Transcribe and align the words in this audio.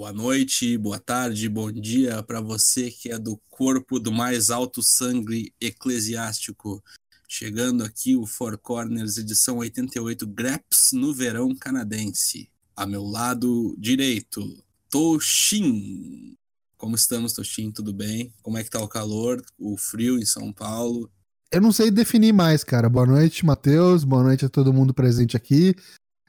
Boa 0.00 0.14
noite, 0.14 0.78
boa 0.78 0.98
tarde, 0.98 1.46
bom 1.46 1.70
dia 1.70 2.22
para 2.22 2.40
você 2.40 2.90
que 2.90 3.12
é 3.12 3.18
do 3.18 3.38
corpo 3.50 4.00
do 4.00 4.10
mais 4.10 4.48
alto 4.48 4.82
sangue 4.82 5.52
eclesiástico. 5.60 6.82
Chegando 7.28 7.84
aqui 7.84 8.16
o 8.16 8.24
Four 8.24 8.56
Corners, 8.56 9.18
edição 9.18 9.58
88, 9.58 10.26
Greps 10.26 10.92
no 10.94 11.12
verão 11.12 11.54
canadense. 11.54 12.48
A 12.74 12.86
meu 12.86 13.04
lado 13.04 13.76
direito, 13.78 14.64
Toshin. 14.88 16.34
Como 16.78 16.96
estamos, 16.96 17.34
Toshin? 17.34 17.70
Tudo 17.70 17.92
bem? 17.92 18.32
Como 18.42 18.56
é 18.56 18.64
que 18.64 18.70
tá 18.70 18.80
o 18.80 18.88
calor, 18.88 19.44
o 19.58 19.76
frio 19.76 20.18
em 20.18 20.24
São 20.24 20.50
Paulo? 20.50 21.10
Eu 21.52 21.60
não 21.60 21.72
sei 21.72 21.90
definir 21.90 22.32
mais, 22.32 22.64
cara. 22.64 22.88
Boa 22.88 23.04
noite, 23.04 23.44
Matheus. 23.44 24.02
Boa 24.02 24.22
noite 24.22 24.46
a 24.46 24.48
todo 24.48 24.72
mundo 24.72 24.94
presente 24.94 25.36
aqui. 25.36 25.74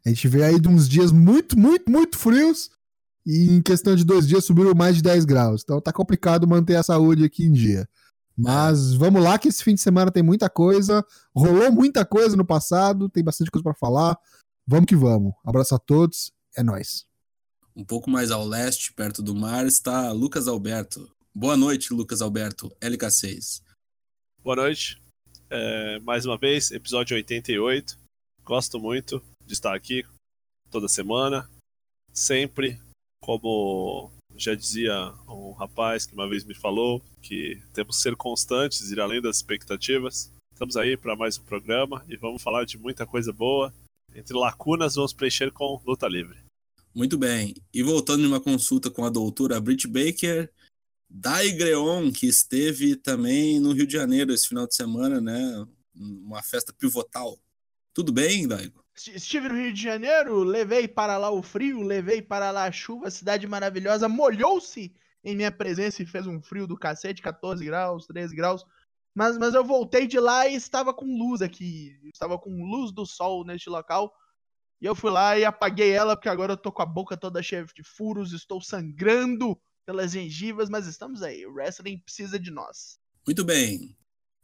A 0.05 0.09
gente 0.09 0.27
veio 0.27 0.43
aí 0.43 0.59
de 0.59 0.67
uns 0.67 0.89
dias 0.89 1.13
muito, 1.13 1.57
muito, 1.57 1.89
muito 1.89 2.17
frios 2.17 2.69
e 3.25 3.51
em 3.51 3.61
questão 3.61 3.95
de 3.95 4.03
dois 4.03 4.27
dias 4.27 4.45
subiu 4.45 4.73
mais 4.75 4.95
de 4.95 5.01
10 5.01 5.25
graus. 5.25 5.61
Então 5.63 5.81
tá 5.81 5.93
complicado 5.93 6.47
manter 6.47 6.75
a 6.75 6.83
saúde 6.83 7.23
aqui 7.23 7.43
em 7.43 7.51
dia. 7.51 7.87
Mas 8.37 8.93
vamos 8.93 9.21
lá, 9.21 9.37
que 9.37 9.47
esse 9.47 9.63
fim 9.63 9.75
de 9.75 9.81
semana 9.81 10.11
tem 10.11 10.23
muita 10.23 10.49
coisa. 10.49 11.05
Rolou 11.35 11.71
muita 11.71 12.05
coisa 12.05 12.35
no 12.35 12.45
passado, 12.45 13.09
tem 13.09 13.23
bastante 13.23 13.51
coisa 13.51 13.63
para 13.63 13.73
falar. 13.73 14.17
Vamos 14.65 14.87
que 14.87 14.95
vamos. 14.95 15.33
Abraço 15.45 15.75
a 15.75 15.79
todos, 15.79 16.31
é 16.55 16.63
nós. 16.63 17.05
Um 17.75 17.85
pouco 17.85 18.09
mais 18.09 18.31
ao 18.31 18.45
leste, 18.45 18.93
perto 18.93 19.21
do 19.21 19.35
mar, 19.35 19.65
está 19.65 20.11
Lucas 20.11 20.47
Alberto. 20.47 21.09
Boa 21.33 21.55
noite, 21.55 21.93
Lucas 21.93 22.21
Alberto, 22.21 22.69
LK6. 22.81 23.61
Boa 24.43 24.55
noite. 24.55 25.01
É, 25.49 25.99
mais 25.99 26.25
uma 26.25 26.37
vez, 26.37 26.71
episódio 26.71 27.15
88. 27.15 27.97
Gosto 28.43 28.79
muito 28.79 29.21
de 29.45 29.53
estar 29.53 29.75
aqui 29.75 30.05
toda 30.69 30.87
semana, 30.87 31.49
sempre 32.11 32.79
como 33.21 34.11
já 34.35 34.55
dizia 34.55 34.93
um 35.27 35.51
rapaz 35.51 36.05
que 36.05 36.13
uma 36.13 36.27
vez 36.27 36.43
me 36.43 36.55
falou, 36.55 37.01
que 37.21 37.61
temos 37.73 37.97
que 37.97 38.01
ser 38.01 38.15
constantes, 38.15 38.91
ir 38.91 38.99
além 38.99 39.21
das 39.21 39.37
expectativas. 39.37 40.31
Estamos 40.51 40.75
aí 40.75 40.97
para 40.97 41.15
mais 41.15 41.37
um 41.37 41.43
programa 41.43 42.03
e 42.09 42.17
vamos 42.17 42.41
falar 42.41 42.65
de 42.65 42.77
muita 42.77 43.05
coisa 43.05 43.31
boa. 43.31 43.73
Entre 44.13 44.35
lacunas, 44.35 44.95
vamos 44.95 45.13
preencher 45.13 45.51
com 45.51 45.81
luta 45.85 46.07
livre. 46.07 46.37
Muito 46.93 47.17
bem. 47.17 47.55
E 47.73 47.81
voltando 47.81 48.23
em 48.23 48.27
uma 48.27 48.41
consulta 48.41 48.89
com 48.89 49.05
a 49.05 49.09
doutora 49.09 49.61
Britt 49.61 49.87
Baker, 49.87 50.51
Dai 51.09 51.51
Greon, 51.51 52.11
que 52.11 52.25
esteve 52.27 52.95
também 52.95 53.59
no 53.59 53.71
Rio 53.71 53.87
de 53.87 53.93
Janeiro 53.93 54.33
esse 54.33 54.47
final 54.47 54.67
de 54.67 54.75
semana, 54.75 55.21
né? 55.21 55.67
Uma 55.95 56.41
festa 56.41 56.73
pivotal. 56.73 57.39
Tudo 57.93 58.11
bem, 58.11 58.47
Daigo? 58.47 58.80
Estive 58.95 59.47
no 59.47 59.55
Rio 59.55 59.73
de 59.73 59.81
Janeiro, 59.81 60.43
levei 60.43 60.87
para 60.87 61.17
lá 61.17 61.31
o 61.31 61.41
frio, 61.41 61.81
levei 61.81 62.21
para 62.21 62.51
lá 62.51 62.65
a 62.65 62.71
chuva, 62.71 63.09
cidade 63.09 63.47
maravilhosa, 63.47 64.09
molhou-se 64.09 64.93
em 65.23 65.35
minha 65.35 65.51
presença 65.51 66.01
e 66.01 66.05
fez 66.05 66.27
um 66.27 66.41
frio 66.41 66.67
do 66.67 66.77
cacete, 66.77 67.21
14 67.21 67.63
graus, 67.63 68.05
13 68.05 68.35
graus. 68.35 68.65
Mas, 69.13 69.37
mas 69.37 69.53
eu 69.53 69.63
voltei 69.63 70.07
de 70.07 70.19
lá 70.19 70.47
e 70.47 70.55
estava 70.55 70.93
com 70.93 71.05
luz 71.05 71.41
aqui, 71.41 71.97
estava 72.13 72.37
com 72.37 72.63
luz 72.63 72.91
do 72.91 73.05
sol 73.05 73.45
neste 73.45 73.69
local. 73.69 74.13
E 74.81 74.85
eu 74.85 74.95
fui 74.95 75.11
lá 75.11 75.37
e 75.37 75.45
apaguei 75.45 75.91
ela, 75.91 76.15
porque 76.15 76.29
agora 76.29 76.53
eu 76.53 76.57
tô 76.57 76.71
com 76.71 76.81
a 76.81 76.85
boca 76.85 77.15
toda 77.15 77.43
cheia 77.43 77.65
de 77.65 77.83
furos, 77.83 78.33
estou 78.33 78.59
sangrando 78.61 79.59
pelas 79.85 80.11
gengivas, 80.11 80.69
mas 80.69 80.87
estamos 80.87 81.21
aí. 81.21 81.45
O 81.45 81.53
wrestling 81.53 81.99
precisa 81.99 82.39
de 82.39 82.49
nós. 82.49 82.99
Muito 83.25 83.43
bem. 83.43 83.95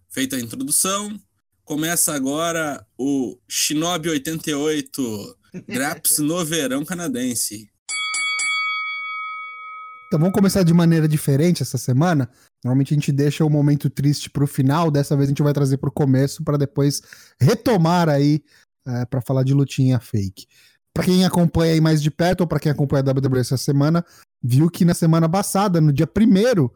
Feita 0.10 0.36
a 0.36 0.40
introdução, 0.40 1.20
Começa 1.68 2.14
agora 2.14 2.88
o 2.98 3.38
Shinobi 3.46 4.08
88, 4.08 5.38
Graps 5.68 6.18
no 6.20 6.46
verão 6.46 6.86
canadense. 6.86 7.70
Então 10.08 10.18
vamos 10.18 10.34
começar 10.34 10.64
de 10.64 10.74
maneira 10.74 11.10
diferente 11.10 11.62
essa 11.62 11.78
semana. 11.78 12.30
Normalmente 12.64 12.94
a 12.94 12.96
gente 12.96 13.12
deixa 13.12 13.44
o 13.44 13.50
momento 13.50 13.90
triste 13.90 14.30
pro 14.30 14.48
final, 14.48 14.90
dessa 14.90 15.14
vez 15.18 15.28
a 15.28 15.32
gente 15.32 15.44
vai 15.44 15.52
trazer 15.52 15.76
pro 15.76 15.92
começo 15.92 16.42
para 16.42 16.58
depois 16.58 17.02
retomar 17.38 18.08
aí 18.08 18.42
é, 18.88 19.04
para 19.04 19.20
falar 19.20 19.44
de 19.44 19.54
lutinha 19.54 20.00
fake. 20.00 20.48
Para 20.94 21.04
quem 21.04 21.26
acompanha 21.26 21.74
aí 21.74 21.82
mais 21.82 22.02
de 22.02 22.10
perto 22.10 22.42
ou 22.42 22.48
para 22.48 22.62
quem 22.62 22.72
acompanha 22.72 23.04
a 23.06 23.12
WWE 23.12 23.42
essa 23.42 23.58
semana, 23.58 24.06
viu 24.42 24.70
que 24.70 24.86
na 24.86 24.94
semana 24.94 25.28
passada, 25.28 25.82
no 25.82 25.92
dia 25.92 26.08
1 26.08 26.70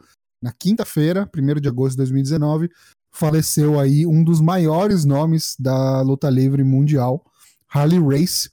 na 0.43 0.51
quinta-feira, 0.51 1.29
1 1.33 1.61
de 1.61 1.69
agosto 1.69 1.91
de 1.91 1.97
2019, 1.99 2.69
faleceu 3.11 3.79
aí 3.79 4.05
um 4.05 4.23
dos 4.23 4.39
maiores 4.39 5.05
nomes 5.05 5.55
da 5.59 6.01
luta 6.01 6.29
livre 6.29 6.63
mundial, 6.63 7.23
Harley 7.67 7.99
Race, 7.99 8.49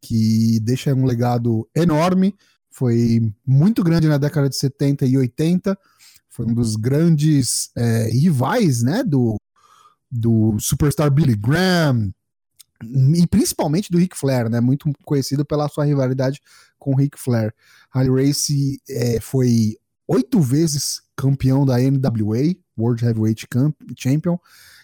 que 0.00 0.58
deixa 0.60 0.94
um 0.94 1.04
legado 1.04 1.68
enorme, 1.74 2.34
foi 2.70 3.32
muito 3.46 3.84
grande 3.84 4.08
na 4.08 4.18
década 4.18 4.48
de 4.48 4.56
70 4.56 5.06
e 5.06 5.16
80, 5.16 5.78
foi 6.28 6.46
um 6.46 6.54
dos 6.54 6.76
grandes 6.76 7.70
é, 7.76 8.08
rivais, 8.10 8.82
né, 8.82 9.04
do, 9.04 9.36
do 10.10 10.58
superstar 10.58 11.10
Billy 11.10 11.36
Graham, 11.36 12.12
e 13.14 13.26
principalmente 13.26 13.92
do 13.92 13.98
Ric 13.98 14.16
Flair, 14.16 14.48
né, 14.48 14.60
muito 14.60 14.90
conhecido 15.04 15.44
pela 15.44 15.68
sua 15.68 15.84
rivalidade 15.84 16.40
com 16.78 16.92
o 16.92 16.96
Ric 16.96 17.18
Flair. 17.18 17.54
Harley 17.92 18.26
Race 18.26 18.80
é, 18.88 19.20
foi 19.20 19.76
oito 20.06 20.40
vezes 20.40 21.02
campeão 21.16 21.64
da 21.64 21.78
NWA, 21.78 22.54
World 22.78 23.04
Heavyweight 23.04 23.46
Champion, 23.96 24.38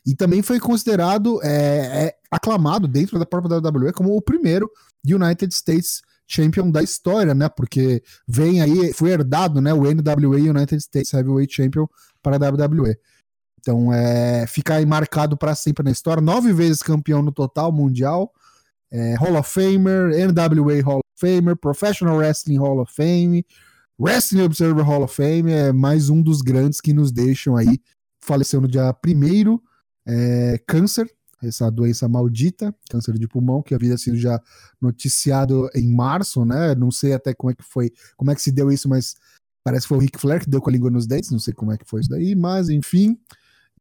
e 0.06 0.14
também 0.14 0.42
foi 0.42 0.58
considerado, 0.58 1.40
é, 1.42 2.06
é, 2.06 2.14
aclamado 2.30 2.86
dentro 2.86 3.18
da 3.18 3.26
própria 3.26 3.58
WWE 3.58 3.92
como 3.92 4.16
o 4.16 4.22
primeiro 4.22 4.70
United 5.04 5.52
States 5.54 6.02
Champion 6.26 6.70
da 6.70 6.82
história, 6.82 7.34
né? 7.34 7.48
Porque 7.48 8.02
vem 8.26 8.60
aí, 8.60 8.92
foi 8.92 9.10
herdado, 9.10 9.60
né? 9.60 9.72
O 9.72 9.82
NWA 9.82 10.36
United 10.36 10.76
States 10.76 11.12
Heavyweight 11.12 11.54
Champion 11.54 11.86
para 12.22 12.36
a 12.36 12.50
WWE. 12.50 12.96
Então, 13.58 13.92
é, 13.92 14.46
fica 14.46 14.74
aí 14.74 14.86
marcado 14.86 15.36
para 15.36 15.54
sempre 15.54 15.82
na 15.82 15.90
história. 15.90 16.22
Nove 16.22 16.52
vezes 16.52 16.82
campeão 16.82 17.22
no 17.22 17.32
total 17.32 17.72
mundial, 17.72 18.32
é, 18.90 19.14
Hall 19.16 19.36
of 19.36 19.50
Famer, 19.50 20.10
NWA 20.28 20.82
Hall 20.82 20.98
of 20.98 21.08
Famer, 21.16 21.56
Professional 21.56 22.16
Wrestling 22.16 22.58
Hall 22.58 22.80
of 22.80 22.92
Fame, 22.94 23.44
Wrestling 24.00 24.42
Observer 24.42 24.84
Hall 24.84 25.03
of 25.03 25.12
Fame 25.12 25.50
é 25.50 25.72
mais 25.72 26.09
um 26.09 26.22
dos 26.22 26.41
grandes 26.41 26.81
que 26.81 26.92
nos 26.92 27.10
deixam 27.10 27.56
aí. 27.56 27.81
Faleceu 28.20 28.60
no 28.60 28.69
dia 28.69 28.94
1 29.04 29.59
é, 30.06 30.62
câncer, 30.69 31.12
essa 31.42 31.69
doença 31.69 32.08
maldita, 32.08 32.72
câncer 32.88 33.19
de 33.19 33.26
pulmão, 33.26 33.60
que 33.60 33.75
havia 33.75 33.98
sido 33.98 34.16
já 34.16 34.41
noticiado 34.81 35.69
em 35.75 35.92
março, 35.92 36.44
né? 36.44 36.76
Não 36.76 36.92
sei 36.92 37.12
até 37.12 37.34
como 37.34 37.50
é 37.50 37.54
que 37.54 37.64
foi, 37.64 37.91
como 38.16 38.31
é 38.31 38.37
que 38.37 38.42
se 38.42 38.53
deu 38.53 38.70
isso, 38.70 38.88
mas 38.88 39.16
parece 39.64 39.82
que 39.82 39.88
foi 39.88 39.98
o 39.98 40.00
Ric 40.00 40.16
Flair 40.16 40.41
que 40.41 40.48
deu 40.48 40.62
com 40.62 40.70
a 40.70 40.72
língua 40.72 40.91
nos 40.91 41.04
dentes, 41.04 41.32
não 41.32 41.41
sei 41.41 41.53
como 41.53 41.72
é 41.72 41.76
que 41.76 41.84
foi 41.84 42.00
isso 42.00 42.10
daí, 42.10 42.37
mas 42.37 42.69
enfim. 42.69 43.19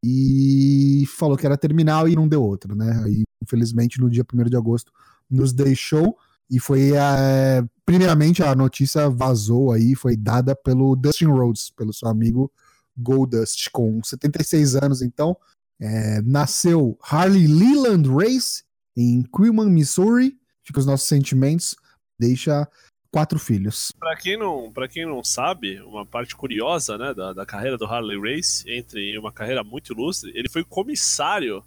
E 0.03 1.03
falou 1.15 1.37
que 1.37 1.45
era 1.45 1.57
terminal 1.57 2.07
e 2.09 2.15
não 2.15 2.27
deu 2.27 2.41
outra, 2.41 2.73
né? 2.73 3.03
Aí, 3.05 3.23
infelizmente, 3.43 3.99
no 3.99 4.09
dia 4.09 4.25
1 4.33 4.45
de 4.45 4.57
agosto, 4.57 4.91
nos 5.29 5.53
deixou. 5.53 6.17
E 6.49 6.59
foi, 6.59 6.93
é, 6.93 7.63
primeiramente, 7.85 8.41
a 8.41 8.55
notícia 8.55 9.09
vazou 9.09 9.71
aí, 9.71 9.95
foi 9.95 10.15
dada 10.15 10.55
pelo 10.55 10.95
Dustin 10.95 11.25
Rhodes, 11.25 11.69
pelo 11.71 11.93
seu 11.93 12.07
amigo 12.07 12.51
Goldust, 12.97 13.69
com 13.71 14.01
76 14.03 14.75
anos, 14.75 15.01
então. 15.01 15.37
É, 15.79 16.21
nasceu 16.23 16.97
Harley 17.03 17.45
Leland 17.45 18.09
Race 18.09 18.63
em 18.95 19.21
Quilman, 19.23 19.69
Missouri. 19.69 20.37
Fica 20.63 20.79
os 20.79 20.85
nossos 20.85 21.07
sentimentos. 21.07 21.75
Deixa 22.19 22.67
quatro 23.11 23.37
filhos. 23.39 23.91
Para 23.99 24.15
quem 24.15 24.37
não, 24.37 24.71
para 24.71 24.87
quem 24.87 25.05
não 25.05 25.23
sabe, 25.23 25.79
uma 25.81 26.05
parte 26.05 26.35
curiosa, 26.35 26.97
né, 26.97 27.13
da, 27.13 27.33
da 27.33 27.45
carreira 27.45 27.77
do 27.77 27.85
Harley 27.85 28.19
Race, 28.19 28.63
entre 28.69 29.17
uma 29.17 29.31
carreira 29.31 29.63
muito 29.63 29.93
ilustre, 29.93 30.31
ele 30.35 30.49
foi 30.49 30.63
comissário 30.63 31.63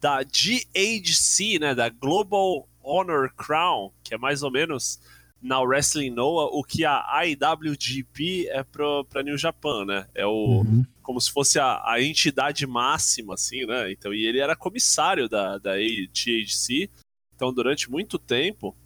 da 0.00 0.22
GHC, 0.22 1.58
né, 1.58 1.74
da 1.74 1.88
Global 1.90 2.66
Honor 2.90 3.32
Crown, 3.34 3.92
que 4.02 4.14
é 4.14 4.18
mais 4.18 4.42
ou 4.42 4.50
menos 4.50 5.00
na 5.40 5.60
Wrestling 5.60 6.10
Noah 6.10 6.50
o 6.52 6.62
que 6.62 6.84
a 6.84 7.22
IWGP 7.24 8.48
é 8.48 8.62
pra 8.62 9.22
New 9.22 9.38
Japan, 9.38 9.86
né? 9.86 10.06
É 10.14 10.26
o 10.26 10.62
uhum. 10.62 10.84
como 11.02 11.20
se 11.20 11.30
fosse 11.30 11.58
a, 11.58 11.80
a, 11.84 12.02
entidade 12.02 12.66
máxima, 12.66 13.34
assim, 13.34 13.64
né? 13.64 13.90
Então, 13.90 14.12
e 14.12 14.26
ele 14.26 14.40
era 14.40 14.54
comissário 14.54 15.28
da, 15.28 15.56
da 15.58 15.72
THC. 15.74 16.90
Então, 17.34 17.52
durante 17.52 17.90
muito 17.90 18.18
tempo, 18.18 18.76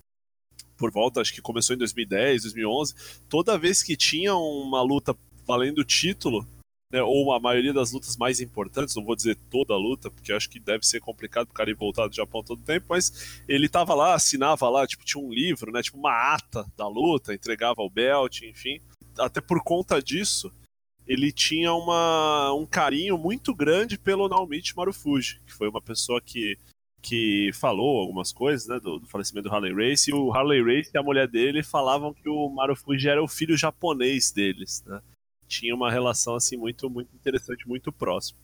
por 0.77 0.93
volta, 0.93 1.21
acho 1.21 1.35
que 1.35 1.43
começou 1.43 1.75
em 1.75 1.79
2010, 1.79 2.43
2011, 2.43 2.95
toda 3.29 3.59
vez 3.59 3.83
que 3.83 3.97
tinha 3.97 4.35
uma 4.37 4.81
luta 4.81 5.17
valendo 5.45 5.79
o 5.79 5.85
título, 5.85 6.47
né, 6.95 7.03
ou 7.03 7.33
a 7.33 7.41
maioria 7.41 7.73
das 7.73 7.91
lutas 7.91 8.17
mais 8.17 8.41
importantes, 8.41 8.95
não 8.95 9.05
vou 9.05 9.17
dizer 9.17 9.37
toda 9.51 9.75
a 9.75 9.77
luta, 9.77 10.09
porque 10.09 10.33
acho 10.33 10.49
que 10.49 10.61
deve 10.61 10.87
ser 10.87 11.01
complicado 11.01 11.49
o 11.49 11.53
cara 11.53 11.69
ir 11.69 11.75
voltar 11.75 12.07
do 12.07 12.15
Japão 12.15 12.41
todo 12.41 12.63
tempo, 12.63 12.87
mas 12.89 13.43
ele 13.49 13.69
tava 13.69 13.95
lá, 13.95 14.15
assinava 14.15 14.69
lá, 14.71 14.87
tipo, 14.87 15.05
tinha 15.05 15.21
um 15.21 15.33
livro, 15.33 15.73
né, 15.73 15.83
tipo 15.83 15.99
uma 15.99 16.33
ata 16.33 16.65
da 16.77 16.87
luta, 16.87 17.35
entregava 17.35 17.83
o 17.83 17.91
belt, 17.91 18.43
enfim. 18.43 18.81
Até 19.19 19.41
por 19.41 19.61
conta 19.65 20.01
disso, 20.01 20.53
ele 21.05 21.33
tinha 21.33 21.75
uma, 21.75 22.53
um 22.53 22.65
carinho 22.65 23.19
muito 23.19 23.53
grande 23.53 23.99
pelo 23.99 24.29
Naomichi 24.29 24.77
Marufuji, 24.77 25.41
que 25.45 25.53
foi 25.53 25.69
uma 25.69 25.83
pessoa 25.83 26.21
que, 26.21 26.57
que 27.03 27.51
falou 27.55 27.99
algumas 27.99 28.31
coisas, 28.31 28.69
né, 28.69 28.79
do, 28.79 29.01
do, 29.01 29.09
falecimento 29.09 29.49
do 29.49 29.53
Harley 29.53 29.75
Race, 29.75 30.09
e 30.09 30.15
o 30.15 30.33
Harley 30.33 30.63
Race 30.63 30.93
e 30.95 30.99
a 30.99 31.03
mulher 31.03 31.27
dele 31.27 31.65
falavam 31.65 32.15
que 32.15 32.29
o 32.29 32.49
Marufuji 32.51 33.09
era 33.09 33.21
o 33.21 33.27
filho 33.27 33.57
japonês 33.57 34.31
deles, 34.31 34.85
né? 34.87 35.03
Tinha 35.47 35.75
uma 35.75 35.91
relação 35.91 36.35
assim 36.35 36.57
muito 36.57 36.89
muito 36.89 37.15
interessante, 37.15 37.67
muito 37.69 37.93
próximo. 37.93 38.39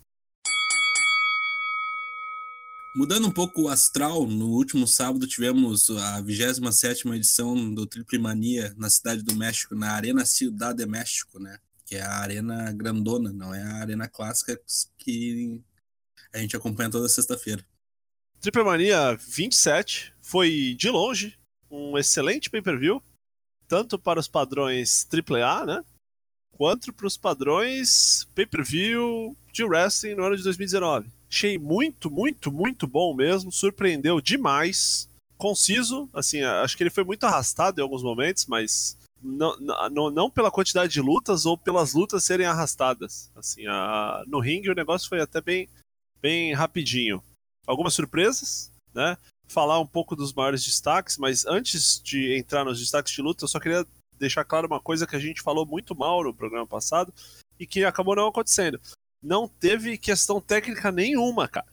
Mudando 2.97 3.29
um 3.29 3.31
pouco 3.31 3.63
o 3.63 3.69
astral, 3.69 4.27
no 4.27 4.49
último 4.49 4.85
sábado 4.85 5.25
tivemos 5.25 5.89
a 5.91 6.21
27 6.21 7.09
edição 7.11 7.73
do 7.73 7.87
Triple 7.87 8.19
Mania 8.19 8.75
na 8.77 8.91
cidade 8.91 9.23
do 9.23 9.37
México, 9.37 9.77
na 9.77 9.93
Arena 9.93 10.25
Ciudad 10.25 10.75
de 10.75 10.85
México, 10.87 11.39
né? 11.39 11.57
Que 11.87 11.97
é 11.97 12.03
a 12.03 12.17
arena 12.19 12.73
grandona, 12.73 13.33
não 13.33 13.55
é 13.55 13.63
a 13.63 13.77
arena 13.77 14.09
clássica 14.09 14.61
que 14.99 15.63
a 16.33 16.39
gente 16.39 16.57
acompanha 16.57 16.91
toda 16.91 17.09
sexta-feira. 17.09 17.65
Triple 18.41 18.65
Mania 18.65 19.17
27 19.17 20.13
foi, 20.21 20.75
de 20.77 20.91
longe, 20.91 21.39
um 21.71 21.97
excelente 21.97 22.51
pay-per-view, 22.51 23.01
tanto 23.69 24.01
para 24.01 24.19
os 24.19 24.27
padrões 24.27 25.07
AAA, 25.13 25.67
né? 25.67 25.85
Quanto 26.61 26.93
para 26.93 27.07
os 27.07 27.17
padrões 27.17 28.29
pay-per-view 28.35 29.35
de 29.51 29.65
wrestling 29.65 30.15
no 30.15 30.25
ano 30.25 30.37
de 30.37 30.43
2019 30.43 31.09
Achei 31.27 31.57
muito, 31.57 32.11
muito, 32.11 32.53
muito 32.53 32.87
bom 32.87 33.15
mesmo. 33.15 33.51
Surpreendeu 33.51 34.21
demais. 34.21 35.09
Conciso, 35.39 36.07
assim, 36.13 36.43
acho 36.43 36.77
que 36.77 36.83
ele 36.83 36.91
foi 36.91 37.03
muito 37.03 37.25
arrastado 37.25 37.81
em 37.81 37.83
alguns 37.83 38.03
momentos, 38.03 38.45
mas 38.45 38.95
não, 39.23 39.57
não, 39.91 40.11
não 40.11 40.31
pela 40.31 40.51
quantidade 40.51 40.93
de 40.93 41.01
lutas 41.01 41.47
ou 41.47 41.57
pelas 41.57 41.95
lutas 41.95 42.25
serem 42.25 42.45
arrastadas. 42.45 43.31
Assim, 43.35 43.67
a, 43.67 44.23
no 44.27 44.39
ringue 44.39 44.69
o 44.69 44.75
negócio 44.75 45.09
foi 45.09 45.23
até 45.23 45.41
bem, 45.41 45.67
bem 46.21 46.53
rapidinho. 46.53 47.23
Algumas 47.67 47.95
surpresas, 47.95 48.71
né? 48.93 49.17
Falar 49.49 49.81
um 49.81 49.87
pouco 49.87 50.15
dos 50.15 50.35
maiores 50.35 50.63
destaques, 50.63 51.17
mas 51.17 51.47
antes 51.47 52.03
de 52.03 52.37
entrar 52.37 52.67
nos 52.67 52.79
destaques 52.79 53.15
de 53.15 53.23
luta, 53.23 53.45
eu 53.45 53.49
só 53.49 53.59
queria 53.59 53.87
deixar 54.21 54.45
claro 54.45 54.69
uma 54.69 54.81
coisa 54.81 55.07
que 55.07 55.17
a 55.17 55.21
gente 55.21 55.43
falou 55.43 55.67
muito 55.67 55.97
mal 55.97 56.23
no 56.23 56.35
programa 56.35 56.67
passado 56.67 57.13
e 57.59 57.67
que 57.67 57.85
acabou 57.85 58.15
não 58.15 58.29
acontecendo 58.29 58.79
não 59.23 59.47
teve 59.47 59.99
questão 59.99 60.41
técnica 60.41 60.91
nenhuma, 60.91 61.47
cara. 61.47 61.67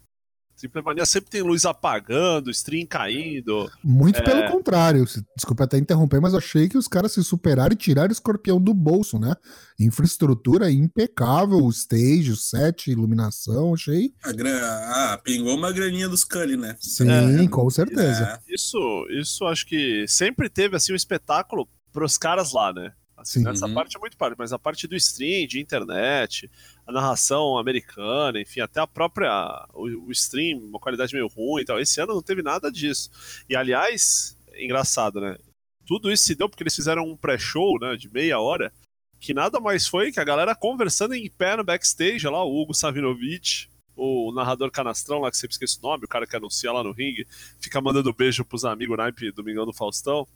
Triple 0.57 0.81
Mania 0.81 1.05
sempre 1.05 1.29
tem 1.29 1.43
luz 1.43 1.65
apagando, 1.65 2.49
stream 2.49 2.87
caindo. 2.87 3.71
Muito 3.83 4.19
é... 4.19 4.23
pelo 4.23 4.51
contrário. 4.51 5.05
Desculpa 5.35 5.65
até 5.65 5.77
interromper, 5.77 6.19
mas 6.19 6.33
eu 6.33 6.39
achei 6.39 6.67
que 6.67 6.79
os 6.79 6.87
caras 6.87 7.11
se 7.11 7.23
superaram 7.23 7.73
e 7.73 7.77
tiraram 7.77 8.09
o 8.09 8.11
escorpião 8.11 8.59
do 8.59 8.73
bolso, 8.73 9.19
né? 9.19 9.35
Infraestrutura 9.79 10.71
impecável, 10.71 11.69
stage, 11.69 12.35
set, 12.35 12.89
iluminação, 12.89 13.75
achei. 13.75 14.11
A 14.23 14.31
gra... 14.31 14.49
Ah, 14.51 15.21
pingou 15.23 15.55
uma 15.55 15.71
graninha 15.71 16.09
dos 16.09 16.23
Cully, 16.23 16.57
né? 16.57 16.75
Sim, 16.79 17.07
é, 17.07 17.47
com 17.47 17.69
certeza. 17.69 18.41
É. 18.43 18.53
Isso, 18.53 19.07
isso 19.11 19.45
acho 19.45 19.63
que 19.67 20.07
sempre 20.07 20.49
teve 20.49 20.75
assim 20.75 20.91
um 20.91 20.95
espetáculo 20.95 21.69
pros 21.97 22.15
caras 22.15 22.53
lá, 22.53 22.71
né? 22.71 22.93
Assim, 23.17 23.39
Sim. 23.39 23.49
Essa 23.49 23.67
parte 23.67 23.97
é 23.97 23.99
muito 23.99 24.15
parte, 24.15 24.35
mas 24.37 24.53
a 24.53 24.59
parte 24.59 24.87
do 24.87 24.95
stream, 24.95 25.47
de 25.47 25.59
internet, 25.59 26.47
a 26.85 26.91
narração 26.91 27.57
americana, 27.57 28.39
enfim, 28.39 28.59
até 28.59 28.79
a 28.79 28.85
própria. 28.85 29.67
O, 29.73 30.05
o 30.05 30.11
stream, 30.11 30.59
uma 30.59 30.79
qualidade 30.79 31.11
meio 31.11 31.25
ruim 31.25 31.63
e 31.63 31.65
tal. 31.65 31.79
Esse 31.79 31.99
ano 31.99 32.13
não 32.13 32.21
teve 32.21 32.43
nada 32.43 32.71
disso. 32.71 33.09
E 33.49 33.55
aliás, 33.55 34.37
engraçado, 34.55 35.19
né? 35.19 35.39
Tudo 35.87 36.11
isso 36.11 36.25
se 36.25 36.35
deu 36.35 36.47
porque 36.47 36.61
eles 36.61 36.75
fizeram 36.75 37.03
um 37.03 37.17
pré-show, 37.17 37.79
né, 37.79 37.95
de 37.95 38.13
meia 38.13 38.39
hora, 38.39 38.71
que 39.19 39.33
nada 39.33 39.59
mais 39.59 39.87
foi 39.87 40.11
que 40.11 40.19
a 40.19 40.23
galera 40.23 40.53
conversando 40.53 41.15
em 41.15 41.27
pé 41.27 41.55
no 41.55 41.63
backstage, 41.63 42.27
lá, 42.27 42.43
o 42.43 42.61
Hugo 42.61 42.75
Savinovich, 42.75 43.71
o 43.95 44.31
narrador 44.31 44.69
canastrão 44.69 45.17
lá, 45.17 45.31
que 45.31 45.37
sempre 45.37 45.53
esqueço 45.53 45.79
o 45.79 45.81
nome, 45.81 46.05
o 46.05 46.07
cara 46.07 46.27
que 46.27 46.35
anuncia 46.35 46.71
lá 46.71 46.83
no 46.83 46.91
ringue, 46.91 47.25
fica 47.59 47.81
mandando 47.81 48.13
beijo 48.13 48.45
pros 48.45 48.65
amigos 48.65 48.95
naipe 48.95 49.31
Domingão 49.31 49.65
do 49.65 49.73
Faustão. 49.73 50.27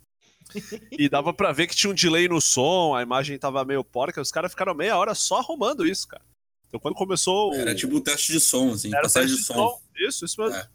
e 0.92 1.10
dava 1.10 1.34
pra 1.34 1.52
ver 1.52 1.68
que 1.68 1.76
tinha 1.76 1.92
um 1.92 1.96
delay 1.96 2.28
no 2.28 2.42
som, 2.42 2.96
a 2.96 3.02
imagem 3.02 3.38
tava 3.38 3.64
meio 3.66 3.84
porca, 3.84 4.22
os 4.22 4.32
caras 4.32 4.52
ficaram 4.52 4.74
meia 4.74 4.98
hora 4.98 5.16
só 5.16 5.40
arrumando 5.40 5.86
isso, 5.86 6.08
cara. 6.08 6.24
Então 6.68 6.80
quando 6.80 6.96
começou. 6.96 7.54
Era 7.54 7.76
tipo 7.76 7.96
um 7.96 8.02
teste 8.02 8.32
de 8.32 8.40
som, 8.40 8.72
assim, 8.72 8.94
Era 8.94 9.04
passagem 9.04 9.36
de, 9.36 9.44
som. 9.44 9.54
som. 9.54 9.82
Isso, 9.98 10.26
isso 10.26 10.42
mesmo. 10.42 10.56
É. 10.58 10.68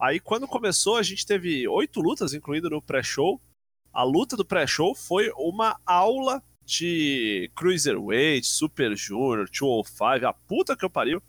Aí 0.00 0.20
quando 0.20 0.46
começou, 0.46 0.96
a 0.96 1.02
gente 1.02 1.24
teve 1.24 1.66
oito 1.68 2.00
lutas, 2.00 2.34
incluindo 2.34 2.68
no 2.68 2.82
pré-show. 2.82 3.40
A 3.92 4.02
luta 4.02 4.36
do 4.36 4.44
pré-show 4.44 4.94
foi 4.94 5.30
uma 5.36 5.78
aula 5.86 6.42
de 6.64 7.50
Cruiserweight, 7.54 8.46
Super 8.46 8.96
Junior, 8.96 9.48
205, 9.48 10.26
a 10.26 10.32
puta 10.32 10.76
que 10.76 10.84
eu 10.84 10.90
pariu. 10.90 11.22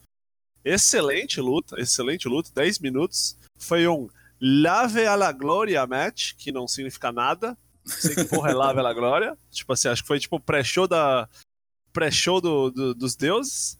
Excelente 0.64 1.40
luta, 1.40 1.80
excelente 1.80 2.28
luta, 2.28 2.50
10 2.54 2.80
minutos. 2.80 3.38
Foi 3.60 3.88
um 3.88 4.10
Lave 4.42 5.06
a 5.06 5.16
la 5.16 5.32
Glória 5.32 5.86
match, 5.86 6.34
que 6.36 6.52
não 6.52 6.68
significa 6.68 7.12
nada. 7.12 7.58
Não 7.86 7.96
sei 7.96 8.16
que 8.16 8.26
porra 8.26 8.52
é 8.52 8.54
Lave 8.54 8.80
a 8.80 8.84
la 8.84 8.94
Glória. 8.94 9.38
Tipo 9.52 9.74
assim, 9.74 9.88
acho 9.88 10.02
que 10.02 10.08
foi 10.08 10.20
tipo 10.20 10.38
o 10.38 10.40
pré-show 10.40 10.88
da 10.88 11.30
pré-show 11.94 12.42
do, 12.42 12.72
do, 12.72 12.94
dos 12.94 13.16
deuses. 13.16 13.80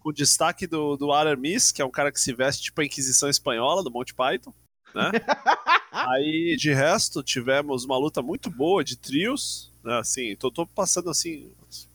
Com 0.00 0.12
destaque 0.12 0.66
do, 0.66 0.96
do 0.96 1.12
Aramis, 1.12 1.72
que 1.72 1.82
é 1.82 1.84
um 1.84 1.90
cara 1.90 2.12
que 2.12 2.20
se 2.20 2.32
veste 2.32 2.64
tipo 2.64 2.80
a 2.80 2.84
Inquisição 2.84 3.28
Espanhola 3.28 3.82
do 3.82 3.90
Monty 3.90 4.14
Python. 4.14 4.52
Né? 4.94 5.10
Aí, 5.92 6.56
de 6.56 6.72
resto, 6.72 7.22
tivemos 7.22 7.84
uma 7.84 7.96
luta 7.96 8.22
muito 8.22 8.50
boa 8.50 8.84
de 8.84 8.96
trios. 8.96 9.72
Né? 9.82 9.98
Assim, 9.98 10.36
tô, 10.36 10.50
tô 10.50 10.66
passando 10.66 11.10
assim 11.10 11.50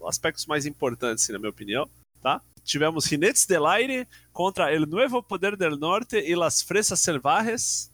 aspectos 0.05 0.45
mais 0.45 0.65
importantes, 0.65 1.23
assim, 1.23 1.33
na 1.33 1.39
minha 1.39 1.49
opinião. 1.49 1.89
Tá? 2.21 2.41
tivemos 2.63 3.05
Jinetes 3.05 3.45
del 3.45 3.67
Aire 3.67 4.07
contra 4.31 4.73
El 4.73 4.85
Nuevo 4.85 5.21
Poder 5.21 5.57
del 5.57 5.77
Norte 5.77 6.17
e 6.17 6.35
Las 6.35 6.61
Fresas 6.61 6.99
Selvajes. 6.99 7.91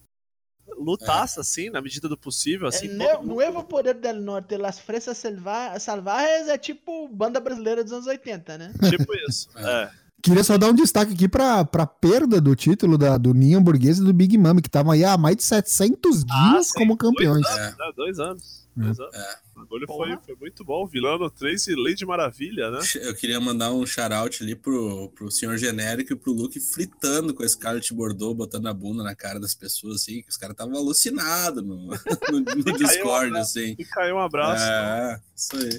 Lutaça, 0.78 1.40
é. 1.40 1.42
assim, 1.42 1.70
na 1.70 1.82
medida 1.82 2.08
do 2.08 2.18
possível. 2.18 2.68
Assim, 2.68 2.88
El 2.88 2.98
mundo... 2.98 3.28
Nuevo 3.34 3.64
Poder 3.64 3.96
del 3.96 4.22
Norte 4.22 4.58
Las 4.58 4.80
Fresas 4.80 5.18
Selvajes 5.18 6.48
é 6.48 6.58
tipo 6.58 7.08
banda 7.08 7.40
brasileira 7.40 7.84
dos 7.84 7.94
anos 7.94 8.08
80, 8.08 8.58
né? 8.58 8.74
Tipo 8.90 9.14
isso, 9.28 9.50
é. 9.56 9.84
é. 9.84 9.92
Queria 10.22 10.44
só 10.44 10.58
dar 10.58 10.68
um 10.68 10.74
destaque 10.74 11.14
aqui 11.14 11.30
para 11.30 11.62
a 11.62 11.88
perda 11.88 12.42
do 12.42 12.54
título 12.54 12.98
da, 12.98 13.18
do 13.18 13.34
Ninho 13.34 13.58
Hamburguesa 13.58 14.02
e 14.02 14.06
do 14.06 14.14
Big 14.14 14.38
Mami, 14.38 14.62
que 14.62 14.68
estavam 14.68 14.92
aí 14.92 15.06
há 15.06 15.18
mais 15.18 15.38
de 15.38 15.44
700 15.44 16.26
ah, 16.30 16.52
dias 16.52 16.68
sim, 16.68 16.74
como 16.76 16.98
campeões. 16.98 17.42
Dois 17.42 17.58
anos, 17.58 17.80
é. 17.80 17.94
dois 17.96 18.20
anos. 18.20 18.68
Dois 18.80 19.00
anos. 19.00 19.16
É. 19.16 19.40
O 19.56 19.60
bagulho 19.60 19.88
foi, 19.88 20.18
foi, 20.26 20.36
muito 20.36 20.64
bom. 20.64 20.88
Vilano 20.88 21.30
3 21.30 21.68
e 21.68 21.76
Lady 21.76 22.06
Maravilha, 22.06 22.72
né? 22.72 22.80
Eu 22.96 23.16
queria 23.16 23.40
mandar 23.40 23.72
um 23.72 23.86
shout-out 23.86 24.42
ali 24.42 24.56
pro, 24.56 25.10
pro 25.10 25.30
senhor 25.30 25.58
genérico 25.58 26.14
e 26.14 26.16
pro 26.16 26.32
Luke 26.32 26.60
fritando 26.60 27.34
com 27.34 27.44
a 27.44 27.48
Scarlett 27.48 27.94
Bordeaux, 27.94 28.36
botando 28.36 28.68
a 28.68 28.74
bunda 28.74 29.04
na 29.04 29.16
cara 29.16 29.40
das 29.40 29.54
pessoas, 29.54 29.98
assim, 29.98 30.22
que 30.22 30.30
os 30.30 30.38
caras 30.38 30.54
estavam 30.54 30.76
alucinados 30.76 31.64
no, 31.64 31.88
no, 32.32 32.40
no 32.40 32.78
Discord, 32.78 33.34
um 33.34 33.38
assim. 33.38 33.76
E 33.78 33.86
caiu 33.86 34.16
um 34.16 34.20
abraço. 34.20 34.64
É, 34.64 35.22
isso 35.36 35.56
aí. 35.58 35.78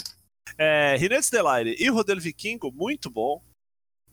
É, 0.58 0.98
Delaire 1.30 1.76
e 1.78 1.88
Rodel 1.88 2.20
Vikingo, 2.20 2.70
muito 2.70 3.08
bom. 3.08 3.42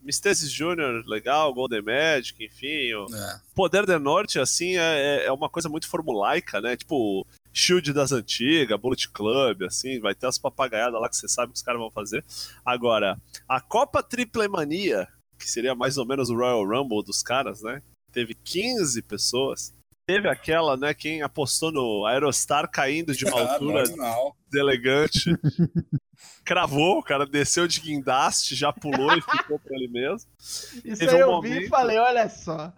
Mystesis 0.02 0.52
Jr., 0.52 1.04
legal, 1.06 1.54
Golden 1.54 1.82
Magic, 1.82 2.42
enfim. 2.44 2.94
O 2.94 3.14
é. 3.14 3.42
Poder 3.54 3.86
do 3.86 4.00
Norte, 4.00 4.40
assim, 4.40 4.78
é, 4.78 5.26
é 5.26 5.32
uma 5.32 5.50
coisa 5.50 5.68
muito 5.68 5.90
formulaica, 5.90 6.62
né? 6.62 6.78
Tipo, 6.78 7.28
Shield 7.58 7.92
das 7.92 8.12
antigas, 8.12 8.80
Bullet 8.80 9.10
Club, 9.10 9.64
assim, 9.64 10.00
vai 10.00 10.14
ter 10.14 10.28
as 10.28 10.38
papagaiadas 10.38 11.02
lá 11.02 11.10
que 11.10 11.16
você 11.16 11.28
sabe 11.28 11.52
que 11.52 11.58
os 11.58 11.64
caras 11.64 11.82
vão 11.82 11.90
fazer. 11.90 12.24
Agora, 12.64 13.20
a 13.50 13.60
Copa 13.60 14.04
Triple 14.04 14.48
Mania, 14.48 15.08
que 15.40 15.50
seria 15.50 15.74
mais 15.74 15.98
ou 15.98 16.06
menos 16.06 16.30
o 16.30 16.36
Royal 16.36 16.64
Rumble 16.64 17.04
dos 17.04 17.24
caras, 17.24 17.64
né? 17.64 17.82
Teve 18.12 18.36
15 18.36 19.02
pessoas. 19.02 19.74
Teve 20.06 20.30
aquela, 20.30 20.78
né? 20.78 20.94
Quem 20.94 21.24
apostou 21.24 21.72
no 21.72 22.06
Aerostar 22.06 22.70
caindo 22.70 23.14
de 23.14 23.26
uma 23.28 23.42
altura 23.42 23.84
delegante. 24.52 25.36
Cravou, 26.46 27.00
o 27.00 27.04
cara 27.04 27.26
desceu 27.26 27.68
de 27.68 27.82
guindaste, 27.82 28.56
já 28.56 28.72
pulou 28.72 29.18
e 29.18 29.22
ficou 29.22 29.60
pra 29.60 29.76
ele 29.76 29.88
mesmo. 29.88 30.30
Isso 30.40 31.00
Teve 31.00 31.16
aí 31.16 31.16
um 31.16 31.20
eu 31.20 31.32
momento... 31.32 31.60
vi 31.60 31.66
e 31.66 31.70
falei, 31.70 31.98
olha 31.98 32.30
só. 32.30 32.72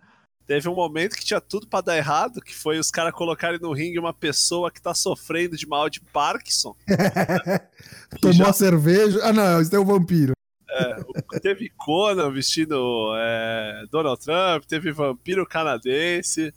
Teve 0.49 0.67
um 0.67 0.73
momento 0.73 1.15
que 1.15 1.23
tinha 1.23 1.39
tudo 1.39 1.67
para 1.67 1.81
dar 1.81 1.95
errado, 1.95 2.41
que 2.41 2.55
foi 2.55 2.79
os 2.79 2.89
caras 2.89 3.13
colocarem 3.13 3.59
no 3.59 3.71
ringue 3.71 3.99
uma 3.99 4.11
pessoa 4.11 4.71
que 4.71 4.81
tá 4.81 4.95
sofrendo 4.95 5.55
de 5.55 5.67
mal 5.67 5.87
de 5.91 6.01
Parkinson. 6.01 6.75
Tomou 8.19 8.33
já... 8.33 8.49
a 8.49 8.53
cerveja. 8.53 9.19
Ah, 9.21 9.31
não, 9.31 9.61
isso 9.61 9.75
é 9.75 9.77
o 9.77 9.85
vampiro. 9.85 10.33
É, 10.67 11.39
teve 11.39 11.71
Conan 11.77 12.31
vestindo 12.31 13.13
é, 13.15 13.83
Donald 13.91 14.19
Trump, 14.19 14.63
teve 14.65 14.91
vampiro 14.91 15.45
canadense, 15.45 16.51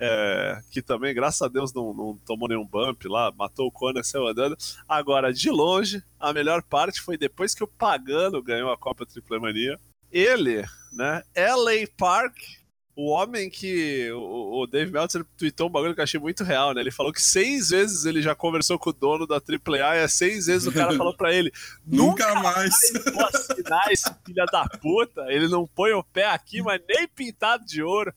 é, 0.00 0.60
que 0.72 0.82
também, 0.82 1.14
graças 1.14 1.40
a 1.40 1.46
Deus, 1.46 1.72
não, 1.72 1.94
não, 1.94 2.18
tomou 2.26 2.48
nenhum 2.48 2.66
bump 2.66 3.06
lá, 3.06 3.30
matou 3.30 3.68
o 3.68 3.72
Conan 3.72 4.02
saiu 4.02 4.26
andando. 4.26 4.56
Agora, 4.88 5.32
de 5.32 5.50
longe, 5.50 6.02
a 6.18 6.32
melhor 6.32 6.64
parte 6.64 7.00
foi 7.00 7.16
depois 7.16 7.54
que 7.54 7.62
o 7.62 7.68
Pagano 7.68 8.42
ganhou 8.42 8.72
a 8.72 8.76
Copa 8.76 9.06
Triple 9.06 9.38
Mania. 9.38 9.78
Ele, 10.10 10.64
né, 10.92 11.22
LA 11.36 11.86
Park, 11.96 12.34
o 12.96 13.10
homem 13.10 13.50
que. 13.50 14.10
O, 14.12 14.62
o 14.62 14.66
Dave 14.66 14.90
Meltzer 14.90 15.24
tweetou 15.36 15.68
um 15.68 15.70
bagulho 15.70 15.94
que 15.94 16.00
eu 16.00 16.04
achei 16.04 16.18
muito 16.18 16.42
real, 16.42 16.72
né? 16.72 16.80
Ele 16.80 16.90
falou 16.90 17.12
que 17.12 17.20
seis 17.20 17.68
vezes 17.68 18.06
ele 18.06 18.22
já 18.22 18.34
conversou 18.34 18.78
com 18.78 18.88
o 18.88 18.92
dono 18.92 19.26
da 19.26 19.36
AAA 19.36 19.96
e 19.96 19.98
é 19.98 20.08
seis 20.08 20.46
vezes 20.46 20.66
o 20.66 20.72
cara 20.72 20.96
falou 20.96 21.14
pra 21.14 21.32
ele: 21.32 21.52
Nunca 21.86 22.34
mais! 22.36 22.74
Vou 23.12 23.26
assinar 23.26 23.92
esse 23.92 24.10
filho 24.24 24.46
da 24.50 24.66
puta. 24.80 25.26
Ele 25.28 25.46
não 25.46 25.66
põe 25.66 25.92
o 25.92 26.02
pé 26.02 26.26
aqui, 26.26 26.62
mas 26.62 26.80
nem 26.88 27.06
pintado 27.06 27.66
de 27.66 27.82
ouro. 27.82 28.12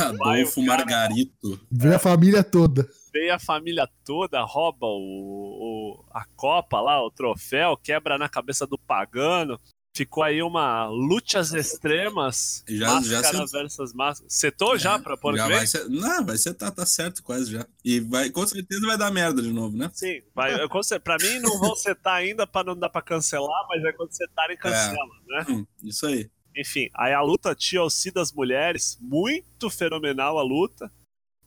Adolfo 0.00 0.64
cara... 0.64 0.78
Margarito. 0.78 1.60
Vê 1.70 1.94
a 1.94 1.98
família 1.98 2.42
toda. 2.42 2.88
Vem 3.12 3.30
a 3.30 3.38
família 3.38 3.86
toda, 4.06 4.42
rouba 4.42 4.86
o, 4.86 5.98
o, 6.00 6.04
a 6.10 6.24
copa 6.34 6.80
lá, 6.80 7.04
o 7.04 7.10
troféu, 7.10 7.76
quebra 7.76 8.16
na 8.16 8.26
cabeça 8.26 8.66
do 8.66 8.78
pagano. 8.78 9.60
Ficou 9.94 10.22
aí 10.22 10.42
uma 10.42 10.86
lutas 10.86 11.52
extremas. 11.52 12.64
Já, 12.66 12.94
máscara 12.94 13.38
já 13.38 13.44
versus 13.44 13.92
máscara. 13.92 14.30
Setou 14.30 14.74
é, 14.74 14.78
já 14.78 14.98
pra 14.98 15.18
pôr 15.18 15.36
já 15.36 15.46
vai 15.46 15.66
ser, 15.66 15.86
Não, 15.90 16.24
vai 16.24 16.38
ser, 16.38 16.54
tá, 16.54 16.70
tá 16.70 16.86
certo 16.86 17.22
quase 17.22 17.52
já. 17.52 17.66
E 17.84 18.00
vai, 18.00 18.30
com 18.30 18.46
certeza 18.46 18.86
vai 18.86 18.96
dar 18.96 19.10
merda 19.10 19.42
de 19.42 19.52
novo, 19.52 19.76
né? 19.76 19.90
Sim, 19.92 20.22
vai, 20.34 20.54
eu, 20.54 20.68
pra 21.02 21.18
mim 21.18 21.38
não 21.40 21.58
vão 21.58 21.76
setar 21.76 22.14
ainda 22.14 22.46
pra 22.46 22.64
não 22.64 22.74
dar 22.74 22.88
pra 22.88 23.02
cancelar, 23.02 23.66
mas 23.68 23.84
é 23.84 23.92
quando 23.92 24.12
setarem 24.12 24.56
cancela, 24.56 24.96
é. 24.96 25.36
né? 25.36 25.46
Hum, 25.50 25.66
isso 25.82 26.06
aí. 26.06 26.30
Enfim, 26.56 26.88
aí 26.94 27.12
a 27.12 27.20
luta 27.20 27.54
TLC 27.54 28.10
das 28.10 28.32
mulheres, 28.32 28.96
muito 29.00 29.68
fenomenal 29.68 30.38
a 30.38 30.42
luta. 30.42 30.90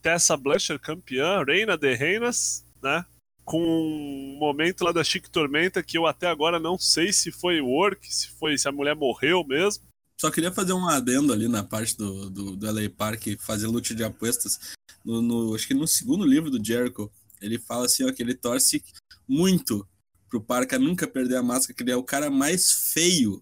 Tessa 0.00 0.36
Blusher 0.36 0.78
campeã, 0.78 1.42
Reina 1.44 1.76
de 1.76 1.92
Reinas, 1.94 2.64
né? 2.80 3.04
Com 3.46 3.62
um 3.62 4.36
momento 4.38 4.84
lá 4.84 4.90
da 4.90 5.04
Chique 5.04 5.30
Tormenta 5.30 5.80
que 5.80 5.96
eu 5.96 6.04
até 6.04 6.26
agora 6.26 6.58
não 6.58 6.76
sei 6.76 7.12
se 7.12 7.30
foi 7.30 7.60
work, 7.60 8.12
se 8.12 8.28
foi 8.30 8.58
se 8.58 8.68
a 8.68 8.72
mulher 8.72 8.96
morreu 8.96 9.44
mesmo. 9.44 9.84
Só 10.20 10.30
queria 10.30 10.50
fazer 10.50 10.72
um 10.72 10.88
adendo 10.88 11.32
ali 11.32 11.46
na 11.46 11.62
parte 11.62 11.96
do, 11.96 12.28
do, 12.28 12.56
do 12.56 12.66
LA 12.66 12.90
Park, 12.90 13.22
fazer 13.38 13.68
luta 13.68 13.94
de 13.94 14.02
apostas. 14.02 14.58
No, 15.04 15.22
no, 15.22 15.54
acho 15.54 15.68
que 15.68 15.74
no 15.74 15.86
segundo 15.86 16.24
livro 16.24 16.50
do 16.50 16.62
Jericho, 16.62 17.10
ele 17.40 17.58
fala 17.58 17.86
assim, 17.86 18.04
ó, 18.04 18.12
que 18.12 18.22
ele 18.22 18.34
torce 18.34 18.82
muito 19.28 19.86
pro 20.28 20.40
Parca 20.40 20.76
nunca 20.76 21.06
perder 21.06 21.36
a 21.36 21.42
máscara, 21.42 21.74
que 21.74 21.82
ele 21.84 21.92
é 21.92 21.96
o 21.96 22.02
cara 22.02 22.28
mais 22.30 22.72
feio 22.92 23.40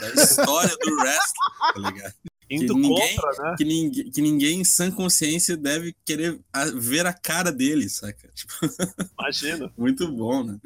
da 0.00 0.22
história 0.22 0.76
do 0.76 0.94
wrestling, 0.98 1.74
tá 1.74 1.90
ligado? 1.90 2.14
Indo 2.50 2.74
que 2.74 2.80
ninguém, 2.80 3.16
contra, 3.16 3.42
né? 3.42 3.54
Que 3.56 3.64
ninguém, 3.64 4.10
que 4.10 4.22
ninguém 4.22 4.60
em 4.60 4.64
sã 4.64 4.90
consciência 4.90 5.56
deve 5.56 5.94
querer 6.04 6.40
ver 6.74 7.06
a 7.06 7.12
cara 7.12 7.50
dele, 7.50 7.88
saca? 7.88 8.28
Tipo... 8.34 8.52
Imagina. 9.18 9.72
Muito 9.76 10.10
bom, 10.10 10.44
né? 10.44 10.58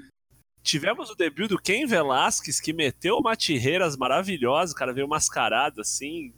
Tivemos 0.63 1.09
o 1.11 1.15
debut 1.15 1.49
do 1.49 1.59
Ken 1.59 1.87
Velasquez, 1.87 2.61
que 2.61 2.73
meteu 2.73 3.17
uma 3.17 3.37
tirreiras 3.37 3.97
maravilhosa, 3.97 4.73
o 4.73 4.77
cara 4.77 4.93
veio 4.93 5.09
mascarado 5.09 5.81
assim. 5.81 6.35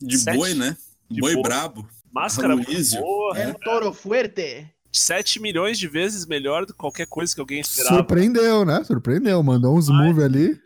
De 0.00 0.18
sete... 0.18 0.36
boi, 0.36 0.54
né? 0.54 0.76
De 1.08 1.20
boi, 1.20 1.34
boi 1.34 1.42
brabo. 1.42 1.88
Máscara 2.10 2.56
muito 2.56 2.90
boa. 2.96 3.38
É 3.38 3.48
um 3.48 3.54
toro 3.54 3.92
fuerte. 3.92 4.68
7 4.90 5.40
milhões 5.40 5.78
de 5.78 5.86
vezes 5.86 6.26
melhor 6.26 6.64
do 6.64 6.72
que 6.72 6.78
qualquer 6.78 7.06
coisa 7.06 7.34
que 7.34 7.40
alguém 7.40 7.60
esperava. 7.60 7.96
Surpreendeu, 7.96 8.64
né? 8.64 8.82
Surpreendeu. 8.84 9.42
Mandou 9.42 9.76
uns 9.76 9.88
moves 9.88 10.24
ali. 10.24 10.60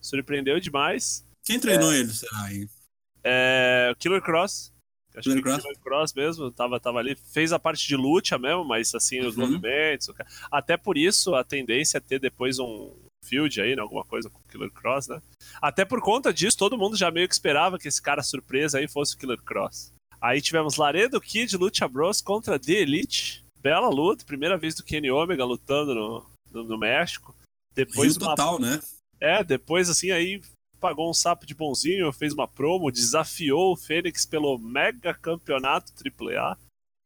Surpreendeu 0.00 0.60
demais. 0.60 1.24
Quem 1.44 1.58
treinou 1.58 1.92
é... 1.92 1.98
ele, 1.98 2.12
será 2.12 2.44
aí? 2.44 2.68
É, 3.24 3.94
Killer 3.98 4.20
Cross. 4.20 4.72
Acho 5.16 5.30
Killer 5.30 5.42
que 5.42 5.48
Cross? 5.48 5.62
Killer 5.62 5.78
Cross 5.78 6.14
mesmo, 6.14 6.50
tava, 6.50 6.78
tava 6.78 6.98
ali. 6.98 7.14
Fez 7.14 7.52
a 7.52 7.58
parte 7.58 7.86
de 7.86 7.96
luta 7.96 8.38
mesmo, 8.38 8.64
mas 8.64 8.94
assim, 8.94 9.20
os 9.20 9.36
uhum. 9.36 9.46
movimentos. 9.46 10.10
Até 10.50 10.76
por 10.76 10.98
isso, 10.98 11.34
a 11.34 11.44
tendência 11.44 11.98
é 11.98 12.00
ter 12.00 12.18
depois 12.18 12.58
um 12.58 12.92
field 13.24 13.60
aí, 13.60 13.74
né? 13.74 13.82
Alguma 13.82 14.04
coisa 14.04 14.28
com 14.28 14.38
o 14.38 14.50
Killer 14.50 14.70
Cross, 14.70 15.08
né? 15.08 15.22
Até 15.62 15.84
por 15.84 16.00
conta 16.00 16.32
disso, 16.32 16.58
todo 16.58 16.76
mundo 16.76 16.96
já 16.96 17.10
meio 17.10 17.28
que 17.28 17.34
esperava 17.34 17.78
que 17.78 17.88
esse 17.88 18.02
cara 18.02 18.22
surpresa 18.22 18.78
aí 18.78 18.86
fosse 18.86 19.14
o 19.14 19.18
Killer 19.18 19.40
Cross. 19.42 19.92
Aí 20.20 20.40
tivemos 20.40 20.76
Laredo 20.76 21.20
Kid 21.20 21.56
Lucha 21.56 21.88
Bros 21.88 22.20
contra 22.20 22.58
The 22.58 22.72
Elite. 22.72 23.44
Bela 23.60 23.88
luta, 23.88 24.24
primeira 24.24 24.58
vez 24.58 24.74
do 24.74 24.84
Kenny 24.84 25.10
Omega 25.10 25.44
lutando 25.44 25.94
no, 25.94 26.26
no, 26.50 26.64
no 26.64 26.78
México. 26.78 27.34
Depois 27.74 28.16
Rio 28.16 28.22
uma... 28.22 28.30
total, 28.30 28.58
né? 28.58 28.80
É, 29.20 29.42
depois 29.42 29.88
assim, 29.88 30.10
aí 30.10 30.40
pagou 30.84 31.08
um 31.08 31.14
sapo 31.14 31.46
de 31.46 31.54
bonzinho, 31.54 32.12
fez 32.12 32.34
uma 32.34 32.46
promo, 32.46 32.92
desafiou 32.92 33.72
o 33.72 33.76
Fênix 33.76 34.26
pelo 34.26 34.58
mega 34.58 35.14
campeonato 35.14 35.94
AAA, 35.94 36.58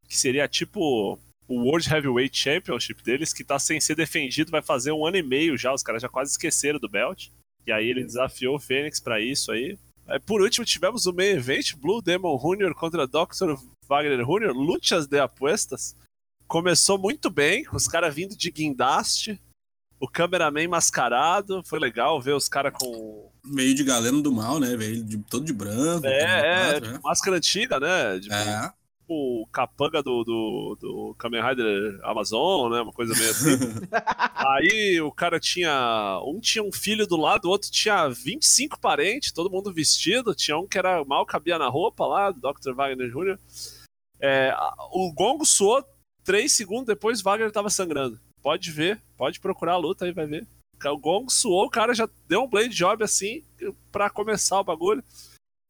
que 0.08 0.18
seria 0.18 0.48
tipo 0.48 1.16
o 1.46 1.60
World 1.60 1.88
Heavyweight 1.88 2.36
Championship 2.36 3.04
deles, 3.04 3.32
que 3.32 3.44
tá 3.44 3.56
sem 3.56 3.80
ser 3.80 3.94
defendido, 3.94 4.50
vai 4.50 4.62
fazer 4.62 4.90
um 4.90 5.06
ano 5.06 5.16
e 5.16 5.22
meio 5.22 5.56
já, 5.56 5.72
os 5.72 5.84
caras 5.84 6.02
já 6.02 6.08
quase 6.08 6.32
esqueceram 6.32 6.80
do 6.80 6.88
belt. 6.88 7.28
E 7.64 7.70
aí 7.70 7.88
ele 7.88 8.02
desafiou 8.02 8.56
o 8.56 8.58
Fênix 8.58 8.98
para 8.98 9.20
isso 9.20 9.52
aí. 9.52 9.78
aí. 10.08 10.18
Por 10.18 10.42
último, 10.42 10.66
tivemos 10.66 11.06
o 11.06 11.12
main 11.12 11.36
event, 11.36 11.76
Blue 11.76 12.02
Demon 12.02 12.36
Jr. 12.36 12.74
contra 12.74 13.06
Dr. 13.06 13.54
Wagner 13.86 14.26
Jr., 14.26 14.52
lutas 14.56 15.06
de 15.06 15.20
apostas. 15.20 15.94
Começou 16.48 16.98
muito 16.98 17.30
bem, 17.30 17.64
os 17.72 17.86
caras 17.86 18.12
vindo 18.12 18.36
de 18.36 18.50
guindaste, 18.50 19.40
o 20.00 20.08
cameraman 20.08 20.68
mascarado, 20.68 21.62
foi 21.64 21.78
legal 21.78 22.20
ver 22.20 22.34
os 22.34 22.48
caras 22.48 22.72
com. 22.72 23.30
Meio 23.44 23.74
de 23.74 23.82
galeno 23.82 24.22
do 24.22 24.32
mal, 24.32 24.60
né? 24.60 24.76
Veio 24.76 25.02
de, 25.02 25.18
todo 25.18 25.44
de 25.44 25.52
branco. 25.52 26.06
É, 26.06 26.76
é, 26.76 26.80
né? 26.80 27.00
máscara 27.02 27.36
antiga, 27.36 27.80
né? 27.80 28.18
De, 28.18 28.32
é. 28.32 28.70
O 29.10 29.46
capanga 29.50 30.02
do, 30.02 30.22
do, 30.22 30.78
do 30.78 31.14
Kamen 31.18 31.42
Rider 31.42 31.98
Amazon, 32.04 32.70
né? 32.70 32.82
Uma 32.82 32.92
coisa 32.92 33.14
meio 33.14 33.30
assim. 33.30 33.58
Aí 34.36 35.00
o 35.00 35.10
cara 35.10 35.40
tinha. 35.40 36.20
Um 36.24 36.38
tinha 36.40 36.62
um 36.62 36.70
filho 36.70 37.06
do 37.06 37.16
lado, 37.16 37.46
o 37.46 37.50
outro 37.50 37.70
tinha 37.70 38.08
25 38.08 38.78
parentes, 38.78 39.32
todo 39.32 39.50
mundo 39.50 39.72
vestido. 39.72 40.34
Tinha 40.34 40.58
um 40.58 40.66
que 40.66 40.78
era 40.78 41.04
mal 41.04 41.24
cabia 41.24 41.58
na 41.58 41.68
roupa 41.68 42.06
lá, 42.06 42.30
do 42.30 42.40
Dr. 42.40 42.74
Wagner 42.74 43.10
Jr. 43.10 43.38
É, 44.20 44.54
o 44.92 45.12
gongo 45.12 45.46
soou, 45.46 45.82
três 46.22 46.52
segundos 46.52 46.86
depois 46.86 47.22
Wagner 47.22 47.50
tava 47.50 47.70
sangrando. 47.70 48.20
Pode 48.42 48.70
ver, 48.70 49.00
pode 49.18 49.40
procurar 49.40 49.72
a 49.72 49.78
luta 49.78 50.06
aí, 50.06 50.12
vai 50.12 50.26
ver. 50.26 50.46
O 50.86 50.96
Gong 50.96 51.28
suou, 51.28 51.66
o 51.66 51.70
cara 51.70 51.92
já 51.92 52.08
deu 52.28 52.44
um 52.44 52.48
blade 52.48 52.68
job 52.68 53.02
assim 53.02 53.42
para 53.90 54.08
começar 54.08 54.60
o 54.60 54.64
bagulho. 54.64 55.02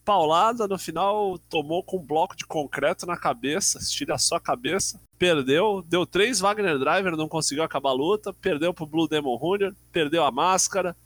Paulada, 0.05 0.69
no 0.69 0.79
final 0.79 1.39
tomou 1.51 1.83
com 1.83 1.99
um 1.99 2.07
bloco 2.07 2.37
de 2.37 2.47
concreto 2.47 3.05
na 3.07 3.17
cabeça, 3.17 3.79
estilhaçou 3.79 4.37
a 4.37 4.41
cabeça, 4.41 5.01
perdeu, 5.19 5.83
deu 5.87 6.07
três 6.07 6.41
Wagner 6.41 6.79
Driver, 6.79 7.17
não 7.17 7.29
conseguiu 7.29 7.63
acabar 7.63 7.91
a 7.91 7.95
luta, 7.95 8.33
perdeu 8.33 8.73
pro 8.73 8.87
Blue 8.87 9.09
Demon 9.09 9.39
Jr., 9.39 9.75
perdeu 9.93 10.25
a 10.25 10.31
máscara, 10.31 10.97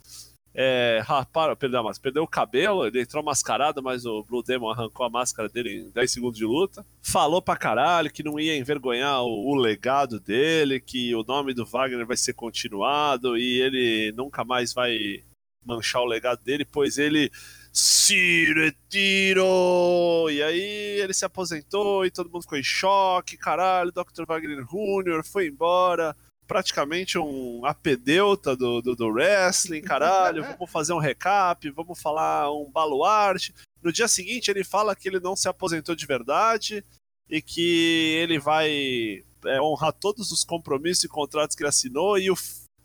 é, 0.55 1.01
rapaz, 1.05 1.57
perdeu 1.59 1.81
a 1.81 1.83
máscara, 1.83 2.03
perdeu 2.03 2.23
o 2.23 2.29
cabelo, 2.29 2.87
ele 2.87 3.01
entrou 3.01 3.23
mascarado, 3.23 3.83
mas 3.83 4.05
o 4.05 4.23
Blue 4.23 4.43
Demon 4.43 4.71
arrancou 4.71 5.07
a 5.07 5.11
máscara 5.11 5.49
dele 5.49 5.81
em 5.81 5.91
10 5.91 6.11
segundos 6.11 6.37
de 6.37 6.45
luta. 6.45 6.85
Falou 7.01 7.41
pra 7.41 7.57
caralho 7.57 8.13
que 8.13 8.23
não 8.23 8.39
ia 8.39 8.57
envergonhar 8.57 9.23
o, 9.23 9.51
o, 9.51 9.55
legado 9.55 10.21
dele, 10.21 10.79
que 10.79 11.15
o 11.15 11.25
nome 11.25 11.55
do 11.55 11.65
Wagner 11.65 12.07
vai 12.07 12.17
ser 12.17 12.35
continuado 12.35 13.39
e 13.39 13.61
ele 13.61 14.13
nunca 14.13 14.45
mais 14.45 14.75
vai 14.75 15.23
manchar 15.65 16.03
o 16.03 16.07
legado 16.07 16.43
dele, 16.43 16.67
pois 16.67 16.99
ele 16.99 17.31
se 17.73 18.53
retirou! 18.53 20.31
E 20.31 20.43
aí 20.43 21.01
ele 21.01 21.15
se 21.15 21.25
aposentou 21.25 22.05
e 22.05 22.11
todo 22.11 22.29
mundo 22.29 22.43
ficou 22.43 22.59
em 22.59 22.63
choque, 22.63 23.39
caralho, 23.39 23.91
Dr. 23.91 24.27
Wagner 24.27 24.67
Jr. 24.67 25.25
foi 25.25 25.47
embora 25.47 26.15
praticamente 26.47 27.19
um 27.19 27.65
apedeuta 27.65 28.57
do, 28.57 28.81
do, 28.81 28.95
do 28.95 29.09
wrestling, 29.09 29.81
caralho, 29.81 30.43
vamos 30.59 30.71
fazer 30.71 30.93
um 30.93 30.99
recap, 30.99 31.69
vamos 31.71 32.01
falar 32.01 32.53
um 32.53 32.71
baluarte. 32.71 33.55
No 33.83 33.93
dia 33.93 34.09
seguinte 34.09 34.51
ele 34.51 34.65
fala 34.65 34.95
que 34.95 35.09
ele 35.09 35.21
não 35.21 35.35
se 35.35 35.49
aposentou 35.49 35.95
de 35.95 36.07
verdade 36.07 36.85
e 37.29 37.41
que 37.41 38.17
ele 38.21 38.39
vai 38.39 39.25
é, 39.45 39.61
honrar 39.61 39.93
todos 39.93 40.31
os 40.31 40.45
compromissos 40.45 41.05
e 41.05 41.09
contratos 41.09 41.57
que 41.57 41.63
ele 41.63 41.69
assinou 41.69 42.19
e 42.19 42.31
o, 42.31 42.35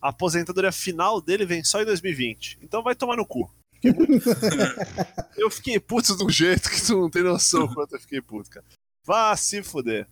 a 0.01 0.09
aposentadoria 0.09 0.71
final 0.71 1.21
dele 1.21 1.45
vem 1.45 1.63
só 1.63 1.81
em 1.81 1.85
2020. 1.85 2.59
Então 2.61 2.81
vai 2.81 2.95
tomar 2.95 3.17
no 3.17 3.25
cu. 3.25 3.51
eu 5.37 5.51
fiquei 5.51 5.79
puto 5.79 6.17
de 6.17 6.23
um 6.23 6.29
jeito 6.29 6.69
que 6.69 6.83
tu 6.83 6.99
não 6.99 7.09
tem 7.09 7.23
noção 7.23 7.67
quanto 7.73 7.95
eu 7.95 7.99
fiquei 7.99 8.21
puto, 8.21 8.49
cara. 8.49 8.65
Vá 9.03 9.35
se 9.37 9.61
fuder. 9.61 10.07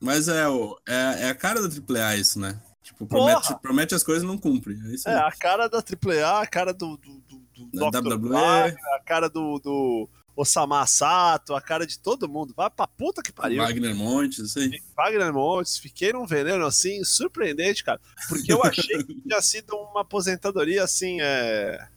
Mas 0.00 0.28
é, 0.28 0.44
é, 0.86 1.26
é 1.26 1.28
a 1.30 1.34
cara 1.34 1.66
da 1.66 1.68
AAA 1.68 2.16
isso, 2.16 2.38
né? 2.40 2.60
Tipo, 2.84 3.06
promete, 3.06 3.58
promete, 3.62 3.94
as 3.94 4.04
coisas 4.04 4.22
e 4.22 4.26
não 4.26 4.36
cumpre. 4.36 4.78
É, 5.06 5.12
é, 5.12 5.14
a 5.14 5.32
cara 5.32 5.68
da 5.68 5.78
AAA, 5.78 6.42
a 6.42 6.46
cara 6.46 6.74
do, 6.74 6.98
do, 6.98 7.22
do, 7.22 7.66
do 7.72 7.90
Dr. 7.90 8.12
WWE. 8.12 8.36
A 8.36 9.00
cara 9.02 9.26
do, 9.30 9.58
do 9.58 10.08
Osama 10.36 10.86
Sato, 10.86 11.54
a 11.54 11.62
cara 11.62 11.86
de 11.86 11.98
todo 11.98 12.28
mundo. 12.28 12.52
Vai 12.54 12.68
pra 12.68 12.86
puta 12.86 13.22
que 13.22 13.32
pariu. 13.32 13.62
Wagner 13.62 13.94
Montes, 13.94 14.54
aí. 14.58 14.82
Wagner 14.94 15.32
Montes, 15.32 15.78
fiquei 15.78 16.12
num 16.12 16.26
veneno 16.26 16.66
assim, 16.66 17.02
surpreendente, 17.04 17.82
cara. 17.82 17.98
Porque 18.28 18.52
eu 18.52 18.62
achei 18.62 19.02
que 19.02 19.14
tinha 19.22 19.40
sido 19.40 19.74
uma 19.76 20.02
aposentadoria 20.02 20.84
assim, 20.84 21.22
é. 21.22 21.88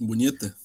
Bonita. 0.00 0.56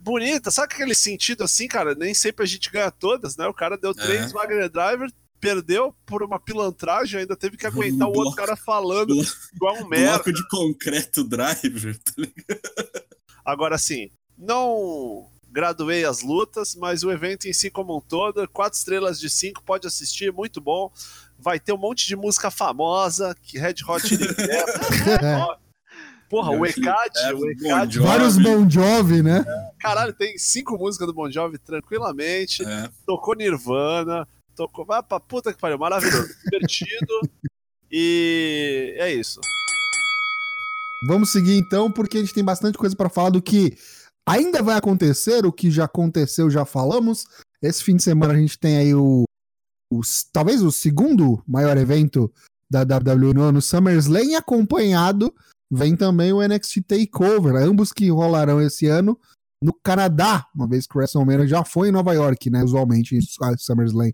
Bonita, 0.00 0.52
sabe 0.52 0.74
aquele 0.74 0.94
sentido 0.94 1.42
assim, 1.42 1.66
cara? 1.66 1.96
Nem 1.96 2.14
sempre 2.14 2.44
a 2.44 2.46
gente 2.46 2.70
ganha 2.70 2.90
todas, 2.90 3.36
né? 3.36 3.48
O 3.48 3.54
cara 3.54 3.76
deu 3.76 3.92
três 3.92 4.30
é. 4.30 4.32
Wagner 4.32 4.68
Driver, 4.68 5.10
perdeu 5.44 5.94
por 6.06 6.22
uma 6.22 6.40
pilantragem, 6.40 7.20
ainda 7.20 7.36
teve 7.36 7.58
que 7.58 7.66
aguentar 7.66 8.08
um 8.08 8.12
o 8.12 8.16
outro 8.16 8.34
cara 8.34 8.56
falando 8.56 9.14
igual 9.54 9.76
um 9.76 9.84
merda. 9.88 10.14
Bloco 10.14 10.32
de 10.32 10.48
concreto 10.48 11.22
driver, 11.22 11.98
tá 11.98 12.12
ligado? 12.16 13.04
Agora, 13.44 13.74
assim, 13.74 14.10
não 14.38 15.28
graduei 15.50 16.06
as 16.06 16.22
lutas, 16.22 16.74
mas 16.74 17.04
o 17.04 17.12
evento 17.12 17.46
em 17.46 17.52
si 17.52 17.70
como 17.70 17.94
um 17.94 18.00
todo, 18.00 18.48
quatro 18.48 18.78
estrelas 18.78 19.20
de 19.20 19.28
cinco, 19.28 19.62
pode 19.62 19.86
assistir, 19.86 20.32
muito 20.32 20.62
bom. 20.62 20.90
Vai 21.38 21.60
ter 21.60 21.74
um 21.74 21.78
monte 21.78 22.06
de 22.06 22.16
música 22.16 22.50
famosa, 22.50 23.36
que 23.42 23.58
Red 23.58 23.74
Hot 23.86 24.08
Chili 24.08 24.26
Peppers. 24.34 25.58
Porra, 26.30 26.52
o 26.52 26.64
ECAD, 26.64 27.34
o 27.34 27.50
ECAD. 27.50 27.98
Vários 27.98 28.38
Bon 28.38 28.68
Jovi, 28.68 29.22
né? 29.22 29.44
Caralho, 29.78 30.14
tem 30.14 30.38
cinco 30.38 30.78
músicas 30.78 31.06
do 31.06 31.12
Bon 31.12 31.30
Jovi 31.30 31.58
tranquilamente. 31.58 32.64
É. 32.64 32.88
Tocou 33.06 33.36
Nirvana, 33.36 34.26
tocou. 34.54 34.84
Vai 34.84 35.02
pra 35.02 35.20
puta 35.20 35.52
que 35.52 35.60
pariu, 35.60 35.78
maravilhoso, 35.78 36.28
divertido. 36.44 37.20
E 37.90 38.94
é 38.98 39.12
isso. 39.12 39.40
Vamos 41.06 41.30
seguir 41.30 41.56
então, 41.56 41.90
porque 41.90 42.18
a 42.18 42.20
gente 42.20 42.34
tem 42.34 42.44
bastante 42.44 42.78
coisa 42.78 42.96
pra 42.96 43.10
falar 43.10 43.30
do 43.30 43.42
que 43.42 43.76
ainda 44.26 44.62
vai 44.62 44.76
acontecer, 44.76 45.44
o 45.44 45.52
que 45.52 45.70
já 45.70 45.84
aconteceu, 45.84 46.50
já 46.50 46.64
falamos. 46.64 47.26
Esse 47.62 47.84
fim 47.84 47.96
de 47.96 48.02
semana 48.02 48.32
a 48.32 48.36
gente 48.36 48.58
tem 48.58 48.78
aí 48.78 48.94
o, 48.94 49.24
o 49.92 50.00
talvez 50.32 50.62
o 50.62 50.72
segundo 50.72 51.42
maior 51.46 51.76
evento 51.76 52.32
da 52.70 52.80
WWE 52.80 53.34
no 53.34 53.42
ano, 53.42 53.60
SummerSlam, 53.60 54.36
acompanhado 54.36 55.32
vem 55.70 55.96
também 55.96 56.32
o 56.32 56.46
NXT 56.46 56.82
Takeover, 56.86 57.56
ambos 57.56 57.92
que 57.92 58.10
rolarão 58.10 58.60
esse 58.60 58.86
ano 58.86 59.18
no 59.62 59.72
Canadá, 59.72 60.46
uma 60.54 60.68
vez 60.68 60.86
que 60.86 60.94
o 60.94 60.98
WrestleMania 60.98 61.46
já 61.46 61.64
foi 61.64 61.88
em 61.88 61.92
Nova 61.92 62.12
York, 62.12 62.50
né? 62.50 62.62
Usualmente 62.62 63.18
SummerSlam 63.58 64.12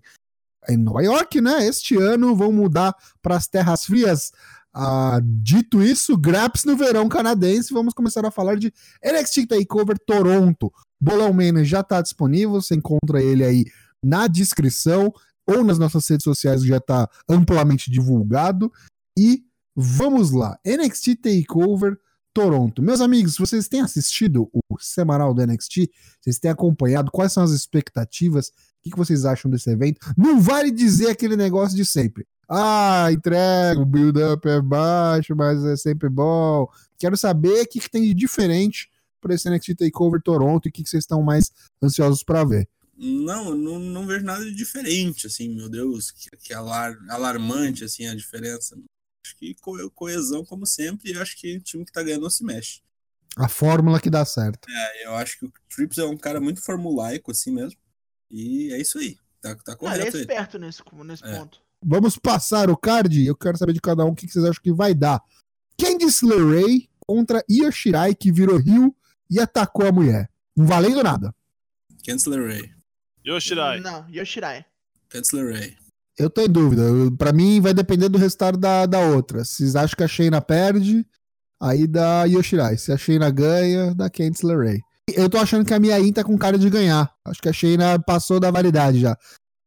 em 0.69 0.77
Nova 0.77 1.01
York, 1.01 1.41
né? 1.41 1.65
Este 1.65 1.95
ano 1.95 2.35
vão 2.35 2.51
mudar 2.51 2.95
para 3.21 3.35
as 3.35 3.47
terras 3.47 3.85
frias. 3.85 4.31
Ah, 4.73 5.19
dito 5.23 5.83
isso, 5.83 6.17
Graps 6.17 6.63
no 6.63 6.77
verão 6.77 7.09
canadense, 7.09 7.73
vamos 7.73 7.93
começar 7.93 8.25
a 8.25 8.31
falar 8.31 8.55
de 8.55 8.73
NXT 9.03 9.47
Takeover 9.47 9.97
Toronto. 9.99 10.71
Bolão 10.99 11.33
Mania 11.33 11.65
já 11.65 11.81
está 11.81 12.01
disponível, 12.01 12.61
você 12.61 12.75
encontra 12.75 13.21
ele 13.21 13.43
aí 13.43 13.65
na 14.03 14.27
descrição 14.27 15.13
ou 15.45 15.63
nas 15.63 15.77
nossas 15.77 16.07
redes 16.07 16.23
sociais, 16.23 16.63
já 16.63 16.77
está 16.77 17.09
amplamente 17.27 17.91
divulgado. 17.91 18.71
E 19.17 19.43
vamos 19.75 20.31
lá, 20.31 20.57
NXT 20.65 21.17
Takeover 21.17 21.97
Toronto. 22.33 22.81
Meus 22.81 23.01
amigos, 23.01 23.37
vocês 23.37 23.67
têm 23.67 23.81
assistido 23.81 24.49
o 24.53 24.79
semanal 24.79 25.33
do 25.33 25.45
NXT? 25.45 25.89
Vocês 26.21 26.39
têm 26.39 26.49
acompanhado? 26.49 27.11
Quais 27.11 27.33
são 27.33 27.43
as 27.43 27.51
expectativas? 27.51 28.53
O 28.81 28.83
que, 28.83 28.91
que 28.91 28.97
vocês 28.97 29.25
acham 29.25 29.49
desse 29.49 29.69
evento? 29.69 29.99
Não 30.17 30.41
vale 30.41 30.71
dizer 30.71 31.09
aquele 31.09 31.35
negócio 31.35 31.77
de 31.77 31.85
sempre. 31.85 32.25
Ah, 32.49 33.07
entrega, 33.11 33.79
o 33.79 33.85
build-up 33.85 34.45
é 34.49 34.59
baixo, 34.59 35.35
mas 35.35 35.63
é 35.63 35.77
sempre 35.77 36.09
bom. 36.09 36.67
Quero 36.97 37.15
saber 37.15 37.61
o 37.61 37.67
que, 37.67 37.79
que 37.79 37.89
tem 37.89 38.01
de 38.01 38.13
diferente 38.13 38.89
para 39.21 39.35
esse 39.35 39.47
NXT 39.47 39.75
Takeover 39.75 40.19
Toronto 40.21 40.67
e 40.67 40.69
o 40.69 40.71
que, 40.71 40.83
que 40.83 40.89
vocês 40.89 41.03
estão 41.03 41.21
mais 41.21 41.51
ansiosos 41.81 42.23
para 42.23 42.43
ver. 42.43 42.67
Não, 42.97 43.55
não, 43.55 43.79
não 43.79 44.07
vejo 44.07 44.25
nada 44.25 44.43
de 44.43 44.53
diferente, 44.53 45.27
assim, 45.27 45.55
meu 45.55 45.69
Deus, 45.69 46.11
que, 46.11 46.29
que 46.37 46.53
alar, 46.53 46.97
alarmante, 47.09 47.83
assim, 47.83 48.07
a 48.07 48.15
diferença. 48.15 48.75
Acho 49.25 49.35
que 49.37 49.55
co- 49.61 49.89
coesão, 49.91 50.43
como 50.43 50.65
sempre, 50.65 51.11
e 51.11 51.17
acho 51.17 51.37
que 51.37 51.57
o 51.57 51.61
time 51.61 51.85
que 51.85 51.91
tá 51.91 52.01
ganhando 52.03 52.23
não 52.23 52.29
se 52.29 52.43
mexe. 52.43 52.81
A 53.37 53.47
fórmula 53.47 53.99
que 53.99 54.09
dá 54.09 54.25
certo. 54.25 54.67
É, 54.69 55.05
eu 55.05 55.15
acho 55.15 55.39
que 55.39 55.45
o 55.45 55.53
Trips 55.73 55.97
é 55.99 56.05
um 56.05 56.17
cara 56.17 56.41
muito 56.41 56.61
formulaico, 56.61 57.31
assim 57.31 57.51
mesmo. 57.51 57.79
E 58.31 58.71
é 58.73 58.79
isso 58.79 58.97
aí. 58.99 59.17
Tá, 59.41 59.55
tá 59.55 59.75
Cara, 59.75 59.95
ele 59.95 60.03
é 60.03 60.11
correto 60.11 60.17
aí. 60.17 60.21
esperto 60.21 60.59
nesse, 60.59 60.81
nesse 61.03 61.25
É. 61.25 61.37
ponto. 61.39 61.59
Vamos 61.83 62.17
passar 62.17 62.69
o 62.69 62.77
card. 62.77 63.25
Eu 63.25 63.35
quero 63.35 63.57
saber 63.57 63.73
de 63.73 63.81
cada 63.81 64.05
um 64.05 64.09
o 64.09 64.15
que, 64.15 64.27
vocês 64.27 64.45
acham 64.45 64.61
que 64.61 64.71
vai 64.71 64.93
dar. 64.93 65.19
Candice 65.79 66.25
LeRae 66.25 66.87
contra 66.99 67.43
Io 67.49 67.71
Shirai, 67.71 68.13
que 68.13 68.31
virou 68.31 68.57
Rio 68.57 68.95
e 69.29 69.39
atacou 69.39 69.87
a 69.87 69.91
mulher. 69.91 70.29
Não 70.55 70.65
valendo 70.65 71.01
nada. 71.01 71.33
Chancellor 72.05 72.47
Ray. 72.49 72.69
Yoshirai. 73.25 73.79
Não, 73.79 74.07
Yoshirai. 74.09 74.65
Chancellor 75.11 75.53
Ray. 75.53 75.75
Eu 76.17 76.29
tô 76.29 76.41
em 76.41 76.49
dúvida. 76.49 76.83
Pra 77.17 77.31
mim, 77.31 77.59
vai 77.61 77.73
depender 77.73 78.09
do 78.09 78.17
resultado 78.17 78.57
da, 78.57 78.85
da 78.85 78.99
outra. 78.99 79.43
Se 79.45 79.57
vocês 79.57 79.75
acham 79.75 79.95
que 79.95 80.03
a 80.03 80.07
Shayna 80.07 80.41
perde, 80.41 81.05
aí 81.59 81.87
dá 81.87 82.25
Yoshirai. 82.25 82.77
Se 82.77 82.91
a 82.91 82.97
Shayna 82.97 83.29
ganha, 83.31 83.93
dá 83.95 84.09
Candice 84.09 84.45
LeRae. 84.45 84.81
Eu 85.15 85.29
tô 85.29 85.37
achando 85.37 85.65
que 85.65 85.73
a 85.73 85.79
Miain 85.79 86.11
tá 86.11 86.23
com 86.23 86.37
cara 86.37 86.57
de 86.57 86.69
ganhar. 86.69 87.11
Acho 87.25 87.41
que 87.41 87.49
a 87.49 87.53
Shayna 87.53 87.99
passou 87.99 88.39
da 88.39 88.51
validade 88.51 88.99
já. 88.99 89.17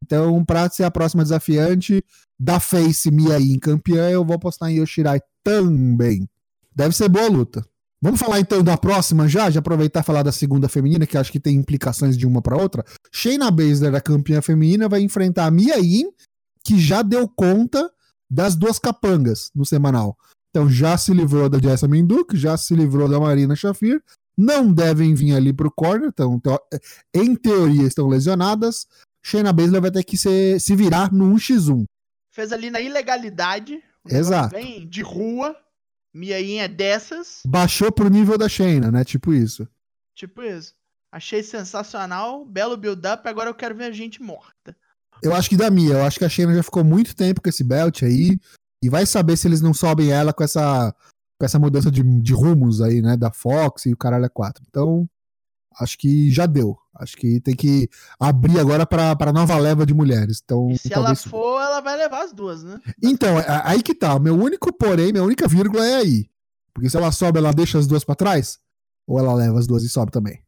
Então, 0.03 0.45
pra 0.45 0.69
ser 0.69 0.85
a 0.85 0.91
próxima 0.91 1.23
desafiante 1.23 2.05
da 2.39 2.61
Face 2.61 3.11
Miain 3.11 3.59
campeã, 3.59 4.11
eu 4.11 4.25
vou 4.25 4.37
apostar 4.37 4.71
em 4.71 4.79
Yoshirai 4.81 5.21
também. 5.43 6.29
Deve 6.75 6.95
ser 6.95 7.09
boa 7.09 7.29
luta. 7.29 7.65
Vamos 8.03 8.21
falar 8.21 8.39
então 8.39 8.63
da 8.63 8.77
próxima 8.77 9.27
já, 9.27 9.49
de 9.49 9.57
aproveitar 9.57 10.01
e 10.01 10.03
falar 10.03 10.23
da 10.23 10.31
segunda 10.31 10.69
feminina, 10.69 11.07
que 11.07 11.17
acho 11.17 11.33
que 11.33 11.41
tem 11.41 11.57
implicações 11.57 12.19
de 12.19 12.27
uma 12.27 12.43
pra 12.43 12.55
outra. 12.55 12.85
Shayna 13.11 13.51
Baszler, 13.51 13.95
a 13.95 14.01
campeã 14.01 14.43
feminina, 14.43 14.91
vai 14.91 15.01
enfrentar 15.01 15.47
a 15.47 15.51
Mia 15.51 15.79
Yim, 15.79 16.11
que 16.63 16.79
já 16.79 17.01
deu 17.01 17.27
conta 17.27 17.91
das 18.31 18.55
duas 18.55 18.79
capangas 18.79 19.51
no 19.55 19.65
semanal. 19.65 20.19
Então 20.51 20.69
já 20.69 20.99
se 20.99 21.15
livrou 21.15 21.49
da 21.49 21.59
Jessamine 21.59 22.07
Duke, 22.07 22.37
já 22.37 22.57
se 22.57 22.75
livrou 22.75 23.09
da 23.09 23.19
Marina 23.19 23.57
Shafir, 23.57 24.03
não 24.37 24.73
devem 24.73 25.15
vir 25.15 25.35
ali 25.35 25.53
pro 25.53 25.71
corner, 25.71 26.09
então, 26.09 26.39
teo- 26.41 26.61
em 27.15 27.35
teoria 27.37 27.87
estão 27.87 28.09
lesionadas. 28.09 28.87
Shayna 29.23 29.53
Baszler 29.53 29.81
vai 29.81 29.91
ter 29.91 30.05
que 30.05 30.17
se, 30.19 30.59
se 30.61 30.77
virar 30.77 31.13
no 31.13 31.35
1x1. 31.35 31.85
Fez 32.31 32.53
ali 32.53 32.71
na 32.71 32.81
ilegalidade. 32.81 33.83
um 34.05 34.17
Exato. 34.17 34.55
Bem 34.55 34.87
de 34.89 35.03
rua. 35.03 35.57
Miainha 36.13 36.69
dessas. 36.69 37.41
Baixou 37.47 37.91
pro 37.91 38.09
nível 38.09 38.37
da 38.39 38.49
Shayna, 38.49 38.91
né? 38.91 39.03
Tipo 39.05 39.33
isso. 39.33 39.67
Tipo 40.15 40.43
isso. 40.43 40.75
Achei 41.11 41.43
sensacional. 41.43 42.45
Belo 42.45 42.77
build-up. 42.77 43.27
Agora 43.29 43.51
eu 43.51 43.55
quero 43.55 43.75
ver 43.75 43.85
a 43.85 43.91
gente 43.93 44.23
morta. 44.23 44.77
Eu 45.23 45.35
acho 45.35 45.49
que 45.49 45.57
da 45.57 45.71
Mia, 45.71 45.95
eu 45.95 46.05
acho 46.05 46.19
que 46.19 46.25
a 46.25 46.29
Shayna 46.29 46.55
já 46.55 46.63
ficou 46.63 46.85
muito 46.85 47.17
tempo 47.17 47.41
com 47.41 47.49
esse 47.49 47.65
belt 47.65 48.03
aí. 48.03 48.39
E 48.83 48.91
vai 48.91 49.07
saber 49.07 49.37
se 49.37 49.49
eles 49.49 49.61
não 49.63 49.73
sobem 49.73 50.11
ela 50.13 50.33
com 50.33 50.45
essa, 50.45 50.95
com 51.45 51.47
essa 51.47 51.59
mudança 51.59 51.91
de, 51.91 52.03
de 52.03 52.33
rumos 52.33 52.81
aí, 52.81 53.03
né? 53.03 53.17
Da 53.17 53.31
Fox 53.31 53.85
e 53.87 53.93
o 53.93 53.97
caralho 53.97 54.25
é 54.25 54.29
4. 54.31 54.65
Então, 54.69 55.07
acho 55.79 55.99
que 55.99 56.31
já 56.31 56.47
deu. 56.47 56.77
Acho 56.97 57.17
que 57.17 57.39
tem 57.41 57.55
que 57.55 57.89
abrir 58.19 58.59
agora 58.59 58.87
pra, 58.87 59.15
pra 59.15 59.33
nova 59.33 59.57
leva 59.59 59.85
de 59.85 59.93
mulheres. 59.93 60.41
Então, 60.43 60.71
E 60.71 60.79
se 60.79 60.93
ela 60.93 61.07
talvez. 61.07 61.25
for, 61.25 61.61
ela 61.61 61.81
vai 61.81 61.97
levar 61.99 62.25
as 62.25 62.33
duas, 62.33 62.63
né? 62.63 62.81
Então, 63.03 63.39
é- 63.39 63.63
aí 63.65 63.83
que 63.83 63.95
tá. 63.95 64.19
Meu 64.19 64.35
único 64.37 64.73
porém, 64.73 65.13
minha 65.13 65.25
única 65.25 65.47
vírgula 65.47 65.85
é 65.87 65.97
aí. 65.97 66.31
Porque 66.73 66.89
se 66.89 66.97
ela 66.97 67.13
sobe, 67.13 67.39
ela 67.39 67.53
deixa 67.53 67.79
as 67.79 67.87
duas 67.87 68.05
pra 68.05 68.15
trás? 68.15 68.59
Ou 69.07 69.19
ela 69.19 69.35
leva 69.35 69.59
as 69.59 69.67
duas 69.67 69.83
e 69.83 69.89
sobe 69.89 70.11
também? 70.13 70.43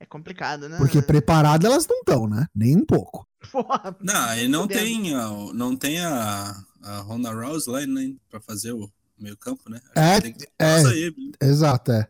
É 0.00 0.06
complicado, 0.06 0.68
né? 0.68 0.76
Porque 0.78 1.00
preparadas 1.00 1.70
elas 1.70 1.86
não 1.86 1.98
estão, 1.98 2.26
né? 2.28 2.46
Nem 2.54 2.76
um 2.76 2.84
pouco. 2.84 3.24
Porra, 3.52 3.94
Não, 4.00 4.34
e 4.36 4.48
não 4.48 4.66
tem, 4.66 5.14
a, 5.14 5.28
não 5.54 5.76
tem 5.76 6.00
a, 6.00 6.56
a 6.82 6.98
Ronda 7.00 7.30
Rousey 7.32 7.72
lá 7.72 7.86
né, 7.86 8.14
pra 8.30 8.40
fazer 8.40 8.72
o 8.72 8.90
meio 9.22 9.36
campo, 9.36 9.70
né? 9.70 9.80
Acho 9.94 10.06
É, 10.06 10.14
que 10.16 10.22
tem 10.22 10.32
que 10.32 10.38
ter 10.38 10.52
é. 10.58 10.74
aí. 10.86 11.14
Exato, 11.40 11.92
é. 11.92 12.08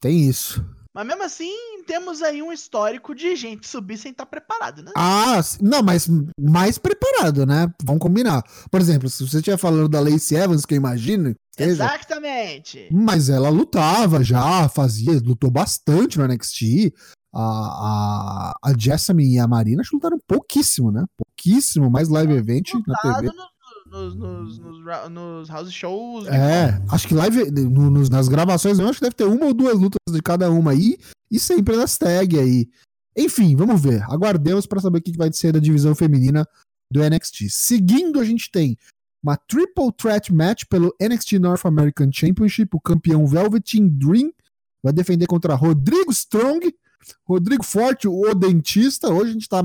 Tem 0.00 0.28
isso. 0.28 0.64
Mas 0.94 1.06
mesmo 1.06 1.22
assim, 1.22 1.52
temos 1.86 2.22
aí 2.22 2.42
um 2.42 2.52
histórico 2.52 3.14
de 3.14 3.36
gente 3.36 3.68
subir 3.68 3.96
sem 3.96 4.10
estar 4.10 4.26
preparado, 4.26 4.82
né? 4.82 4.90
Ah, 4.96 5.40
não, 5.60 5.82
mas 5.82 6.08
mais 6.40 6.76
preparado, 6.76 7.46
né? 7.46 7.72
Vamos 7.84 8.02
combinar. 8.02 8.42
Por 8.70 8.80
exemplo, 8.80 9.08
se 9.08 9.26
você 9.26 9.36
estiver 9.36 9.56
falando 9.56 9.88
da 9.88 10.00
Lacey 10.00 10.36
Evans, 10.36 10.66
que 10.66 10.74
eu 10.74 10.78
imagino, 10.78 11.34
seja, 11.56 11.70
Exatamente. 11.70 12.88
mas 12.92 13.28
ela 13.28 13.48
lutava 13.48 14.24
já, 14.24 14.68
fazia, 14.68 15.12
lutou 15.24 15.50
bastante 15.50 16.18
no 16.18 16.26
NXT. 16.26 16.92
A, 17.32 17.42
a, 17.42 18.52
a 18.64 18.72
Jessamine 18.76 19.34
e 19.34 19.38
a 19.38 19.46
Marina 19.46 19.82
acho 19.82 19.90
que 19.90 19.96
lutaram 19.96 20.18
pouquíssimo, 20.26 20.90
né? 20.90 21.04
Pouquíssimo, 21.16 21.90
mais 21.90 22.08
live 22.08 22.32
event 22.32 22.72
na 22.86 22.96
TV. 22.96 23.30
Nos, 23.90 24.14
nos, 24.14 24.58
nos, 24.58 25.10
nos 25.10 25.48
house 25.48 25.72
shows. 25.72 26.26
É, 26.26 26.80
acho 26.90 27.08
que 27.08 27.14
live, 27.14 27.50
no- 27.50 27.90
nos- 27.90 28.10
nas 28.10 28.28
gravações 28.28 28.78
eu 28.78 28.86
acho 28.86 28.98
que 28.98 29.04
deve 29.04 29.14
ter 29.16 29.24
uma 29.24 29.46
ou 29.46 29.54
duas 29.54 29.78
lutas 29.78 29.98
de 30.10 30.20
cada 30.22 30.50
uma 30.50 30.72
aí, 30.72 30.98
e 31.30 31.38
sempre 31.40 31.76
nas 31.76 31.96
tag 31.96 32.38
aí. 32.38 32.68
Enfim, 33.16 33.56
vamos 33.56 33.80
ver. 33.80 34.02
Aguardemos 34.04 34.66
pra 34.66 34.80
saber 34.80 34.98
o 34.98 35.02
que 35.02 35.16
vai 35.16 35.32
ser 35.32 35.52
da 35.52 35.58
divisão 35.58 35.94
feminina 35.94 36.46
do 36.92 37.00
NXT. 37.02 37.48
Seguindo, 37.50 38.20
a 38.20 38.24
gente 38.24 38.50
tem 38.50 38.76
uma 39.22 39.36
Triple 39.36 39.92
Threat 39.96 40.32
Match 40.32 40.64
pelo 40.70 40.94
NXT 41.00 41.38
North 41.38 41.64
American 41.66 42.10
Championship. 42.12 42.70
O 42.76 42.80
campeão 42.80 43.26
Velveteen 43.26 43.88
Dream 43.88 44.30
vai 44.82 44.92
defender 44.92 45.26
contra 45.26 45.54
Rodrigo 45.54 46.12
Strong, 46.12 46.72
Rodrigo 47.26 47.64
Forte, 47.64 48.06
o 48.06 48.32
dentista. 48.34 49.08
Hoje 49.08 49.30
a 49.30 49.32
gente 49.32 49.48
tá 49.48 49.62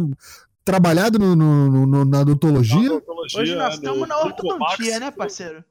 trabalhado 0.63 1.19
no- 1.19 1.35
no- 1.35 1.85
no- 1.87 2.05
na 2.05 2.21
odontologia. 2.21 2.91
Hoje 3.35 3.55
nós 3.55 3.73
é, 3.73 3.75
estamos 3.75 3.99
no 4.01 4.07
na 4.07 4.19
ortodontia, 4.19 4.99
né, 4.99 5.11
parceiro? 5.11 5.63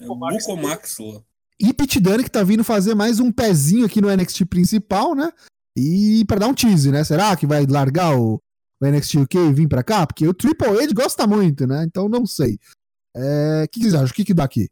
É 0.00 0.08
o 0.08 0.14
Bucomaxula. 0.14 1.24
E 1.58 1.72
Pete 1.72 1.98
Dunne 2.00 2.22
que 2.24 2.30
tá 2.30 2.42
vindo 2.42 2.62
fazer 2.62 2.94
mais 2.94 3.18
um 3.18 3.32
pezinho 3.32 3.86
aqui 3.86 4.00
no 4.00 4.10
NXT 4.10 4.44
principal, 4.44 5.14
né? 5.14 5.32
E 5.76 6.24
pra 6.26 6.38
dar 6.38 6.48
um 6.48 6.54
tease, 6.54 6.90
né? 6.92 7.02
Será 7.02 7.34
que 7.36 7.46
vai 7.46 7.64
largar 7.66 8.14
o, 8.18 8.34
o 8.80 8.86
NXT 8.86 9.18
UK 9.20 9.38
e 9.38 9.52
vir 9.54 9.68
pra 9.68 9.82
cá? 9.82 10.06
Porque 10.06 10.26
o 10.28 10.34
Triple 10.34 10.68
H 10.68 10.92
gosta 10.94 11.26
muito, 11.26 11.66
né? 11.66 11.84
Então 11.84 12.08
não 12.08 12.26
sei. 12.26 12.58
É, 13.14 13.64
O 13.64 13.68
que, 13.68 13.80
que 13.80 13.84
vocês 13.84 13.94
acham? 13.94 14.06
O 14.06 14.12
que, 14.14 14.24
que 14.24 14.34
dá 14.34 14.44
aqui? 14.44 14.68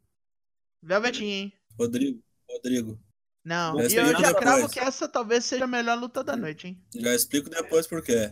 Velvetinho, 0.83 1.29
hein? 1.31 1.53
Rodrigo, 1.79 2.19
Rodrigo. 2.49 2.99
Não, 3.43 3.79
e 3.79 3.93
eu 3.95 4.07
já 4.19 4.33
cravo 4.33 4.55
depois. 4.57 4.71
que 4.73 4.79
essa 4.79 5.07
talvez 5.07 5.45
seja 5.45 5.65
a 5.65 5.67
melhor 5.67 5.99
luta 5.99 6.23
da 6.23 6.35
noite, 6.35 6.67
hein? 6.67 6.81
Já 6.95 7.13
explico 7.15 7.49
depois 7.49 7.85
por 7.87 8.01
quê. 8.03 8.31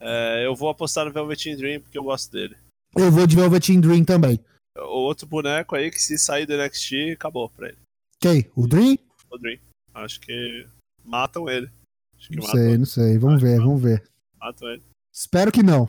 É, 0.00 0.44
eu 0.46 0.54
vou 0.54 0.68
apostar 0.68 1.04
no 1.04 1.12
Velveteen 1.12 1.56
Dream 1.56 1.80
porque 1.80 1.98
eu 1.98 2.04
gosto 2.04 2.30
dele. 2.30 2.56
Eu 2.96 3.10
vou 3.10 3.26
de 3.26 3.36
Velveteen 3.36 3.80
Dream 3.80 4.04
também. 4.04 4.38
O 4.76 5.04
outro 5.06 5.26
boneco 5.26 5.74
aí 5.74 5.90
que 5.90 6.00
se 6.00 6.16
sair 6.18 6.46
do 6.46 6.56
NXT, 6.56 7.12
acabou 7.14 7.48
pra 7.50 7.68
ele. 7.68 7.78
Quem? 8.20 8.50
O 8.54 8.66
Dream? 8.66 8.96
O 9.30 9.38
Dream. 9.38 9.58
Acho 9.94 10.20
que 10.20 10.66
matam 11.04 11.48
ele. 11.48 11.68
Acho 12.16 12.28
que 12.28 12.36
Não 12.36 12.44
matam, 12.44 12.60
sei, 12.60 12.78
não 12.78 12.86
sei. 12.86 13.18
Vamos 13.18 13.42
ver, 13.42 13.58
vamos 13.58 13.82
ver. 13.82 14.08
matam 14.40 14.68
ele. 14.68 14.82
Espero 15.12 15.50
que 15.50 15.62
não. 15.62 15.88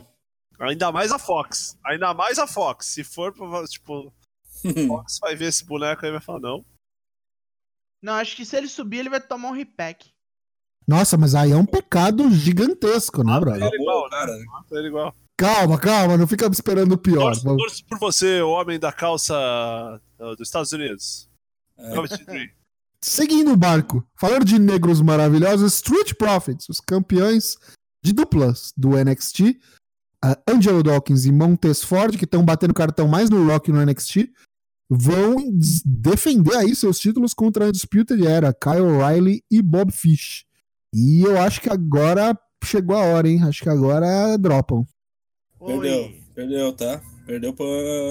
Ainda 0.58 0.90
mais 0.92 1.12
a 1.12 1.18
Fox. 1.18 1.78
Ainda 1.84 2.12
mais 2.12 2.38
a 2.38 2.46
Fox. 2.46 2.86
Se 2.86 3.04
for, 3.04 3.32
tipo, 3.68 4.12
a 4.64 4.86
Fox 4.88 5.18
vai 5.20 5.36
ver 5.36 5.46
esse 5.46 5.64
boneco 5.64 6.04
aí 6.04 6.10
e 6.10 6.12
vai 6.12 6.20
falar, 6.20 6.40
não. 6.40 6.64
Não, 8.02 8.14
acho 8.14 8.34
que 8.34 8.44
se 8.44 8.56
ele 8.56 8.68
subir, 8.68 8.98
ele 8.98 9.10
vai 9.10 9.20
tomar 9.20 9.50
um 9.50 9.54
repack. 9.54 10.10
Nossa, 10.90 11.16
mas 11.16 11.36
aí 11.36 11.52
é 11.52 11.56
um 11.56 11.64
pecado 11.64 12.28
gigantesco, 12.32 13.22
né, 13.22 13.38
brother? 13.38 13.62
ele 13.62 13.80
igual, 13.80 14.02
né? 14.02 14.10
cara. 14.10 14.36
Mata 14.46 14.74
ele 14.74 14.88
igual. 14.88 15.14
Calma, 15.36 15.78
calma, 15.78 16.16
não 16.16 16.26
fica 16.26 16.48
esperando 16.48 16.92
o 16.94 16.98
pior. 16.98 17.32
Torço, 17.32 17.56
torço 17.56 17.84
por 17.86 17.98
você, 18.00 18.42
o 18.42 18.50
homem 18.50 18.76
da 18.76 18.90
calça 18.90 19.32
uh, 20.18 20.34
dos 20.34 20.48
Estados 20.48 20.72
Unidos. 20.72 21.30
É. 21.78 22.50
Seguindo 23.00 23.52
o 23.52 23.56
barco, 23.56 24.04
falando 24.16 24.44
de 24.44 24.58
negros 24.58 25.00
maravilhosos, 25.00 25.74
Street 25.74 26.14
Profits, 26.14 26.68
os 26.68 26.80
campeões 26.80 27.56
de 28.02 28.12
duplas 28.12 28.72
do 28.76 28.90
NXT, 28.96 29.60
a 30.20 30.36
Angelo 30.48 30.82
Dawkins 30.82 31.24
e 31.24 31.30
Montes 31.30 31.84
Ford, 31.84 32.18
que 32.18 32.24
estão 32.24 32.44
batendo 32.44 32.74
cartão 32.74 33.06
mais 33.06 33.30
no 33.30 33.46
Rock 33.46 33.70
no 33.70 33.80
NXT, 33.80 34.28
vão 34.90 35.36
defender 35.86 36.56
aí 36.56 36.74
seus 36.74 36.98
títulos 36.98 37.32
contra 37.32 37.66
a 37.66 37.68
Undisputed 37.68 38.26
Era, 38.26 38.52
Kyle 38.52 38.80
O'Reilly 38.80 39.44
e 39.48 39.62
Bob 39.62 39.92
Fish. 39.92 40.49
E 40.94 41.22
eu 41.22 41.40
acho 41.40 41.60
que 41.60 41.70
agora 41.70 42.36
chegou 42.64 42.96
a 42.96 43.04
hora, 43.04 43.28
hein? 43.28 43.42
Acho 43.44 43.62
que 43.62 43.68
agora 43.68 44.36
dropam. 44.36 44.86
Perdeu, 45.58 46.04
Oi. 46.04 46.24
perdeu, 46.34 46.72
tá? 46.72 47.00
Perdeu 47.26 47.52
pra 47.52 47.66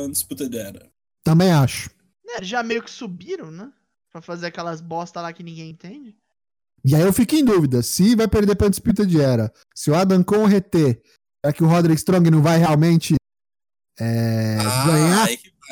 disputa 0.09 0.47
de 0.47 0.57
era. 0.57 0.89
Também 1.23 1.51
acho. 1.51 1.89
É, 2.27 2.43
já 2.43 2.63
meio 2.63 2.83
que 2.83 2.91
subiram, 2.91 3.51
né? 3.51 3.71
Pra 4.11 4.21
fazer 4.21 4.47
aquelas 4.47 4.81
bosta 4.81 5.21
lá 5.21 5.33
que 5.33 5.43
ninguém 5.43 5.69
entende. 5.69 6.15
E 6.83 6.95
aí 6.95 7.01
eu 7.01 7.11
fico 7.11 7.35
em 7.35 7.43
dúvida, 7.43 7.81
se 7.81 8.15
vai 8.15 8.27
perder 8.27 8.55
pra 8.55 8.67
Undisputed 8.67 9.19
Era, 9.19 9.51
se 9.75 9.91
o 9.91 9.95
Adam 9.95 10.23
Cole 10.23 10.49
reter, 10.49 11.01
será 11.43 11.53
que 11.53 11.63
o 11.63 11.67
Roderick 11.67 11.99
Strong 11.99 12.31
não 12.31 12.41
vai 12.41 12.57
realmente 12.57 13.15
é, 13.99 14.58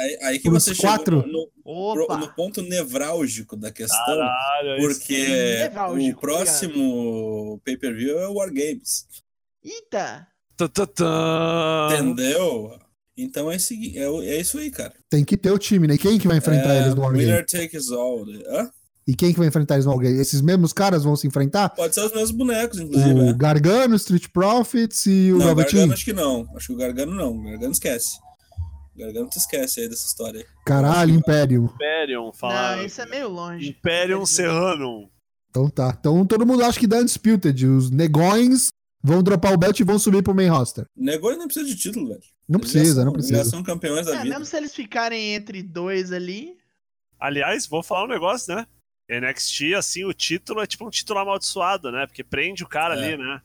aí 0.07 0.17
que, 0.17 0.25
aí, 0.25 0.39
que 0.39 0.49
você 0.49 0.75
quatro? 0.75 1.25
no, 1.27 1.49
no- 1.65 2.17
no 2.17 2.33
ponto 2.35 2.61
nevrálgico 2.61 3.55
da 3.57 3.71
questão. 3.71 3.97
Caralho, 4.05 4.69
é. 4.69 4.77
Porque 4.79 5.27
Nevrálgico, 5.63 6.17
o 6.17 6.21
próximo 6.21 7.61
pay-per-view 7.63 8.19
é 8.19 8.27
o 8.27 8.33
War 8.35 8.49
Games. 8.49 9.05
Eita! 9.63 10.27
Entendeu? 11.93 12.77
Então 13.17 13.51
é, 13.51 13.57
segui- 13.57 13.97
é, 13.97 14.03
é 14.03 14.39
isso 14.39 14.57
aí, 14.59 14.69
cara. 14.69 14.93
Tem 15.09 15.23
que 15.23 15.35
ter 15.35 15.51
o 15.51 15.57
time, 15.57 15.87
né? 15.87 15.97
Quem 15.97 16.19
que 16.19 16.27
vai 16.27 16.37
enfrentar 16.37 16.73
é, 16.75 16.81
eles 16.81 16.95
no 16.95 17.01
Wargame? 17.01 17.25
Winner 17.25 17.45
takes 17.45 17.89
all. 17.91 18.23
Hã? 18.47 18.69
E 19.07 19.15
quem 19.15 19.31
que 19.33 19.39
vai 19.39 19.47
enfrentar 19.47 19.75
eles 19.75 19.85
no 19.85 19.91
Wargame? 19.91 20.19
Esses 20.19 20.41
mesmos 20.41 20.71
caras 20.73 21.03
vão 21.03 21.15
se 21.15 21.25
enfrentar? 21.25 21.69
Pode 21.69 21.95
ser 21.95 22.01
os 22.01 22.11
mesmos 22.11 22.31
bonecos, 22.31 22.79
inclusive. 22.79 23.13
O 23.19 23.29
é. 23.29 23.33
Gargano, 23.33 23.95
Street 23.95 24.27
Profits 24.31 25.05
e 25.07 25.31
o 25.31 25.37
Não, 25.39 25.45
o 25.45 25.47
Velveteen? 25.47 25.73
Gargano 25.79 25.93
acho 25.93 26.05
que 26.05 26.13
não. 26.13 26.47
Acho 26.55 26.67
que 26.67 26.73
o 26.73 26.77
Gargano 26.77 27.15
não. 27.15 27.31
O 27.37 27.43
Gargano 27.43 27.71
esquece. 27.71 28.17
Tu 28.97 29.37
esquece 29.37 29.81
aí 29.81 29.87
dessa 29.89 30.07
história 30.07 30.39
aí. 30.41 30.45
Caralho, 30.65 31.13
Império. 31.13 31.69
Imperium, 31.75 32.33
falar. 32.33 32.77
Não, 32.77 32.85
isso 32.85 32.99
é 33.01 33.05
meio 33.05 33.29
longe. 33.29 33.69
Imperium 33.69 34.25
Serranum. 34.25 35.07
Então 35.49 35.69
tá. 35.69 35.95
Então 35.99 36.25
todo 36.25 36.45
mundo 36.45 36.63
acha 36.63 36.79
que 36.79 36.87
dá 36.87 36.97
Undisputed. 36.97 37.65
Os 37.67 37.91
negões 37.91 38.69
vão 39.03 39.21
dropar 39.21 39.53
o 39.53 39.57
belt 39.57 39.79
e 39.79 39.83
vão 39.83 39.99
subir 39.99 40.23
pro 40.23 40.33
main 40.35 40.47
roster. 40.47 40.85
Negou 40.95 41.31
e 41.31 41.37
não 41.37 41.45
precisa 41.45 41.65
de 41.67 41.75
título, 41.75 42.07
velho. 42.09 42.21
Não 42.49 42.59
Eles 42.59 42.71
precisa, 42.71 42.95
são- 42.95 43.05
não 43.05 43.13
eles 43.13 43.27
Já 43.27 43.33
precisa. 43.35 43.49
são 43.55 43.63
campeões 43.63 44.05
da 44.05 44.13
É, 44.15 44.17
vida. 44.23 44.29
mesmo 44.29 44.45
se 44.45 44.57
eles 44.57 44.73
ficarem 44.73 45.33
entre 45.35 45.61
dois 45.61 46.11
ali. 46.11 46.57
Aliás, 47.19 47.67
vou 47.67 47.83
falar 47.83 48.05
um 48.05 48.07
negócio, 48.09 48.53
né? 48.55 48.65
NXT, 49.09 49.73
assim, 49.75 50.03
o 50.05 50.13
título 50.13 50.61
é 50.61 50.67
tipo 50.67 50.85
um 50.85 50.89
título 50.89 51.19
amaldiçoado, 51.19 51.91
né? 51.91 52.05
Porque 52.07 52.23
prende 52.23 52.63
o 52.63 52.67
cara 52.67 52.95
É. 52.95 52.97
ali, 53.13 53.17
né? 53.17 53.41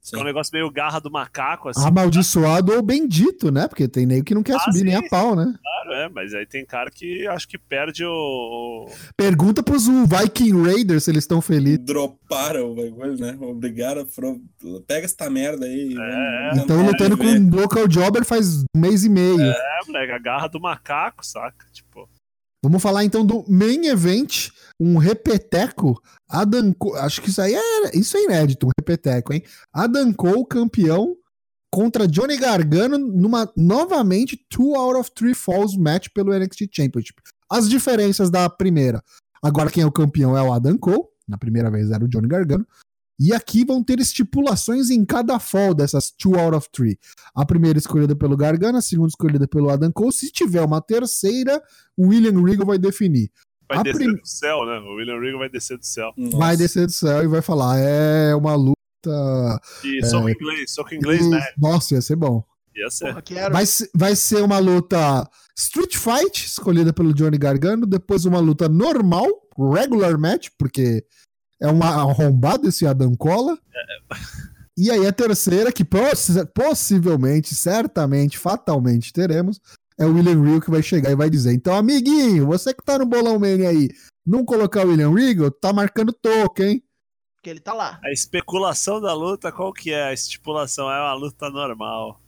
Sim. 0.00 0.16
É 0.16 0.20
um 0.20 0.24
negócio 0.24 0.50
meio 0.54 0.70
garra 0.70 1.00
do 1.00 1.10
macaco, 1.10 1.68
assim. 1.68 1.86
Amaldiçoado 1.86 2.72
ou 2.72 2.82
bendito, 2.82 3.50
né? 3.50 3.68
Porque 3.68 3.86
tem 3.86 4.06
nego 4.06 4.24
que 4.24 4.34
não 4.34 4.42
quer 4.42 4.56
Ah, 4.56 4.60
subir 4.60 4.84
nem 4.84 4.96
sim, 4.96 5.06
a 5.06 5.08
pau, 5.08 5.36
né? 5.36 5.52
Claro, 5.62 5.92
é, 5.92 6.08
mas 6.08 6.32
aí 6.34 6.46
tem 6.46 6.64
cara 6.64 6.90
que 6.90 7.26
acho 7.26 7.46
que 7.46 7.58
perde 7.58 8.04
o. 8.04 8.88
Pergunta 9.16 9.62
pros 9.62 9.86
Viking 9.86 10.62
Raiders 10.62 11.04
se 11.04 11.10
eles 11.10 11.24
estão 11.24 11.42
felizes. 11.42 11.84
Droparam 11.84 12.72
o 12.72 12.74
bagulho, 12.74 13.18
né? 13.18 13.36
Obrigaram. 13.40 14.06
Foram... 14.06 14.40
Pega 14.86 15.04
essa 15.04 15.28
merda 15.28 15.66
aí. 15.66 15.94
É, 15.98 16.64
vamos 16.66 16.92
lutando 16.92 17.18
com 17.18 17.24
um 17.24 17.50
local 17.50 17.86
jobber 17.88 18.24
faz 18.24 18.62
um 18.62 18.80
mês 18.80 19.04
e 19.04 19.08
meio. 19.08 19.40
É, 19.40 19.78
moleque, 19.86 20.12
a 20.12 20.18
garra 20.18 20.48
do 20.48 20.60
macaco, 20.60 21.24
saca? 21.26 21.66
Tipo. 21.72 22.08
Vamos 22.62 22.82
falar 22.82 23.04
então 23.04 23.24
do 23.24 23.44
main 23.48 23.86
event, 23.86 24.48
um 24.80 24.96
repeteco. 24.96 26.00
Adam 26.28 26.72
Cole, 26.72 26.98
acho 26.98 27.20
que 27.20 27.30
isso 27.30 27.40
aí 27.40 27.54
é, 27.54 27.96
isso 27.96 28.16
é 28.16 28.24
inédito, 28.24 28.66
um 28.66 28.70
repeteco, 28.78 29.32
hein? 29.32 29.42
Adam 29.72 30.12
Cole 30.12 30.46
campeão 30.48 31.16
contra 31.70 32.08
Johnny 32.08 32.36
Gargano 32.36 32.98
numa 32.98 33.50
novamente 33.56 34.36
two 34.48 34.74
out 34.74 34.98
of 34.98 35.10
three 35.14 35.34
falls 35.34 35.76
match 35.76 36.08
pelo 36.14 36.32
NXT 36.32 36.68
Championship. 36.72 37.20
As 37.50 37.68
diferenças 37.68 38.30
da 38.30 38.48
primeira. 38.48 39.02
Agora 39.42 39.70
quem 39.70 39.82
é 39.82 39.86
o 39.86 39.92
campeão 39.92 40.36
é 40.36 40.42
o 40.42 40.52
Adam 40.52 40.76
Cole, 40.78 41.04
na 41.26 41.38
primeira 41.38 41.70
vez 41.70 41.90
era 41.90 42.04
o 42.04 42.08
Johnny 42.08 42.28
Gargano. 42.28 42.66
E 43.20 43.32
aqui 43.32 43.64
vão 43.64 43.82
ter 43.82 43.98
estipulações 43.98 44.90
em 44.90 45.04
cada 45.04 45.40
fall 45.40 45.74
dessas 45.74 46.08
two 46.08 46.38
out 46.38 46.56
of 46.56 46.68
three. 46.70 46.96
A 47.34 47.44
primeira 47.44 47.76
escolhida 47.76 48.14
pelo 48.14 48.36
Gargano, 48.36 48.78
a 48.78 48.82
segunda 48.82 49.08
escolhida 49.08 49.48
pelo 49.48 49.70
Adam 49.70 49.90
Cole. 49.90 50.12
Se 50.12 50.30
tiver 50.30 50.62
uma 50.62 50.80
terceira, 50.80 51.60
o 51.96 52.08
William 52.08 52.40
Regal 52.44 52.64
vai 52.64 52.78
definir. 52.78 53.28
Vai 53.68 53.78
A 53.78 53.82
descer 53.82 53.98
prim- 53.98 54.16
do 54.16 54.26
céu, 54.26 54.64
né? 54.64 54.78
O 54.78 54.96
William 54.96 55.20
Regal 55.20 55.38
vai 55.40 55.48
descer 55.50 55.76
do 55.78 55.84
céu. 55.84 56.12
Nossa. 56.16 56.36
Vai 56.38 56.56
descer 56.56 56.86
do 56.86 56.92
céu 56.92 57.22
e 57.22 57.26
vai 57.28 57.42
falar: 57.42 57.78
é 57.78 58.34
uma 58.34 58.54
luta. 58.54 58.76
E 59.84 59.98
É. 60.02 60.06
soco 60.06 60.28
inglês, 60.28 60.70
soco 60.72 60.94
inglês, 60.94 61.28
né? 61.28 61.40
Nossa, 61.58 61.94
ia 61.94 62.00
ser 62.02 62.16
bom. 62.16 62.42
Ia 62.74 62.90
ser. 62.90 63.12
Porra. 63.14 63.50
Vai, 63.50 63.64
vai 63.94 64.16
ser 64.16 64.42
uma 64.42 64.58
luta 64.58 65.28
Street 65.56 65.96
Fight, 65.96 66.46
escolhida 66.46 66.92
pelo 66.92 67.12
Johnny 67.12 67.36
Gargano. 67.38 67.86
Depois 67.86 68.24
uma 68.24 68.38
luta 68.40 68.68
normal, 68.68 69.26
regular 69.74 70.16
match, 70.18 70.48
porque 70.58 71.04
é 71.60 71.68
uma 71.68 71.86
arrombada 71.88 72.68
esse 72.68 72.86
Adam 72.86 73.14
Cola. 73.16 73.58
E 74.76 74.90
aí 74.90 75.06
a 75.06 75.12
terceira, 75.12 75.72
que 75.72 75.84
possi- 75.84 76.46
possivelmente, 76.54 77.54
certamente, 77.54 78.38
fatalmente 78.38 79.12
teremos, 79.12 79.60
é 79.98 80.06
o 80.06 80.14
William 80.14 80.42
Regal 80.42 80.60
que 80.60 80.70
vai 80.70 80.82
chegar 80.82 81.10
e 81.10 81.16
vai 81.16 81.28
dizer: 81.28 81.52
então, 81.52 81.74
amiguinho, 81.74 82.46
você 82.46 82.72
que 82.72 82.84
tá 82.84 82.98
no 82.98 83.06
bolão 83.06 83.38
mania 83.38 83.70
aí, 83.70 83.88
não 84.24 84.44
colocar 84.44 84.86
o 84.86 84.90
William 84.90 85.12
Regal, 85.12 85.50
tá 85.50 85.72
marcando 85.72 86.12
toque, 86.12 86.62
hein? 86.62 86.82
Porque 87.36 87.50
ele 87.50 87.60
tá 87.60 87.72
lá. 87.72 88.00
A 88.04 88.10
especulação 88.10 89.00
da 89.00 89.14
luta, 89.14 89.52
qual 89.52 89.72
que 89.72 89.92
é? 89.92 90.04
A 90.04 90.12
estipulação 90.12 90.90
é 90.90 91.00
uma 91.00 91.14
luta 91.14 91.48
normal. 91.50 92.20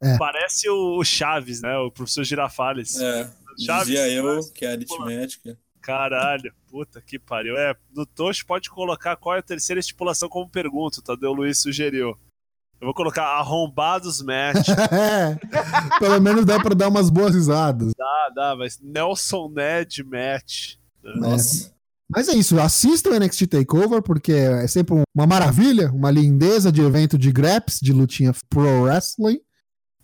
É. 0.00 0.16
Parece 0.18 0.68
o, 0.68 0.98
o 0.98 1.04
Chaves, 1.04 1.62
né? 1.62 1.76
O 1.78 1.90
professor 1.90 2.24
Girafales. 2.24 2.96
É, 3.00 3.30
Chaves, 3.58 3.86
dizia 3.88 4.08
eu 4.08 4.40
que 4.52 4.64
é 4.64 4.72
aritmética. 4.72 5.58
Caralho, 5.80 6.54
puta 6.68 7.00
que 7.00 7.18
pariu. 7.18 7.56
É, 7.56 7.74
no 7.92 8.06
Tocho 8.06 8.46
pode 8.46 8.70
colocar 8.70 9.16
qual 9.16 9.34
é 9.34 9.40
a 9.40 9.42
terceira 9.42 9.80
estipulação 9.80 10.28
como 10.28 10.48
pergunta, 10.48 11.00
o 11.00 11.02
Tadeu 11.02 11.32
Luiz 11.32 11.58
sugeriu. 11.58 12.16
Eu 12.82 12.86
vou 12.86 12.94
colocar 12.94 13.22
arrombados 13.38 14.20
match. 14.22 14.66
É, 14.90 15.38
pelo 16.00 16.20
menos 16.20 16.44
dá 16.44 16.58
pra 16.60 16.74
dar 16.74 16.88
umas 16.88 17.08
boas 17.10 17.32
risadas. 17.34 17.92
dá, 17.96 18.32
dá, 18.34 18.56
mas 18.56 18.80
Nelson 18.82 19.48
Ned 19.54 20.02
match. 20.02 20.74
Nossa. 21.02 21.72
Mas 22.10 22.28
é 22.28 22.32
isso, 22.34 22.58
assista 22.60 23.08
o 23.08 23.14
NXT 23.18 23.46
Takeover, 23.46 24.02
porque 24.02 24.32
é 24.32 24.66
sempre 24.66 24.94
um- 24.96 25.02
uma 25.14 25.26
maravilha, 25.26 25.90
uma 25.92 26.10
lindeza 26.10 26.70
de 26.72 26.82
evento 26.82 27.16
de 27.16 27.30
graps, 27.32 27.78
de 27.80 27.92
lutinha 27.92 28.32
pro 28.50 28.82
wrestling. 28.82 29.38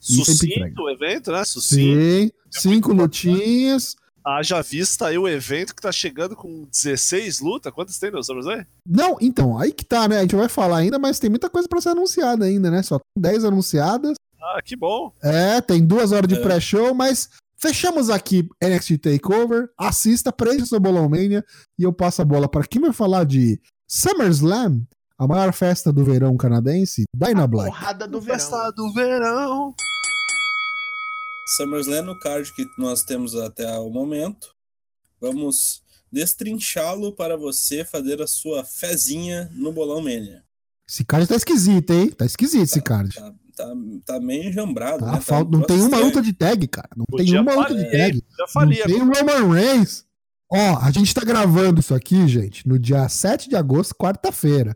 Sucinto 0.00 0.82
o 0.82 0.90
evento, 0.90 1.32
né? 1.32 1.44
Sucinto. 1.44 2.00
Sim, 2.00 2.30
cinco 2.50 2.92
lutinhas. 2.92 3.96
Haja 4.36 4.60
vista 4.62 5.06
aí 5.06 5.16
o 5.16 5.26
evento 5.26 5.74
que 5.74 5.80
tá 5.80 5.90
chegando 5.90 6.36
com 6.36 6.66
16 6.70 7.40
lutas. 7.40 7.72
Quantas 7.72 7.98
tem, 7.98 8.10
Nelson 8.10 8.38
aí? 8.50 8.66
Não, 8.86 9.16
então, 9.20 9.58
aí 9.58 9.72
que 9.72 9.84
tá, 9.84 10.06
né? 10.06 10.18
A 10.18 10.22
gente 10.22 10.36
vai 10.36 10.48
falar 10.48 10.78
ainda, 10.78 10.98
mas 10.98 11.18
tem 11.18 11.30
muita 11.30 11.48
coisa 11.48 11.66
pra 11.68 11.80
ser 11.80 11.90
anunciada 11.90 12.44
ainda, 12.44 12.70
né? 12.70 12.82
Só 12.82 12.98
tem 12.98 13.22
10 13.22 13.44
anunciadas. 13.44 14.14
Ah, 14.40 14.60
que 14.62 14.76
bom. 14.76 15.12
É, 15.22 15.60
tem 15.60 15.84
duas 15.86 16.12
horas 16.12 16.28
de 16.28 16.36
É. 16.36 16.40
pré-show, 16.42 16.94
mas 16.94 17.28
fechamos 17.56 18.10
aqui 18.10 18.48
NXT 18.62 18.98
Takeover. 18.98 19.70
Assista, 19.78 20.30
preencha 20.32 20.66
seu 20.66 20.78
Bolão 20.80 21.08
Mania 21.08 21.44
e 21.78 21.82
eu 21.82 21.92
passo 21.92 22.20
a 22.22 22.24
bola 22.24 22.48
para 22.48 22.66
quem 22.66 22.80
vai 22.82 22.92
falar 22.92 23.24
de 23.24 23.60
SummerSlam, 23.88 24.82
a 25.18 25.26
maior 25.26 25.52
festa 25.52 25.92
do 25.92 26.04
verão 26.04 26.36
canadense, 26.36 27.04
Dyna 27.14 27.46
Black. 27.46 27.70
Porrada 27.70 28.06
do 28.06 28.20
verão. 28.20 28.38
Festa 28.38 28.70
do 28.72 28.92
verão. 28.92 29.74
SummerSlam 31.56 32.02
no 32.06 32.18
card 32.18 32.52
que 32.54 32.66
nós 32.78 33.02
temos 33.02 33.34
até 33.34 33.66
o 33.78 33.90
momento. 33.90 34.54
Vamos 35.20 35.82
destrinchá-lo 36.12 37.12
para 37.12 37.36
você 37.36 37.84
fazer 37.84 38.20
a 38.22 38.26
sua 38.26 38.64
fezinha 38.64 39.50
no 39.54 39.72
Bolão 39.72 40.00
Mania. 40.00 40.42
Esse 40.88 41.04
card 41.04 41.26
tá 41.26 41.34
esquisito, 41.36 41.92
hein? 41.92 42.10
Tá 42.10 42.24
esquisito 42.24 42.62
esse 42.62 42.80
card. 42.80 43.14
Tá, 43.14 43.32
tá, 43.56 43.72
tá 44.06 44.20
meio 44.20 44.48
enjambrado. 44.48 45.00
Tá, 45.00 45.06
né? 45.06 45.12
Tá 45.12 45.20
fal- 45.20 45.44
não 45.48 45.62
tem 45.62 45.80
uma 45.80 45.98
luta 45.98 46.22
de 46.22 46.32
tag, 46.32 46.66
cara. 46.68 46.88
Não 46.96 47.04
tem 47.04 47.38
uma 47.38 47.54
luta 47.54 47.74
de 47.74 47.90
tag. 47.90 48.24
Já 48.38 48.46
Não 48.64 48.70
tem 48.70 49.02
um 49.02 49.12
Roman 49.12 49.52
Reigns. 49.52 50.04
Ó, 50.50 50.78
a 50.78 50.90
gente 50.90 51.12
tá 51.12 51.22
gravando 51.22 51.80
isso 51.80 51.94
aqui, 51.94 52.26
gente, 52.26 52.66
no 52.66 52.78
dia 52.78 53.06
7 53.06 53.50
de 53.50 53.56
agosto, 53.56 53.94
quarta-feira. 53.94 54.74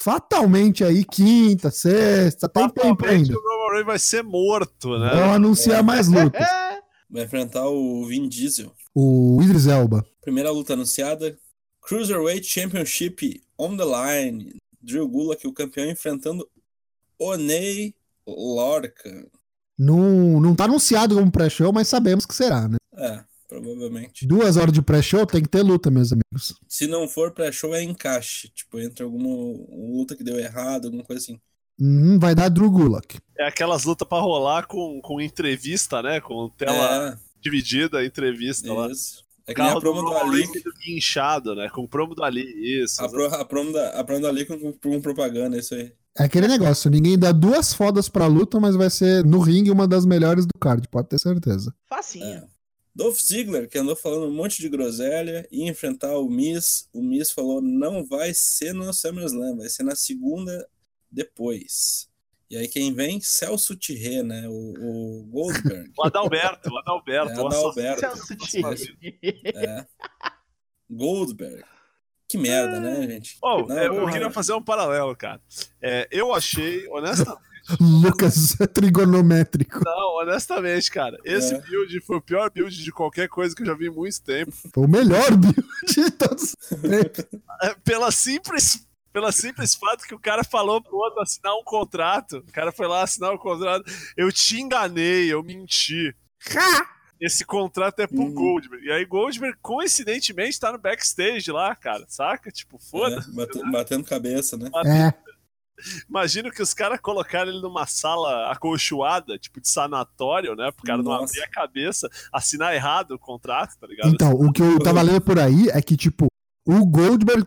Fatalmente 0.00 0.82
aí, 0.82 1.04
quinta, 1.04 1.70
sexta, 1.70 2.48
tem 2.48 2.70
tempo 2.70 3.06
ainda. 3.06 3.34
o 3.34 3.40
Roman 3.40 3.72
Reigns 3.72 3.86
vai 3.86 3.98
ser 3.98 4.24
morto, 4.24 4.98
né? 4.98 5.10
Vão 5.14 5.34
anunciar 5.34 5.82
mais 5.82 6.08
lutas. 6.08 6.40
É, 6.40 6.80
Vai 7.10 7.24
enfrentar 7.24 7.68
o 7.68 8.06
Vin 8.06 8.28
Diesel. 8.28 8.72
O 8.94 9.40
Idris 9.42 9.66
Elba. 9.66 10.06
Primeira 10.22 10.50
luta 10.50 10.72
anunciada: 10.72 11.36
Cruiserweight 11.82 12.46
Championship 12.46 13.42
on 13.58 13.76
the 13.76 13.84
line. 13.84 14.54
Drew 14.80 15.06
Gulak, 15.06 15.46
o 15.46 15.52
campeão, 15.52 15.90
enfrentando 15.90 16.48
Oney 17.18 17.94
Lorca. 18.26 19.26
Não, 19.78 20.40
não 20.40 20.54
tá 20.54 20.64
anunciado 20.64 21.16
como 21.16 21.30
pré-show, 21.30 21.72
mas 21.72 21.88
sabemos 21.88 22.24
que 22.24 22.34
será, 22.34 22.68
né? 22.68 22.76
É, 22.94 23.22
provavelmente. 23.50 24.26
Duas 24.26 24.56
horas 24.56 24.72
de 24.72 24.80
pré-show 24.80 25.26
tem 25.26 25.42
que 25.42 25.48
ter 25.48 25.62
luta, 25.62 25.90
meus 25.90 26.12
amigos. 26.12 26.54
Se 26.68 26.86
não 26.86 27.08
for 27.08 27.32
pré-show, 27.32 27.74
é 27.74 27.82
encaixe. 27.82 28.48
Tipo, 28.54 28.78
entre 28.78 29.02
alguma 29.02 29.28
luta 29.28 30.14
que 30.14 30.22
deu 30.22 30.38
errado, 30.38 30.86
alguma 30.86 31.02
coisa 31.02 31.20
assim. 31.20 31.40
Uhum, 31.80 32.18
vai 32.18 32.34
dar 32.34 32.48
Drew 32.48 32.70
Gulak. 32.70 33.18
É 33.36 33.48
aquelas 33.48 33.84
lutas 33.84 34.06
pra 34.06 34.20
rolar 34.20 34.66
com, 34.66 35.00
com 35.02 35.20
entrevista, 35.20 36.00
né? 36.02 36.20
Com 36.20 36.48
tela 36.50 37.18
dividida, 37.40 38.04
entrevista 38.04 38.72
lá. 38.72 38.86
é, 38.88 38.92
isso. 38.92 39.24
É 39.46 39.54
que 39.54 39.60
nem 39.60 39.70
a 39.70 39.80
promo 39.80 40.02
do 40.02 40.08
Roman 40.10 40.30
Ali. 40.30 40.46
Guinchado, 40.84 41.54
né? 41.56 41.68
Com 41.70 41.82
o 41.82 41.88
promo 41.88 42.14
do 42.14 42.22
Ali, 42.22 42.44
isso. 42.82 43.02
A, 43.02 43.08
pro, 43.08 43.26
a, 43.26 43.44
promo 43.44 43.72
da, 43.72 44.00
a 44.00 44.04
promo 44.04 44.20
do 44.20 44.28
Ali 44.28 44.44
com, 44.44 44.58
com, 44.58 44.72
com 44.72 45.00
propaganda, 45.00 45.58
isso 45.58 45.74
aí. 45.74 45.92
É 46.18 46.24
aquele 46.24 46.48
negócio, 46.48 46.90
ninguém 46.90 47.18
dá 47.18 47.32
duas 47.32 47.72
fodas 47.72 48.08
pra 48.08 48.26
luta, 48.26 48.60
mas 48.60 48.76
vai 48.76 48.90
ser 48.90 49.24
no 49.24 49.38
ringue 49.38 49.70
uma 49.70 49.88
das 49.88 50.04
melhores 50.04 50.44
do 50.44 50.58
card, 50.60 50.86
pode 50.88 51.08
ter 51.08 51.18
certeza. 51.18 51.72
facinho. 51.88 52.24
É. 52.24 52.59
Dolph 53.00 53.18
Ziggler, 53.18 53.66
que 53.66 53.78
andou 53.78 53.96
falando 53.96 54.26
um 54.26 54.34
monte 54.34 54.60
de 54.60 54.68
groselha, 54.68 55.48
ia 55.50 55.70
enfrentar 55.70 56.18
o 56.18 56.28
Miz. 56.28 56.86
O 56.92 57.02
Miz 57.02 57.30
falou: 57.30 57.62
não 57.62 58.04
vai 58.04 58.34
ser 58.34 58.74
no 58.74 58.92
SummerSlam, 58.92 59.56
vai 59.56 59.70
ser 59.70 59.84
na 59.84 59.96
segunda 59.96 60.68
depois. 61.10 62.10
E 62.50 62.58
aí 62.58 62.68
quem 62.68 62.92
vem? 62.92 63.18
Celso 63.18 63.74
Tirré, 63.74 64.22
né? 64.22 64.46
O, 64.48 64.74
o 65.22 65.24
Goldberg. 65.30 65.90
O 65.96 66.04
Adalberto, 66.04 66.68
o 66.68 66.76
Adalberto. 66.76 67.32
É. 67.32 67.46
Adalberto. 67.46 68.00
Celso 68.00 68.36
Tirré. 68.36 69.16
É. 69.46 69.86
Goldberg. 70.90 71.64
Que 72.28 72.36
merda, 72.36 72.80
né, 72.80 73.08
gente? 73.08 73.38
Oh, 73.42 73.62
Não, 73.62 73.78
é, 73.78 73.86
eu 73.86 74.06
queria 74.10 74.30
fazer 74.30 74.52
um 74.52 74.62
paralelo, 74.62 75.16
cara. 75.16 75.40
É, 75.80 76.06
eu 76.12 76.34
achei, 76.34 76.86
honestamente, 76.88 77.49
Lucas 77.80 78.56
trigonométrico. 78.74 79.80
não, 79.84 80.16
honestamente, 80.22 80.90
cara, 80.90 81.16
esse 81.24 81.54
É. 81.54 81.60
build 81.60 82.00
foi 82.00 82.16
o 82.16 82.20
pior 82.22 82.50
build 82.50 82.82
de 82.82 82.92
qualquer 82.92 83.28
coisa 83.28 83.54
que 83.54 83.62
eu 83.62 83.66
já 83.66 83.74
vi 83.74 83.86
em 83.86 83.90
muito 83.90 84.22
tempo. 84.22 84.52
Foi 84.72 84.84
o 84.84 84.88
melhor 84.88 85.36
build 85.36 85.64
de 85.86 86.10
todos 86.10 86.56
os 86.60 86.80
tempos. 86.80 87.24
É, 87.62 87.74
pela 87.84 88.10
simples. 88.10 88.86
Pela 89.12 89.32
simples 89.32 89.74
fato 89.74 90.06
que 90.06 90.14
o 90.14 90.20
cara 90.20 90.44
falou 90.44 90.80
pro 90.80 90.96
outro 90.96 91.20
assinar 91.20 91.52
um 91.56 91.64
contrato. 91.64 92.38
O 92.48 92.52
cara 92.52 92.70
foi 92.70 92.86
lá 92.86 93.02
assinar 93.02 93.32
o 93.32 93.38
contrato. 93.40 93.84
Eu 94.16 94.30
te 94.30 94.60
enganei, 94.60 95.32
eu 95.32 95.42
menti. 95.42 96.14
Esse 97.20 97.44
contrato 97.44 97.98
é 98.00 98.06
pro 98.06 98.20
Uhum. 98.20 98.32
Goldberg. 98.32 98.86
E 98.86 98.90
aí, 98.92 99.04
Goldberg, 99.04 99.58
coincidentemente, 99.60 100.58
tá 100.60 100.70
no 100.72 100.78
backstage 100.78 101.50
lá, 101.50 101.74
cara. 101.74 102.04
Saca? 102.08 102.50
Tipo, 102.52 102.78
foda-se. 102.78 103.28
É, 103.28 103.32
bate- 103.34 103.70
batendo 103.72 104.04
cabeça, 104.04 104.56
né? 104.56 104.70
É, 104.86 105.12
Imagino 106.08 106.50
que 106.50 106.62
os 106.62 106.74
caras 106.74 107.00
colocaram 107.00 107.50
ele 107.50 107.60
numa 107.60 107.86
sala 107.86 108.50
acolchoada, 108.50 109.38
tipo 109.38 109.60
de 109.60 109.68
sanatório, 109.68 110.54
né? 110.54 110.70
Pro 110.72 110.84
cara 110.84 111.02
não 111.02 111.12
Nossa. 111.12 111.24
abrir 111.24 111.42
a 111.42 111.48
cabeça, 111.50 112.08
assinar 112.32 112.74
errado 112.74 113.12
o 113.12 113.18
contrato, 113.18 113.76
tá 113.78 113.86
ligado? 113.86 114.08
então, 114.10 114.32
o 114.32 114.52
que 114.52 114.62
eu 114.62 114.78
tava 114.78 115.02
lendo 115.02 115.20
por 115.20 115.38
aí 115.38 115.68
é 115.70 115.80
que, 115.80 115.96
tipo, 115.96 116.26
o 116.66 116.86
Goldberg 116.86 117.46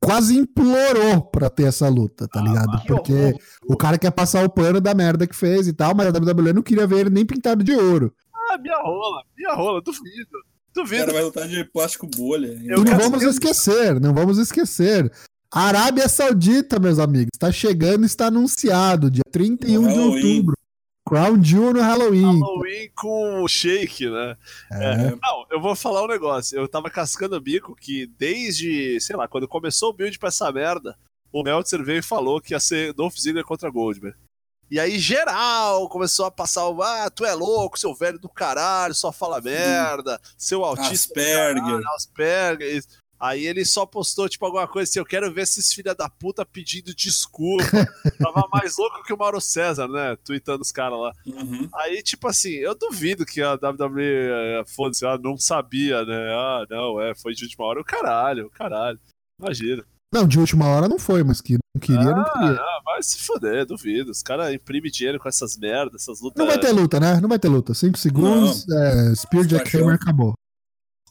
quase 0.00 0.36
implorou 0.36 1.22
pra 1.22 1.48
ter 1.48 1.64
essa 1.64 1.88
luta, 1.88 2.28
tá 2.28 2.40
ligado? 2.40 2.80
que 2.82 2.86
Porque 2.86 3.34
o 3.66 3.76
cara 3.76 3.98
quer 3.98 4.10
passar 4.10 4.44
o 4.44 4.50
pano 4.50 4.80
da 4.80 4.94
merda 4.94 5.26
que 5.26 5.34
fez 5.34 5.66
e 5.66 5.72
tal, 5.72 5.94
mas 5.94 6.06
a 6.06 6.10
WWE 6.10 6.52
não 6.52 6.62
queria 6.62 6.86
ver 6.86 7.00
ele 7.00 7.10
nem 7.10 7.24
pintado 7.24 7.64
de 7.64 7.72
ouro. 7.72 8.14
Ah, 8.50 8.58
minha 8.58 8.76
rola, 8.82 9.22
minha 9.36 9.54
rola, 9.54 9.80
duvido. 9.80 10.36
O 10.76 10.80
Duvido. 10.82 11.02
cara 11.02 11.12
vai 11.12 11.22
lutar 11.22 11.48
de 11.48 11.64
plástico 11.64 12.06
bolha. 12.06 12.48
Eu 12.64 12.82
e 12.82 12.84
não 12.84 12.98
vamos 12.98 13.22
esquecer, 13.22 14.00
não 14.00 14.12
vamos 14.12 14.38
esquecer. 14.38 15.10
Arábia 15.54 16.08
Saudita, 16.08 16.80
meus 16.80 16.98
amigos, 16.98 17.30
está 17.32 17.52
chegando, 17.52 18.04
está 18.04 18.26
anunciado, 18.26 19.08
dia 19.08 19.22
31 19.30 19.82
No 19.82 19.88
de 19.88 19.98
outubro. 20.00 20.56
Crown 21.06 21.40
Jewel 21.40 21.74
no 21.74 21.80
Halloween. 21.80 22.40
Halloween 22.40 22.90
com 22.96 23.44
o 23.44 23.46
shake, 23.46 24.10
né? 24.10 24.36
É. 24.72 25.10
Não, 25.10 25.46
eu 25.52 25.60
vou 25.60 25.76
falar 25.76 26.02
um 26.02 26.08
negócio. 26.08 26.58
Eu 26.58 26.66
tava 26.66 26.90
cascando 26.90 27.36
o 27.36 27.40
bico 27.40 27.76
que 27.76 28.04
desde, 28.18 28.98
sei 29.00 29.14
lá, 29.14 29.28
quando 29.28 29.46
começou 29.46 29.90
o 29.90 29.92
build 29.92 30.18
pra 30.18 30.28
essa 30.28 30.50
merda, 30.50 30.96
o 31.32 31.44
Meltzer 31.44 31.84
veio 31.84 32.00
e 32.00 32.02
falou 32.02 32.40
que 32.40 32.52
ia 32.52 32.58
ser 32.58 32.92
Dolph 32.92 33.14
Ziggler 33.16 33.44
contra 33.44 33.70
Goldberg. 33.70 34.16
E 34.68 34.80
aí, 34.80 34.98
geral, 34.98 35.88
começou 35.88 36.26
a 36.26 36.32
passar 36.32 36.66
o. 36.66 36.82
Ah, 36.82 37.08
tu 37.08 37.24
é 37.24 37.32
louco, 37.32 37.78
seu 37.78 37.94
velho 37.94 38.18
do 38.18 38.28
caralho, 38.28 38.94
só 38.94 39.12
fala 39.12 39.40
merda, 39.40 40.20
seu 40.36 40.64
autista. 40.64 41.12
Asperger. 41.12 41.62
caralho, 41.62 41.88
Asperger. 41.94 42.82
Aí 43.18 43.46
ele 43.46 43.64
só 43.64 43.86
postou, 43.86 44.28
tipo, 44.28 44.44
alguma 44.44 44.66
coisa 44.66 44.88
assim: 44.88 44.98
eu 44.98 45.04
quero 45.04 45.32
ver 45.32 45.42
esses 45.42 45.72
filha 45.72 45.94
da 45.94 46.08
puta 46.08 46.44
pedindo 46.44 46.94
desculpa. 46.94 47.64
Tava 48.18 48.48
mais 48.52 48.76
louco 48.76 49.02
que 49.02 49.12
o 49.12 49.18
Mauro 49.18 49.40
César, 49.40 49.88
né? 49.88 50.16
Tweetando 50.24 50.62
os 50.62 50.72
caras 50.72 50.98
lá. 50.98 51.12
Uhum. 51.26 51.68
Aí, 51.74 52.02
tipo 52.02 52.28
assim, 52.28 52.50
eu 52.50 52.74
duvido 52.74 53.24
que 53.24 53.40
a 53.40 53.54
WWE, 53.54 54.02
eh, 54.02 54.64
foda-se, 54.66 55.06
ah, 55.06 55.18
não 55.18 55.38
sabia, 55.38 56.04
né? 56.04 56.32
Ah, 56.32 56.66
não, 56.68 57.00
é, 57.00 57.14
foi 57.14 57.34
de 57.34 57.44
última 57.44 57.64
hora. 57.64 57.80
O 57.80 57.84
caralho, 57.84 58.46
o 58.46 58.50
caralho. 58.50 58.98
Imagina. 59.40 59.84
Não, 60.14 60.28
de 60.28 60.38
última 60.38 60.68
hora 60.68 60.88
não 60.88 60.96
foi, 60.96 61.24
mas 61.24 61.40
que 61.40 61.54
não 61.54 61.80
queria, 61.80 62.12
não 62.12 62.24
queria. 62.24 62.56
Ah, 62.56 62.80
vai 62.84 63.02
se 63.02 63.18
foder, 63.18 63.66
duvido. 63.66 64.12
Os 64.12 64.22
caras 64.22 64.54
imprimem 64.54 64.88
dinheiro 64.88 65.18
com 65.18 65.28
essas 65.28 65.56
merdas, 65.56 66.02
essas 66.02 66.20
lutas. 66.20 66.38
Não 66.38 66.46
vai 66.46 66.56
ter 66.56 66.70
luta, 66.70 67.00
né? 67.00 67.20
Não 67.20 67.28
vai 67.28 67.38
ter 67.38 67.48
luta. 67.48 67.74
5 67.74 67.98
segundos, 67.98 68.64
é, 68.68 69.14
Spear 69.16 69.44
Jack 69.44 69.64
Despachou. 69.64 69.82
Hammer 69.82 69.96
acabou. 69.96 70.34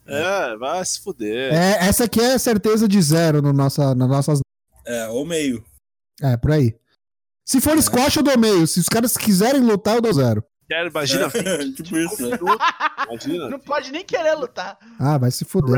É, 0.08 0.56
vai 0.58 0.84
se 0.86 1.00
fuder. 1.02 1.54
É, 1.54 1.86
essa 1.88 2.04
aqui 2.06 2.20
é 2.20 2.38
certeza 2.38 2.88
de 2.88 3.02
zero 3.02 3.42
no 3.42 3.54
nossa, 3.54 3.94
nas 3.96 4.10
nossas. 4.10 4.40
É, 4.86 5.08
ou 5.08 5.26
meio. 5.26 5.64
É, 6.22 6.36
por 6.38 6.52
aí. 6.52 6.76
Se 7.46 7.60
for 7.62 7.82
squash, 7.82 8.18
eu 8.18 8.24
dou 8.24 8.38
meio. 8.38 8.66
Se 8.68 8.80
os 8.80 8.88
caras 8.90 9.16
quiserem 9.18 9.62
lutar, 9.62 9.96
eu 9.96 10.02
dou 10.02 10.14
zero. 10.14 10.44
Quero, 10.70 10.90
imagina, 10.90 11.26
É, 11.34 11.58
tipo 11.74 11.98
isso. 11.98 12.28
né? 12.30 12.38
imagina. 13.10 13.50
Não 13.50 13.60
pode 13.60 13.92
nem 13.92 14.04
querer 14.06 14.34
lutar. 14.36 14.78
Ah, 15.00 15.18
vai 15.18 15.30
se 15.32 15.44
fuder. 15.46 15.78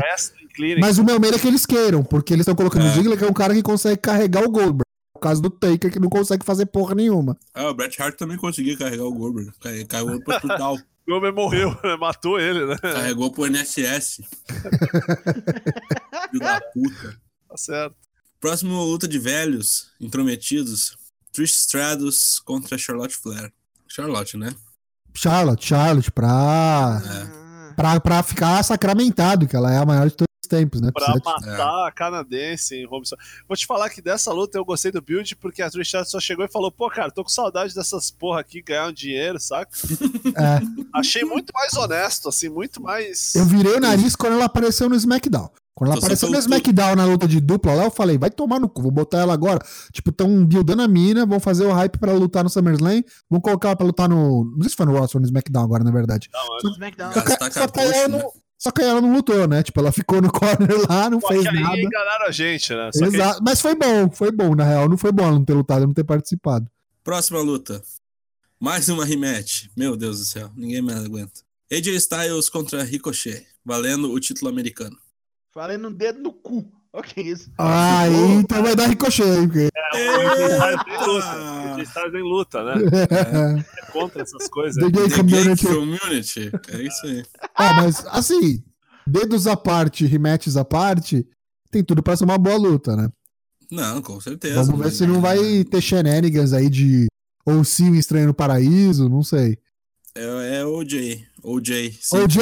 Mas 0.80 0.98
o 0.98 1.04
meu 1.04 1.18
medo 1.20 1.36
é 1.36 1.38
que 1.38 1.46
eles 1.48 1.66
queiram, 1.66 2.02
porque 2.04 2.32
eles 2.32 2.42
estão 2.42 2.54
colocando 2.54 2.84
o 2.84 2.88
É. 2.88 2.92
Ziggler, 2.94 3.18
que 3.18 3.24
é 3.24 3.28
um 3.28 3.32
cara 3.32 3.52
que 3.54 3.62
consegue 3.62 4.00
carregar 4.00 4.44
o 4.44 4.50
Goldberg. 4.50 4.82
No 5.14 5.20
caso 5.20 5.40
do 5.42 5.50
Taker, 5.50 5.90
que 5.90 5.98
não 5.98 6.08
consegue 6.10 6.44
fazer 6.44 6.66
porra 6.66 6.94
nenhuma. 6.94 7.36
Ah, 7.54 7.70
o 7.70 7.74
Bret 7.74 8.00
Hart 8.00 8.16
também 8.16 8.36
conseguia 8.36 8.76
carregar 8.76 9.04
o 9.04 9.12
Goldberg. 9.12 9.50
Carre- 9.60 9.84
Carregou 9.86 10.20
pro 10.20 10.34
hospital. 10.34 10.76
O 11.08 11.12
homem 11.14 11.32
morreu, 11.32 11.70
né? 11.84 11.96
matou 11.96 12.38
ele, 12.40 12.66
né? 12.66 12.76
carregou 12.82 13.30
pro 13.32 13.46
NSS. 13.46 14.22
Filho 16.30 16.40
da 16.40 16.60
puta. 16.72 17.16
Tá 17.48 17.56
certo. 17.56 17.96
Próximo 18.40 18.82
luta 18.82 19.06
de 19.08 19.18
velhos, 19.18 19.90
intrometidos. 20.00 20.96
Trish 21.32 21.54
Stratus 21.60 22.38
contra 22.40 22.78
Charlotte 22.78 23.16
Flair. 23.16 23.52
Charlotte, 23.88 24.36
né? 24.36 24.54
Charlotte, 25.14 25.66
Charlotte, 25.66 26.10
pra, 26.10 26.28
Ah, 26.28 27.72
pra, 27.76 28.00
pra 28.00 28.22
ficar 28.22 28.62
sacramentado, 28.62 29.46
que 29.46 29.56
ela 29.56 29.72
é 29.72 29.78
a 29.78 29.86
maior 29.86 30.10
de 30.10 30.16
tempos, 30.46 30.80
né? 30.80 30.90
Pra 30.92 31.12
Precisa 31.12 31.18
de- 31.40 31.46
matar 31.50 31.88
a 31.88 31.92
canadense 31.92 32.74
em 32.76 32.86
Robinson. 32.86 33.16
Vou 33.48 33.56
te 33.56 33.66
falar 33.66 33.90
que 33.90 34.00
dessa 34.00 34.32
luta 34.32 34.56
eu 34.58 34.64
gostei 34.64 34.90
do 34.90 35.02
build 35.02 35.36
porque 35.36 35.62
a 35.62 35.70
Trish 35.70 35.92
só 36.06 36.18
chegou 36.20 36.44
e 36.44 36.48
falou: 36.48 36.70
pô, 36.70 36.88
cara, 36.90 37.10
tô 37.10 37.22
com 37.22 37.30
saudade 37.30 37.74
dessas 37.74 38.10
porra 38.10 38.40
aqui, 38.40 38.62
ganhar 38.62 38.88
um 38.88 38.92
dinheiro, 38.92 39.38
saca? 39.40 39.70
É, 40.36 40.60
Achei 40.92 41.24
muito 41.24 41.52
mais 41.54 41.74
honesto, 41.74 42.28
assim, 42.28 42.48
muito 42.48 42.82
mais. 42.82 43.34
eu 43.34 43.44
virei 43.44 43.74
o 43.76 43.80
nariz 43.80 44.14
quando 44.16 44.34
ela 44.34 44.44
apareceu 44.46 44.88
no 44.88 44.94
SmackDown. 44.96 45.48
Quando 45.74 45.90
ela 45.90 45.98
apareceu 45.98 46.28
no 46.30 46.34
só 46.34 46.40
SmackDown 46.40 46.96
na 46.96 47.04
luta 47.04 47.28
de 47.28 47.38
dupla 47.38 47.74
lá, 47.74 47.84
eu 47.84 47.90
falei, 47.90 48.16
vai 48.16 48.30
tomar 48.30 48.58
no 48.58 48.66
cu, 48.68 48.80
vou 48.80 48.90
botar 48.90 49.18
ela 49.18 49.34
agora. 49.34 49.58
Tipo, 49.92 50.10
tão 50.10 50.44
buildando 50.44 50.80
a 50.82 50.88
mina, 50.88 51.26
vão 51.26 51.38
fazer 51.38 51.66
o 51.66 51.72
hype 51.72 51.98
pra 51.98 52.10
ela 52.12 52.18
lutar 52.20 52.42
no 52.42 52.48
SummerSlam, 52.48 53.02
vão 53.30 53.40
colocar 53.42 53.68
ela 53.68 53.76
pra 53.76 53.86
lutar 53.86 54.08
no. 54.08 54.44
Não 54.54 54.60
sei 54.62 54.70
se 54.70 54.76
foi 54.76 54.86
no 54.86 54.92
Raw 54.94 55.06
ou 55.14 55.20
no 55.20 55.26
SmackDown 55.26 55.64
agora, 55.64 55.84
na 55.84 55.90
verdade. 55.90 56.30
SmackDown. 56.64 57.12
Só 57.12 57.20
que, 57.20 57.28
Gastar 57.28 57.44
só 57.52 57.66
que 57.66 57.72
cartucho, 57.78 57.94
ela 57.94 58.08
né? 58.08 58.24
Só 58.66 58.72
que 58.72 58.82
ela 58.82 59.00
não 59.00 59.12
lutou, 59.12 59.46
né? 59.46 59.62
Tipo, 59.62 59.78
ela 59.78 59.92
ficou 59.92 60.20
no 60.20 60.30
corner 60.32 60.76
lá, 60.88 61.08
não 61.08 61.20
Só 61.20 61.28
fez 61.28 61.42
que 61.42 61.48
aí 61.48 61.62
nada. 61.62 61.78
enganaram 61.78 62.26
a 62.26 62.30
gente, 62.32 62.74
né? 62.74 62.90
Só 62.92 63.08
que 63.08 63.16
Exato. 63.16 63.40
Mas 63.44 63.60
foi 63.60 63.76
bom, 63.76 64.10
foi 64.10 64.32
bom, 64.32 64.54
na 64.56 64.64
real. 64.64 64.88
Não 64.88 64.98
foi 64.98 65.12
bom 65.12 65.22
ela 65.22 65.32
não 65.34 65.44
ter 65.44 65.54
lutado, 65.54 65.86
não 65.86 65.94
ter 65.94 66.02
participado. 66.04 66.68
Próxima 67.04 67.40
luta. 67.40 67.80
Mais 68.58 68.88
uma 68.88 69.04
rematch. 69.04 69.68
Meu 69.76 69.96
Deus 69.96 70.18
do 70.18 70.24
céu, 70.24 70.50
ninguém 70.56 70.82
mais 70.82 71.04
aguenta. 71.04 71.42
AJ 71.70 71.88
Styles 71.96 72.48
contra 72.48 72.82
Ricochet, 72.82 73.46
valendo 73.64 74.10
o 74.10 74.18
título 74.18 74.50
americano. 74.50 74.96
Falei 75.52 75.76
no 75.76 75.90
dedo 75.90 76.20
no 76.20 76.32
cu. 76.32 76.68
O 76.96 77.02
que 77.02 77.20
é 77.20 77.24
isso? 77.24 77.50
Aí 77.58 78.32
então 78.38 78.62
vai 78.62 78.74
dar 78.74 78.86
ricocheio. 78.88 79.46
Porque... 79.46 79.68
É, 79.94 81.82
Styles 81.82 82.14
em 82.14 82.22
luta, 82.22 82.64
né? 82.64 82.74
É 83.10 83.90
contra 83.92 84.22
essas 84.22 84.48
coisas. 84.48 84.82
The 84.82 84.90
Gay 84.90 85.08
The 85.10 85.16
Community. 85.16 85.66
Community. 85.66 86.50
É 86.72 86.82
isso 86.82 87.06
aí. 87.06 87.22
Ah, 87.54 87.74
mas 87.74 88.04
assim, 88.06 88.62
dedos 89.06 89.46
à 89.46 89.56
parte, 89.56 90.06
rematches 90.06 90.56
à 90.56 90.64
parte, 90.64 91.26
tem 91.70 91.84
tudo 91.84 92.02
pra 92.02 92.16
ser 92.16 92.24
uma 92.24 92.38
boa 92.38 92.56
luta, 92.56 92.96
né? 92.96 93.08
Não, 93.70 94.00
com 94.00 94.18
certeza. 94.20 94.54
Vamos 94.62 94.78
ver 94.78 94.84
mas- 94.86 94.94
se 94.96 95.06
não 95.06 95.20
vai 95.20 95.64
ter 95.64 95.80
shenanigans 95.82 96.52
aí 96.52 96.70
de 96.70 97.06
ou 97.44 97.62
sim 97.62 97.94
Estranho 97.94 98.28
no 98.28 98.34
Paraíso, 98.34 99.08
não 99.08 99.22
sei. 99.22 99.58
É, 100.14 100.60
é 100.60 100.64
OJ. 100.64 101.26
OJ. 101.48 101.92
sim. 102.00 102.16
OJ, 102.16 102.38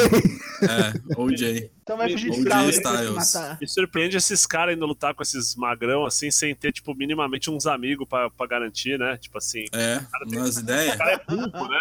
É, 0.62 1.20
OJ. 1.20 1.70
Então 1.82 1.96
vai 1.98 2.10
fugir 2.10 2.30
de 2.30 2.40
OJ 2.40 2.48
carro 2.48 2.70
Styles. 2.70 3.10
matar. 3.34 3.58
Me 3.60 3.68
surpreende 3.68 4.16
esses 4.16 4.46
caras 4.46 4.74
indo 4.74 4.86
lutar 4.86 5.14
com 5.14 5.22
esses 5.22 5.54
magrão 5.56 6.06
assim, 6.06 6.30
sem 6.30 6.54
ter, 6.54 6.72
tipo, 6.72 6.94
minimamente 6.94 7.50
uns 7.50 7.66
amigos 7.66 8.08
pra, 8.08 8.30
pra 8.30 8.46
garantir, 8.46 8.98
né? 8.98 9.18
Tipo 9.18 9.36
assim. 9.38 9.64
É, 9.72 10.00
nas 10.34 10.56
ideias. 10.56 10.94
O 10.94 10.98
cara 10.98 11.12
é 11.12 11.24
burro, 11.24 11.68
né? 11.68 11.80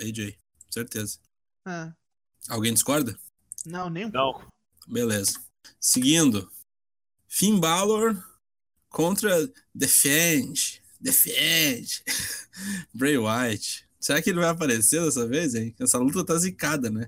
AJ, 0.00 0.36
certeza. 0.70 1.18
Ah, 1.64 1.92
Alguém 2.48 2.74
discorda? 2.74 3.16
não, 3.64 3.88
nem 3.88 4.04
um 4.06 4.10
Não. 4.10 4.32
pouco. 4.32 4.48
Beleza. 4.88 5.38
Seguindo. 5.80 6.50
Finn 7.28 7.58
Balor 7.58 8.22
contra 8.90 9.48
Defend. 9.74 10.82
Defend. 11.00 12.02
Bray 12.92 13.16
Wyatt. 13.16 13.86
Será 14.02 14.20
que 14.20 14.30
ele 14.30 14.40
vai 14.40 14.48
aparecer 14.48 15.00
dessa 15.02 15.26
vez, 15.26 15.54
hein? 15.54 15.72
Essa 15.80 15.96
luta 15.98 16.24
tá 16.24 16.36
zicada, 16.36 16.90
né? 16.90 17.06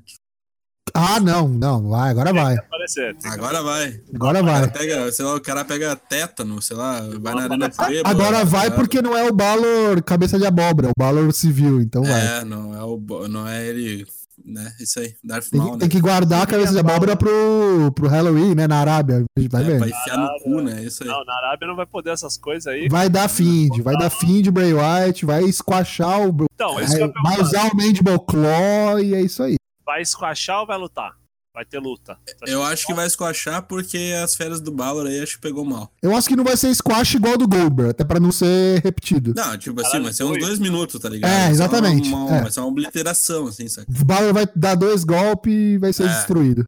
Ah, 0.96 1.18
não, 1.18 1.48
não, 1.48 1.88
vai, 1.88 2.10
agora 2.10 2.32
vai. 2.32 2.56
Aparecer. 2.56 3.16
Tem 3.16 3.22
que- 3.32 3.36
Agora 3.36 3.60
vai. 3.62 4.00
Agora 4.14 4.40
O 4.40 4.44
cara 4.46 4.60
vai. 4.60 4.70
pega, 4.70 5.10
sei 5.10 5.24
lá, 5.24 5.34
o 5.34 5.40
cara 5.40 5.64
pega 5.64 5.96
tétano, 5.96 6.62
sei 6.62 6.76
lá, 6.76 7.00
vai 7.18 7.34
na 7.34 7.42
arena 7.44 7.68
Puebla. 7.70 8.02
Agora 8.08 8.44
vai 8.44 8.70
tá 8.70 8.76
porque 8.76 9.02
não 9.02 9.16
é 9.16 9.28
o 9.28 9.32
Balor 9.34 10.00
cabeça 10.04 10.38
de 10.38 10.46
abóbora, 10.46 10.88
é 10.88 10.90
o 10.90 10.92
Balor 10.96 11.32
civil, 11.32 11.80
então 11.80 12.04
vai. 12.04 12.38
É, 12.40 12.44
não 12.44 12.72
é, 12.72 12.84
o, 12.84 13.26
não 13.28 13.48
é 13.48 13.66
ele, 13.66 14.06
né? 14.44 14.72
Isso 14.78 15.00
aí, 15.00 15.14
Darth 15.24 15.48
Tem 15.50 15.58
Maul, 15.58 15.70
que, 15.72 15.76
né? 15.76 15.80
tem 15.80 15.88
que 15.88 16.00
guardar 16.00 16.42
a 16.42 16.46
cabeça 16.46 16.72
de 16.72 16.78
abóbora 16.78 17.16
pro, 17.16 17.90
pro 17.94 18.08
Halloween, 18.08 18.54
né, 18.54 18.66
na 18.66 18.78
Arábia. 18.80 19.24
Vai 19.50 19.62
É, 19.62 19.64
ver. 19.64 19.78
pra 19.78 19.88
enfiar 19.88 20.16
no 20.18 20.28
cu, 20.42 20.60
né? 20.60 20.82
Isso 20.84 21.02
aí. 21.02 21.08
Não, 21.08 21.24
na 21.24 21.34
Arábia 21.38 21.68
não 21.68 21.76
vai 21.76 21.86
poder 21.86 22.10
essas 22.10 22.36
coisas 22.36 22.66
aí. 22.66 22.88
Vai 22.88 23.08
dar 23.08 23.28
fim, 23.28 23.68
de- 23.70 23.82
vai 23.82 23.96
dar 23.96 24.10
fim 24.10 24.42
de 24.42 24.50
Bray 24.50 24.72
Wyatt, 24.74 25.24
vai 25.24 25.50
squashar 25.52 26.20
o. 26.28 26.46
Então, 26.54 26.78
isso 26.80 26.92
ia 26.98 27.06
Vai 27.08 27.12
perguntar. 27.12 27.40
usar 27.42 27.72
o 27.72 27.76
Mandible 27.76 28.18
Claw 28.26 29.00
e 29.00 29.14
é 29.14 29.20
isso 29.22 29.42
aí. 29.42 29.56
Vai 29.84 30.04
squashar 30.04 30.60
ou 30.60 30.66
vai 30.66 30.78
lutar? 30.78 31.12
Vai 31.54 31.64
ter 31.64 31.78
luta. 31.78 32.18
Eu 32.48 32.64
acho 32.64 32.84
que 32.84 32.92
vai 32.92 33.06
esquachar 33.06 33.62
porque 33.62 34.12
as 34.20 34.34
férias 34.34 34.60
do 34.60 34.72
Balor 34.72 35.06
aí 35.06 35.20
acho 35.20 35.36
que 35.36 35.40
pegou 35.42 35.64
mal. 35.64 35.92
Eu 36.02 36.14
acho 36.16 36.26
que 36.28 36.34
não 36.34 36.42
vai 36.42 36.56
ser 36.56 36.74
squash 36.74 37.14
igual 37.14 37.38
do 37.38 37.46
Goldberg, 37.46 37.90
até 37.92 38.02
pra 38.04 38.18
não 38.18 38.32
ser 38.32 38.82
repetido. 38.82 39.32
Não, 39.36 39.56
tipo 39.56 39.80
assim, 39.80 39.88
Caralho, 39.90 40.04
vai 40.04 40.12
ser 40.12 40.24
uns 40.24 40.38
dois 40.40 40.58
minutos, 40.58 41.00
tá 41.00 41.08
ligado? 41.08 41.30
É, 41.30 41.34
Vai 41.36 41.46
ser 41.46 41.52
exatamente, 41.52 42.08
Uma, 42.08 42.24
uma- 42.24 42.36
é. 42.36 42.42
Vai 42.42 42.50
ser 42.50 42.58
uma 42.60 42.68
obliteração, 42.68 43.46
assim, 43.46 43.68
sabe? 43.68 43.86
O 43.88 44.04
Balor 44.04 44.34
vai 44.34 44.48
dar 44.56 44.74
dois 44.74 45.04
golpes 45.04 45.52
e 45.54 45.78
vai 45.78 45.92
ser 45.92 46.06
É. 46.06 46.08
destruído. 46.08 46.64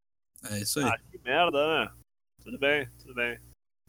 É 0.51 0.61
isso 0.61 0.79
aí. 0.79 0.85
Ah, 0.85 0.96
que 1.11 1.18
merda, 1.25 1.59
né? 1.59 1.90
Tudo 2.44 2.57
bem, 2.57 2.88
tudo 3.01 3.12
bem. 3.14 3.40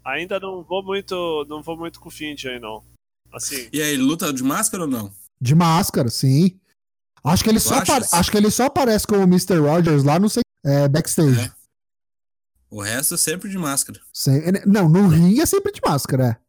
Ainda 0.04 0.40
não 0.40 0.64
vou 0.64 0.84
muito, 0.84 1.46
não 1.48 1.62
vou 1.62 1.78
muito 1.78 2.00
com 2.00 2.10
o 2.10 2.12
Find 2.12 2.44
aí, 2.46 2.60
não. 2.60 2.82
Assim, 3.32 3.70
E 3.72 3.80
aí, 3.84 3.96
luta 3.98 4.34
de 4.34 4.42
máscara 4.42 4.86
ou 4.86 4.90
não? 4.90 5.12
De 5.40 5.54
máscara, 5.54 6.10
sim. 6.10 6.60
Acho 7.24 7.44
que 7.44 7.50
ele, 7.52 7.60
Tu 7.60 7.64
só, 7.68 7.76
acho 8.14 8.32
que 8.32 8.38
ele 8.38 8.50
só 8.50 8.66
aparece 8.66 9.06
como 9.06 9.22
Mr. 9.24 9.58
Rogers 9.60 10.04
lá 10.04 10.18
no 10.18 10.28
sei- 10.30 10.42
é, 10.68 10.88
backstage. 10.88 11.40
É. 11.40 11.52
O 12.70 12.82
resto 12.82 13.14
é 13.14 13.18
sempre 13.18 13.50
de 13.50 13.58
máscara. 13.58 14.00
Sem- 14.14 14.44
não, 14.66 14.90
no 14.90 15.08
ringue 15.08 15.40
é 15.42 15.46
sempre 15.46 15.72
de 15.72 15.80
máscara, 15.84 16.40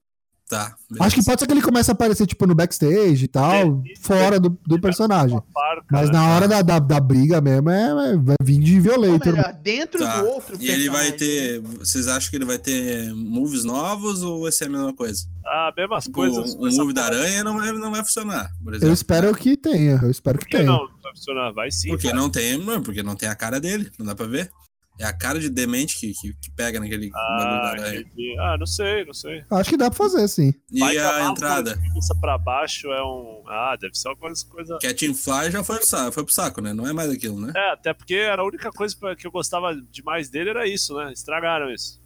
Tá. 0.49 0.75
Acho 1.01 1.17
que 1.17 1.23
pode 1.25 1.41
ser 1.41 1.47
que 1.47 1.53
ele 1.53 1.61
comece 1.61 1.91
a 1.91 1.93
aparecer, 1.93 2.27
tipo, 2.27 2.47
no 2.47 2.55
backstage 2.55 3.25
e 3.25 3.29
tal, 3.29 3.53
É, 3.53 3.67
fora 4.01 4.41
do, 4.41 4.59
do 4.67 4.81
personagem. 4.81 5.39
parca, 5.53 5.85
Mas 5.91 6.07
né? 6.07 6.13
na 6.15 6.29
hora 6.35 6.49
da, 6.49 6.63
da, 6.63 6.79
da 6.79 6.99
briga 7.01 7.39
mesmo, 7.39 7.69
é, 7.69 8.13
é- 8.13 8.17
vai 8.17 8.37
vir 8.43 8.59
de 8.59 8.81
Violator. 8.81 9.35
melhor, 9.35 9.53
dentro 9.63 9.99
Tá. 10.01 10.23
do 10.23 10.29
outro 10.29 10.57
E 10.59 10.71
ele 10.71 10.89
vai 10.89 11.13
personagem. 11.13 11.19
ter. 11.19 11.61
Vocês 11.79 12.09
acham 12.09 12.31
que 12.31 12.37
ele 12.37 12.47
vai 12.47 12.57
ter 12.59 13.13
moves 13.15 13.63
novos 13.63 14.23
ou 14.23 14.43
vai 14.45 14.53
ser 14.53 14.65
a 14.65 14.69
mesma 14.71 14.95
coisa? 14.95 15.27
Ah, 15.45 15.71
mesmas 15.77 16.05
Tipo, 16.05 16.15
coisas. 16.17 16.55
o 16.55 16.71
move 16.79 16.95
da 16.95 17.05
aranha 17.05 17.45
não 17.45 17.57
vai, 17.59 17.71
não 17.73 17.91
vai 17.91 18.03
funcionar, 18.03 18.51
por 18.65 18.73
exemplo. 18.73 18.89
Eu 18.89 18.95
espero 18.95 19.35
que 19.35 19.55
tenha, 19.55 20.01
eu 20.03 20.11
espero 20.11 20.39
que 20.39 20.47
Por 20.47 20.51
que 20.51 20.57
tenha. 20.59 20.71
não? 20.71 20.79
Não 20.89 21.01
vai 21.03 21.13
funcionar? 21.15 21.53
Vai 21.53 21.71
sim. 21.71 21.89
Porque 21.91 22.09
cara. 22.09 22.19
não 22.19 22.31
tem, 22.31 22.57
não, 22.59 22.83
porque 22.83 23.03
não 23.03 23.15
tem 23.15 23.29
a 23.29 23.35
cara 23.35 23.61
dele, 23.61 23.91
não 23.99 24.07
dá 24.07 24.15
pra 24.15 24.27
ver. 24.27 24.51
É 24.99 25.05
a 25.05 25.13
cara 25.13 25.39
de 25.39 25.49
demente 25.49 25.99
que, 25.99 26.13
que, 26.13 26.33
que 26.35 26.51
pega 26.57 26.81
naquele 26.81 27.09
bagulho 27.11 27.39
da 27.39 27.61
Ah, 27.63 27.71
aranha. 27.71 28.01
entendi. 28.01 28.37
Ah, 28.41 28.57
não 28.59 28.67
sei, 28.67 29.05
não 29.05 29.15
sei. 29.15 29.45
Acho 29.51 29.71
que 29.71 29.77
dá 29.77 29.91
pra 29.91 29.97
fazer, 29.97 30.27
sim. 30.29 30.53
E 30.73 30.81
Vai 30.81 30.99
a 30.99 31.29
entrada? 31.31 31.77
cabeça 31.77 32.15
pra 32.21 32.37
baixo 32.37 32.89
é 32.89 33.03
um. 33.03 33.43
Ah, 33.47 33.77
deve 33.81 33.95
ser 33.95 34.09
uma 34.09 34.17
coisa. 34.17 34.45
coisa... 34.47 34.79
Cat 34.81 35.15
Fly 35.15 35.51
já 35.53 35.63
foi 35.63 35.77
pro, 35.77 35.87
saco, 35.87 36.13
foi 36.13 36.25
pro 36.25 36.33
saco, 36.35 36.61
né? 36.61 36.73
Não 36.73 36.87
é 36.87 36.93
mais 36.93 37.11
aquilo, 37.11 37.41
né? 37.41 37.53
É, 37.57 37.73
até 37.73 37.95
porque 37.95 38.15
era 38.15 38.43
a 38.43 38.45
única 38.45 38.71
coisa 38.71 38.97
que 39.17 39.27
eu 39.27 39.31
gostava 39.31 39.75
demais 39.91 40.29
dele 40.29 40.51
era 40.51 40.67
isso, 40.67 40.97
né? 40.97 41.13
Estragaram 41.13 41.71
isso. 41.73 42.01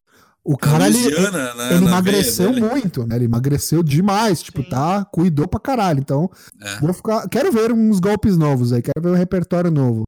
O 0.44 0.59
cara, 0.59 0.88
ele, 0.88 0.98
Louisiana, 0.98 1.55
né, 1.55 1.70
ele 1.70 1.81
na 1.85 1.90
emagreceu 1.92 2.52
veia 2.52 2.61
dele. 2.61 2.72
muito, 2.74 3.07
né? 3.07 3.14
Ele 3.14 3.26
emagreceu 3.26 3.81
demais, 3.81 4.42
tipo, 4.42 4.61
Sim. 4.62 4.68
tá? 4.70 5.05
Cuidou 5.05 5.46
pra 5.46 5.61
caralho. 5.61 6.00
Então, 6.00 6.28
É. 6.61 6.81
vou 6.81 6.92
ficar. 6.92 7.28
Quero 7.28 7.52
ver 7.52 7.72
uns 7.72 8.00
golpes 8.00 8.37
novos 8.37 8.72
aí, 8.72 8.83
quero 8.83 9.00
ver 9.00 9.11
um 9.11 9.16
repertório 9.18 9.70
novo. 9.70 10.02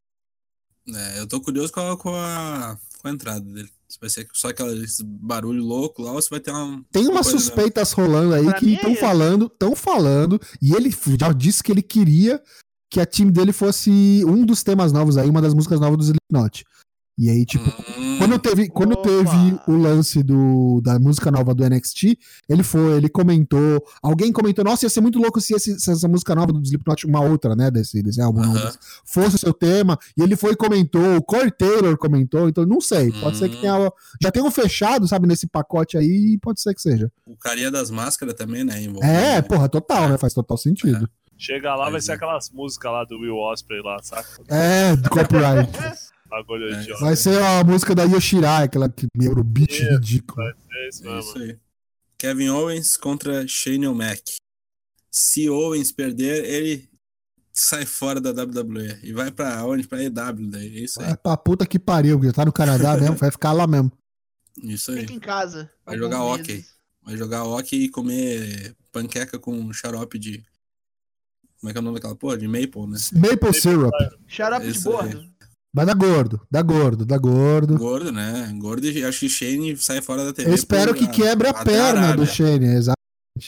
É, 0.88 1.20
eu 1.20 1.27
tô 1.27 1.40
curioso 1.40 1.73
com 1.73 1.81
a, 1.81 1.97
com 1.97 2.14
a, 2.14 2.79
com 3.01 3.09
a 3.09 3.11
entrada 3.11 3.40
dele. 3.40 3.70
Se 3.88 3.99
vai 4.01 4.11
ser 4.11 4.27
só 4.33 4.49
aquele 4.49 4.85
barulho 5.05 5.62
louco 5.62 6.03
lá 6.03 6.12
ou 6.12 6.20
se 6.20 6.29
vai 6.29 6.40
ter 6.40 6.51
uma. 6.51 6.85
Tem 6.90 7.07
umas 7.07 7.27
suspeitas 7.27 7.92
rolando 7.92 8.35
aí 8.35 8.44
Pra 8.44 8.55
que 8.55 8.70
é 8.70 8.75
estão 8.75 8.90
isso. 8.92 9.01
falando, 9.01 9.47
estão 9.47 9.77
falando, 9.77 10.40
e 10.61 10.75
ele 10.75 10.94
já 11.18 11.33
disse 11.33 11.62
que 11.62 11.70
ele 11.70 11.83
queria 11.83 12.42
que 12.90 13.01
a 13.01 13.07
time 13.07 13.31
dele 13.31 13.53
fosse 13.53 14.25
um 14.27 14.44
dos 14.44 14.62
temas 14.62 14.92
novos 14.92 15.16
aí, 15.16 15.29
uma 15.29 15.42
das 15.42 15.55
músicas 15.55 15.81
novas 15.81 15.99
do 15.99 16.05
Slipknot. 16.05 16.64
E 17.16 17.31
aí, 17.31 17.44
tipo, 17.46 17.64
Hum, 17.96 18.18
Quando 18.18 18.38
teve, 18.40 18.68
quando 18.68 18.92
Opa! 18.94 19.03
teve 19.03 19.61
o 19.68 19.77
lance 19.77 20.20
do, 20.22 20.81
da 20.83 20.98
música 20.98 21.31
nova 21.31 21.55
do 21.55 21.64
NXT, 21.64 22.16
ele 22.48 22.62
foi, 22.64 22.96
ele 22.96 23.09
comentou. 23.09 23.85
Alguém 24.03 24.33
comentou, 24.33 24.64
nossa, 24.64 24.85
ia 24.85 24.90
ser 24.90 25.00
muito 25.00 25.18
louco 25.20 25.40
se, 25.40 25.55
esse- 25.55 25.79
se 25.79 25.90
essa 25.92 26.09
música 26.09 26.35
nova 26.35 26.53
do 26.53 26.61
Slipknot, 26.61 27.07
uma 27.07 27.20
outra, 27.20 27.55
né, 27.55 27.70
desse, 27.70 28.03
desse 28.03 28.20
álbum, 28.20 28.40
Aham. 28.40 28.55
novo, 28.55 28.79
fosse 29.05 29.37
o 29.37 29.38
seu 29.38 29.53
tema. 29.55 29.96
E 30.16 30.22
ele 30.22 30.35
foi 30.37 30.53
e 30.53 30.57
comentou, 30.57 31.16
o 31.16 31.22
Corey 31.22 31.53
Taylor 31.53 31.96
comentou, 31.96 32.48
então 32.48 32.66
não 32.66 32.81
sei. 32.81 33.12
Pode 33.12 33.37
ser 33.37 33.48
que 33.48 33.57
Hum. 33.59 33.61
tenha. 33.61 33.92
Já 34.20 34.31
tem 34.33 34.42
um 34.42 34.50
fechado, 34.50 35.07
sabe, 35.07 35.29
nesse 35.29 35.46
pacote 35.46 35.96
aí, 35.96 36.37
pode 36.42 36.61
ser 36.61 36.74
que 36.74 36.83
seja. 36.83 37.11
O 37.27 37.37
carinha 37.37 37.70
das 37.70 37.90
máscaras 37.90 38.35
também, 38.35 38.64
né? 38.64 38.81
envolvido, 38.83 39.05
É, 39.07 39.37
né? 39.37 39.42
porra, 39.42 39.68
total, 39.68 40.09
né? 40.09 40.18
Faz 40.18 40.35
total 40.35 40.57
sentido. 40.57 41.09
Chega 41.37 41.74
lá, 41.77 41.90
vai 41.90 42.00
ser 42.00 42.12
é. 42.12 42.14
aquelas 42.14 42.50
músicas 42.50 42.90
lá 42.92 43.05
do 43.05 43.18
Will 43.18 43.37
Osprey 43.37 43.81
lá, 43.83 44.00
saca? 44.03 44.40
É, 44.48 44.94
do 44.96 45.11
copyright. 45.11 45.70
Bagulho 46.35 46.75
É, 46.75 46.83
idiota. 46.83 47.05
Vai 47.05 47.14
ser 47.16 47.40
a 47.40 47.62
música 47.62 47.94
da 47.94 48.03
Yoshirai, 48.05 48.64
aquela 48.64 48.88
que 48.88 49.07
Eurobeat 49.20 49.73
Isso, 49.73 49.90
ridículo. 49.90 50.42
É 50.42 50.88
isso 50.88 51.09
É 51.09 51.18
isso 51.20 51.38
aí. 51.38 51.59
Kevin 52.18 52.49
Owens 52.49 52.97
contra 52.97 53.47
Shane 53.47 53.87
O'Mac. 53.87 54.37
Se 55.11 55.49
Owens 55.49 55.92
perder, 55.92 56.44
ele 56.44 56.88
sai 57.53 57.87
fora 57.87 58.20
da 58.20 58.31
WWE 58.31 58.99
e 59.03 59.12
vai 59.12 59.31
pra 59.31 59.64
onde? 59.64 59.87
Pra 59.87 60.03
EW 60.03 60.51
daí. 60.51 60.79
É 60.79 60.81
isso 60.81 61.01
aí. 61.01 61.12
É 61.12 61.16
pra 61.16 61.37
puta 61.37 61.64
que 61.64 61.79
pariu, 61.79 62.20
já 62.25 62.33
tá 62.33 62.44
no 62.44 62.53
Canadá 62.53 62.97
mesmo, 62.99 63.16
vai 63.16 63.31
ficar 63.31 63.53
lá 63.53 63.66
mesmo. 63.66 63.92
Isso 64.62 64.90
aí. 64.90 65.01
Fica 65.01 65.12
em 65.12 65.20
casa. 65.20 65.70
Vai 65.87 65.97
jogar 65.97 66.18
meses. 66.18 66.33
hockey. 66.33 66.64
Vai 67.03 67.16
jogar 67.16 67.44
hockey 67.44 67.85
e 67.85 67.88
comer 67.88 68.75
panqueca 68.90 69.38
com 69.38 69.73
xarope 69.73 70.18
de. 70.18 70.44
Como 71.61 71.70
é 71.70 71.73
que 71.73 71.79
é 71.79 71.81
o 71.81 71.85
nome 71.85 71.97
daquela 71.97 72.16
porra? 72.16 72.37
De 72.37 72.49
maple, 72.49 72.87
né? 72.88 72.99
Maple 73.12 73.55
syrup. 73.55 73.92
Xarope 74.27 74.73
de 74.73 74.81
bordo. 74.81 75.34
Vai 75.75 75.85
dar 75.85 75.95
gordo, 75.95 76.41
dá 76.49 76.63
gordo, 76.63 77.05
dá 77.05 77.19
gordo. 77.19 77.77
Gordo, 77.77 78.13
né? 78.13 78.49
Gordo 78.61 78.87
e 78.87 79.05
acho 79.05 79.19
que 79.19 79.29
Shane 79.29 79.77
sai 79.77 80.01
fora 80.01 80.25
da 80.25 80.33
TV. 80.33 80.49
Eu 80.49 80.55
espero 80.55 80.95
que 80.95 81.09
quebre 81.09 81.49
a 81.49 81.51
até 81.51 81.65
perna 81.65 82.01
Arábia. 82.01 82.25
do 82.25 82.27
Shane, 82.27 82.65
exato. 82.67 82.97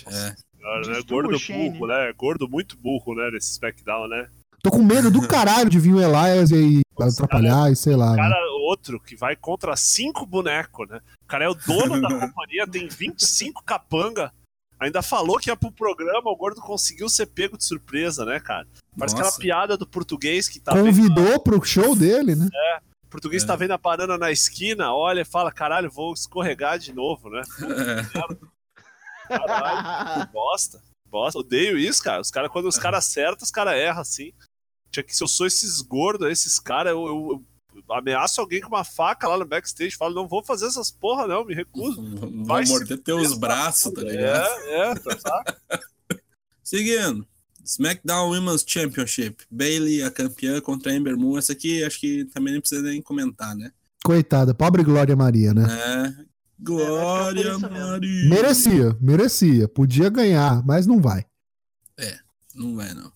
É. 0.09 0.35
Cara, 0.61 0.81
né? 0.89 0.95
Destrua 0.95 1.23
Gordo 1.23 1.39
Shane. 1.39 1.71
burro, 1.71 1.87
né? 1.87 2.12
Gordo 2.17 2.49
muito 2.49 2.77
burro, 2.77 3.15
né? 3.15 3.31
Nesse 3.33 3.53
SmackDown, 3.53 4.09
né? 4.09 4.29
Tô 4.61 4.73
com 4.73 4.83
medo 4.83 5.09
do 5.09 5.23
caralho 5.29 5.71
de 5.71 5.79
vir 5.79 5.95
o 5.95 6.01
Elias 6.01 6.51
e 6.51 6.81
atrapalhar 6.99 7.71
e 7.71 7.77
sei 7.77 7.95
lá. 7.95 8.11
né? 8.11 8.17
cara, 8.17 8.37
outro 8.67 8.99
que 8.99 9.15
vai 9.15 9.37
contra 9.37 9.77
cinco 9.77 10.27
bonecos, 10.27 10.89
né? 10.89 11.01
O 11.23 11.27
cara 11.29 11.45
é 11.45 11.49
o 11.49 11.55
dono 11.55 12.01
da 12.01 12.09
companhia, 12.27 12.67
tem 12.67 12.89
25 12.89 13.62
capanga. 13.62 14.33
Ainda 14.81 15.01
falou 15.01 15.39
que 15.39 15.49
ia 15.49 15.57
pro 15.57 15.71
programa, 15.71 16.29
o 16.29 16.37
gordo 16.37 16.61
conseguiu 16.61 17.09
ser 17.09 17.27
pego 17.27 17.57
de 17.57 17.64
surpresa, 17.64 18.24
né, 18.24 18.41
cara? 18.41 18.66
Parece 18.99 19.14
Nossa. 19.14 19.28
aquela 19.28 19.38
piada 19.38 19.76
do 19.76 19.86
português 19.86 20.49
que 20.49 20.59
tá 20.59 20.72
vendo, 20.72 20.86
Convidou 20.86 21.40
pro 21.40 21.62
show 21.64 21.94
dele, 21.94 22.34
né? 22.34 22.49
o 23.05 23.09
português 23.09 23.42
É. 23.42 23.47
tá 23.47 23.55
vendo 23.55 23.72
a 23.72 23.78
banana 23.78 24.16
na 24.16 24.32
esquina, 24.32 24.92
olha 24.92 25.20
e 25.20 25.24
fala, 25.24 25.53
caralho, 25.53 25.90
vou 25.90 26.12
escorregar 26.12 26.78
de 26.78 26.92
novo, 26.92 27.28
né? 27.30 27.42
Caralho, 29.28 30.26
que 30.26 30.32
bosta. 30.32 30.82
Bosta. 31.07 31.38
Odeio 31.38 31.78
isso, 31.78 32.03
cara. 32.03 32.20
Os 32.20 32.30
cara, 32.30 32.49
quando 32.49 32.66
os 32.66 32.78
caras 32.78 33.07
acertam, 33.07 33.44
os 33.44 33.51
caras 33.51 33.74
erram 33.74 34.01
assim. 34.01 34.32
Tinha 34.90 35.03
que, 35.03 35.14
se 35.14 35.22
eu 35.22 35.28
sou 35.28 35.47
esses 35.47 35.80
gordos, 35.80 36.30
esses 36.30 36.59
caras, 36.59 36.92
eu, 36.92 37.07
eu, 37.07 37.44
ameaça 37.90 38.40
alguém 38.40 38.61
com 38.61 38.68
uma 38.68 38.84
faca 38.84 39.28
lá 39.28 39.36
no 39.36 39.44
backstage, 39.44 39.97
fala, 39.97 40.14
não 40.14 40.28
vou 40.28 40.42
fazer 40.42 40.66
essas 40.66 40.90
porra 40.90 41.26
não, 41.26 41.44
me 41.44 41.55
recuso. 41.55 42.03
Vai 42.44 42.64
se 42.64 42.72
morder 42.72 42.99
teus 42.99 43.34
braços, 43.34 43.92
tá 43.92 44.01
ligado? 44.01 44.47
É, 44.47 44.90
é, 44.90 44.94
tá, 44.94 45.18
sabe? 45.18 45.57
Seguindo. 46.62 47.26
SmackDown 47.67 48.31
Women's 48.31 48.64
Championship. 48.67 49.43
Bailey, 49.51 50.03
a 50.03 50.11
campeã 50.11 50.61
contra 50.61 50.93
a 50.93 50.95
Ember 50.95 51.17
Moon. 51.17 51.37
Essa 51.37 51.53
aqui 51.53 51.83
acho 51.85 51.99
que 52.01 52.25
também 52.27 52.53
nem 52.53 52.61
precisa 52.61 52.83
nem 52.83 53.03
comentar, 53.03 53.55
né? 53.57 53.71
Coitada, 54.05 54.55
pobre 54.55 54.85
Glória 54.85 55.17
Maria, 55.17 55.53
né? 55.53 55.64
É. 55.69 56.25
Glória 56.59 57.49
É, 57.49 57.53
é. 57.53 57.57
Maria. 57.59 58.29
Merecia, 58.31 58.97
merecia. 59.01 59.69
Podia 59.69 60.09
ganhar, 60.09 60.64
mas 60.64 60.87
não 60.87 61.01
vai. 61.01 61.25
Não 62.55 62.75
vai, 62.77 62.95
não. 62.95 63.12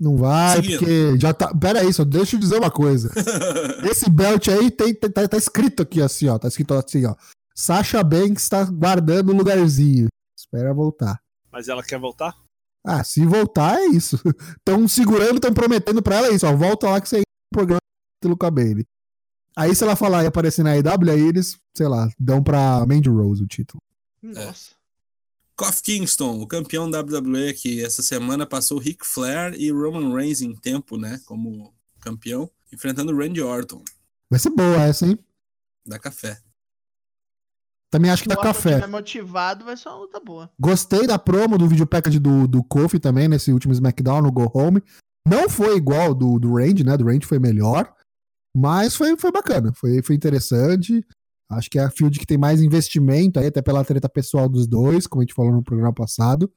Não 0.00 0.16
vai, 0.16 0.56
Seguindo. 0.56 0.78
porque 0.78 1.18
já 1.18 1.34
tá. 1.34 1.54
Pera 1.54 1.80
aí, 1.80 1.92
só 1.92 2.04
deixa 2.04 2.36
eu 2.36 2.40
dizer 2.40 2.56
uma 2.58 2.70
coisa. 2.70 3.10
Esse 3.90 4.08
belt 4.08 4.48
aí 4.48 4.70
tem, 4.70 4.94
tem- 4.94 5.10
tá, 5.10 5.26
tá 5.28 5.36
escrito 5.36 5.82
aqui 5.82 6.00
assim, 6.00 6.28
ó. 6.28 6.38
Tá 6.38 6.48
escrito 6.48 6.72
assim, 6.74 7.04
ó. 7.04 7.14
Sasha 7.54 8.02
Banks 8.02 8.48
tá 8.48 8.64
guardando 8.64 9.30
o 9.30 9.36
lugarzinho. 9.36 10.08
Espera 10.36 10.72
voltar. 10.72 11.20
Mas 11.52 11.68
ela 11.68 11.82
quer 11.82 11.98
voltar? 11.98 12.34
Ah, 12.86 13.02
se 13.02 13.24
voltar 13.26 13.78
é 13.80 13.86
isso. 13.86 14.16
Estão 14.58 14.86
segurando, 14.86 15.34
estão 15.36 15.52
prometendo 15.52 16.00
pra 16.02 16.16
ela 16.16 16.30
isso, 16.30 16.46
ó. 16.46 16.54
Volta 16.54 16.88
lá 16.88 17.00
que 17.00 17.08
você 17.08 17.16
entra 17.16 17.30
no 17.52 17.58
programa 17.58 17.80
do 18.22 18.28
Luca 18.28 18.50
Bailey. 18.50 18.86
Aí 19.56 19.74
se 19.74 19.82
ela 19.82 19.96
falar 19.96 20.22
e 20.22 20.26
aparecer 20.26 20.62
na 20.62 20.76
EW, 20.76 21.10
aí 21.10 21.20
eles, 21.20 21.58
sei 21.74 21.88
lá, 21.88 22.08
dão 22.18 22.42
pra 22.42 22.84
Mandy 22.86 23.08
Rose 23.08 23.42
o 23.42 23.46
título. 23.46 23.82
Nossa. 24.22 24.76
Kofi 25.56 25.82
Kingston, 25.82 26.40
o 26.42 26.46
campeão 26.46 26.90
da 26.90 27.00
WWE, 27.00 27.54
que 27.54 27.82
essa 27.82 28.02
semana 28.02 28.46
passou 28.46 28.78
Ric 28.78 29.04
Flair 29.06 29.54
e 29.58 29.70
Roman 29.72 30.14
Reigns 30.14 30.42
em 30.42 30.54
tempo, 30.54 30.98
né? 30.98 31.18
Como 31.24 31.72
campeão, 32.00 32.50
enfrentando 32.72 33.16
Randy 33.16 33.40
Orton, 33.40 33.82
Vai 34.30 34.38
ser 34.38 34.50
boa 34.50 34.82
essa, 34.82 35.06
hein? 35.06 35.18
da 35.84 35.98
Café. 35.98 36.38
Também 37.96 38.10
acho 38.10 38.22
que 38.22 38.30
Se 38.30 38.36
dá 38.36 38.42
café. 38.42 38.70
estiver 38.72 38.88
motivado, 38.88 39.64
vai 39.64 39.74
ser 39.74 39.88
uma 39.88 39.98
luta 40.00 40.20
boa. 40.20 40.50
Gostei 40.60 41.06
da 41.06 41.18
promo 41.18 41.56
do 41.56 41.66
vídeo 41.66 41.86
package 41.86 42.18
do, 42.18 42.46
do 42.46 42.62
Kofi 42.62 42.98
também, 42.98 43.26
nesse 43.26 43.50
último 43.50 43.72
SmackDown, 43.72 44.20
no 44.20 44.30
Go 44.30 44.50
Home. 44.52 44.82
Não 45.26 45.48
foi 45.48 45.76
igual 45.76 46.14
do, 46.14 46.38
do 46.38 46.56
Range, 46.56 46.84
né? 46.84 46.94
Do 46.94 47.06
Range 47.06 47.24
foi 47.24 47.38
melhor. 47.38 47.90
Mas 48.54 48.94
foi, 48.94 49.16
foi 49.16 49.32
bacana, 49.32 49.72
foi, 49.74 50.02
foi 50.02 50.14
interessante. 50.14 51.02
Acho 51.50 51.70
que 51.70 51.78
é 51.78 51.84
a 51.84 51.90
field 51.90 52.18
que 52.18 52.26
tem 52.26 52.36
mais 52.36 52.60
investimento 52.60 53.40
aí, 53.40 53.46
até 53.46 53.62
pela 53.62 53.84
treta 53.84 54.10
pessoal 54.10 54.46
dos 54.46 54.66
dois, 54.66 55.06
como 55.06 55.22
a 55.22 55.24
gente 55.24 55.34
falou 55.34 55.52
no 55.52 55.62
programa 55.62 55.92
passado. 55.92 56.52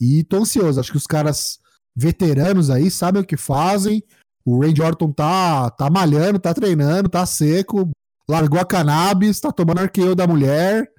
E 0.00 0.22
tô 0.22 0.36
ansioso, 0.36 0.78
acho 0.78 0.92
que 0.92 0.96
os 0.96 1.06
caras 1.06 1.58
veteranos 1.96 2.70
aí 2.70 2.88
sabem 2.88 3.20
o 3.20 3.26
que 3.26 3.36
fazem. 3.36 4.00
O 4.44 4.62
Randy 4.62 4.80
Orton 4.80 5.10
tá, 5.10 5.70
tá 5.70 5.90
malhando, 5.90 6.38
tá 6.38 6.54
treinando, 6.54 7.08
tá 7.08 7.26
seco, 7.26 7.90
largou 8.28 8.60
a 8.60 8.64
cannabis, 8.64 9.40
tá 9.40 9.50
tomando 9.52 9.78
arqueio 9.80 10.14
da 10.14 10.26
mulher. 10.26 10.90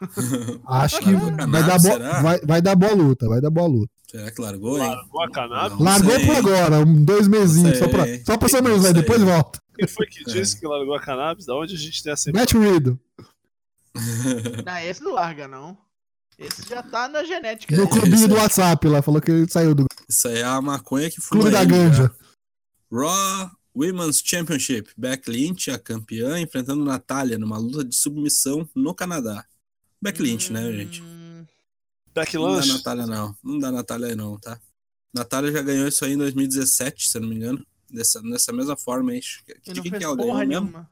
Acho 0.66 0.98
que 1.00 1.12
vai 1.14 1.64
dar, 1.64 1.78
bo- 1.80 2.22
vai, 2.22 2.40
vai 2.40 2.62
dar 2.62 2.74
boa 2.76 2.92
luta, 2.94 3.28
vai 3.28 3.40
dar 3.40 3.50
boa 3.50 3.66
luta. 3.66 3.90
Será 4.10 4.30
que 4.30 4.40
largou, 4.40 4.78
hein? 4.78 4.86
Largou 4.88 5.22
a 5.24 5.30
cannabis? 5.30 5.78
Largou 5.80 6.20
por 6.20 6.36
agora, 6.36 6.78
um, 6.80 7.04
dois 7.04 7.26
mesinhos, 7.26 7.78
só 7.78 7.88
pra, 7.88 8.04
só 8.24 8.36
pra 8.38 8.48
Summerslam, 8.48 8.76
Não 8.76 8.82
sei. 8.82 8.92
depois 8.92 9.22
volta. 9.22 9.58
Quem 9.74 9.88
foi 9.88 10.06
que 10.06 10.20
É. 10.30 10.32
disse 10.32 10.58
que 10.60 10.66
largou 10.66 10.94
a 10.94 11.00
cannabis? 11.00 11.44
Da 11.46 11.54
onde 11.54 11.74
a 11.74 11.78
gente 11.78 12.02
tem 12.02 12.12
essa 12.12 12.30
Matt 12.32 12.52
Riddle, 12.52 12.98
Não, 14.64 14.76
esse 14.78 15.02
não 15.02 15.12
larga, 15.14 15.48
não. 15.48 15.76
Esse 16.38 16.68
já 16.68 16.82
tá 16.82 17.08
na 17.08 17.24
genética. 17.24 17.74
no 17.74 17.84
É, 17.84 17.86
clubinho 17.86 18.14
isso 18.14 18.28
do 18.28 18.34
aí. 18.36 18.42
WhatsApp 18.42 18.86
lá, 18.88 19.00
falou 19.00 19.20
que 19.22 19.30
ele 19.30 19.48
saiu 19.50 19.74
do 19.74 19.86
Isso 20.08 20.28
aí 20.28 20.38
é 20.38 20.44
a 20.44 20.60
maconha 20.60 21.10
que 21.10 21.20
fuma 21.20 21.40
clube 21.40 21.50
da 21.56 21.64
ganja. 21.64 22.10
Raw 22.92 23.50
Women's 23.76 24.22
Championship. 24.24 24.90
Beck 24.96 25.28
Lynch, 25.30 25.70
a 25.70 25.78
campeã, 25.78 26.40
enfrentando 26.40 26.82
Natália 26.84 27.38
numa 27.38 27.58
luta 27.58 27.84
de 27.84 27.94
submissão 27.94 28.66
no 28.74 28.94
Canadá. 28.94 29.44
Beck 30.00 30.20
Lynch, 30.22 30.50
né, 30.50 30.72
gente? 30.72 31.02
Hum, 31.02 31.44
Beck 32.14 32.34
Não 32.34 32.58
dá? 32.58 32.64
Natália, 32.66 33.06
não. 33.06 33.36
Não 33.44 33.58
dá 33.58 33.70
Natália 33.70 34.06
aí, 34.08 34.14
não, 34.16 34.38
tá? 34.38 34.58
Natália 35.12 35.52
já 35.52 35.60
ganhou 35.62 35.86
isso 35.86 36.04
aí 36.04 36.12
em 36.12 36.18
2017, 36.18 37.08
se 37.08 37.18
eu 37.18 37.22
não 37.22 37.28
me 37.28 37.36
engano. 37.36 37.66
Dessa, 37.90 38.20
nessa 38.22 38.52
mesma 38.52 38.76
forma 38.76 39.12
aí. 39.12 39.20
De 39.20 39.80
quem 39.80 39.90
fez 39.90 39.98
que 39.98 40.04
ela 40.04 40.16
ganhou 40.16 40.32
porra 40.32 40.44
mesmo? 40.44 40.66
nenhuma. 40.66 40.90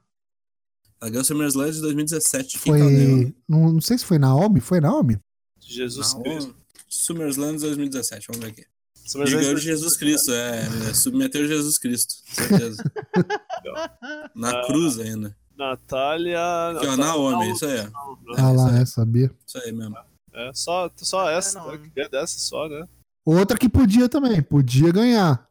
Ela 1.01 1.09
ganhou 1.09 1.21
o 1.23 1.25
SummerSlam 1.25 1.71
de 1.71 1.81
2017. 1.81 2.49
De 2.57 2.59
quem 2.63 2.73
que 2.73 2.79
ela 2.79 2.91
ganhou? 2.91 3.21
Foi. 3.23 3.35
Não, 3.47 3.73
não 3.73 3.81
sei 3.81 3.97
se 3.97 4.05
foi 4.05 4.17
Naomi, 4.19 4.61
foi 4.61 4.79
Naomi? 4.79 5.19
Jesus 5.59 6.13
Não, 6.13 6.23
Cristo. 6.23 6.55
SummerSlam 6.87 7.55
de 7.55 7.61
2017, 7.61 8.27
vamos 8.27 8.45
ver 8.45 8.51
aqui. 8.51 8.65
E 9.05 9.23
isso- 9.23 9.55
de 9.55 9.61
Jesus 9.61 9.95
Cristo, 9.97 10.31
é, 10.33 10.61
é, 10.89 10.93
submeteu 10.93 11.47
Jesus 11.47 11.77
Cristo, 11.77 12.15
certeza. 12.27 12.83
Na 14.35 14.65
cruz 14.65 14.99
ainda. 14.99 15.35
Natália. 15.57 16.39
Aqui, 16.71 16.87
ó, 16.87 16.97
Naomi, 16.97 17.51
isso 17.51 17.65
aí. 17.65 17.79
Ah 17.79 18.51
isso 18.51 18.53
lá, 18.55 18.71
aí. 18.75 18.81
é, 18.81 18.85
sabia. 18.85 19.31
Isso 19.47 19.57
aí 19.59 19.71
mesmo. 19.71 19.95
É, 20.33 20.51
só, 20.53 20.91
só 20.97 21.29
essa, 21.29 21.59
não. 21.59 21.71
né? 21.71 21.91
É 21.95 22.09
dessa 22.09 22.37
só, 22.39 22.67
né? 22.67 22.85
Outra 23.25 23.57
que 23.57 23.69
podia 23.69 24.09
também, 24.09 24.41
podia 24.41 24.91
ganhar. 24.91 25.47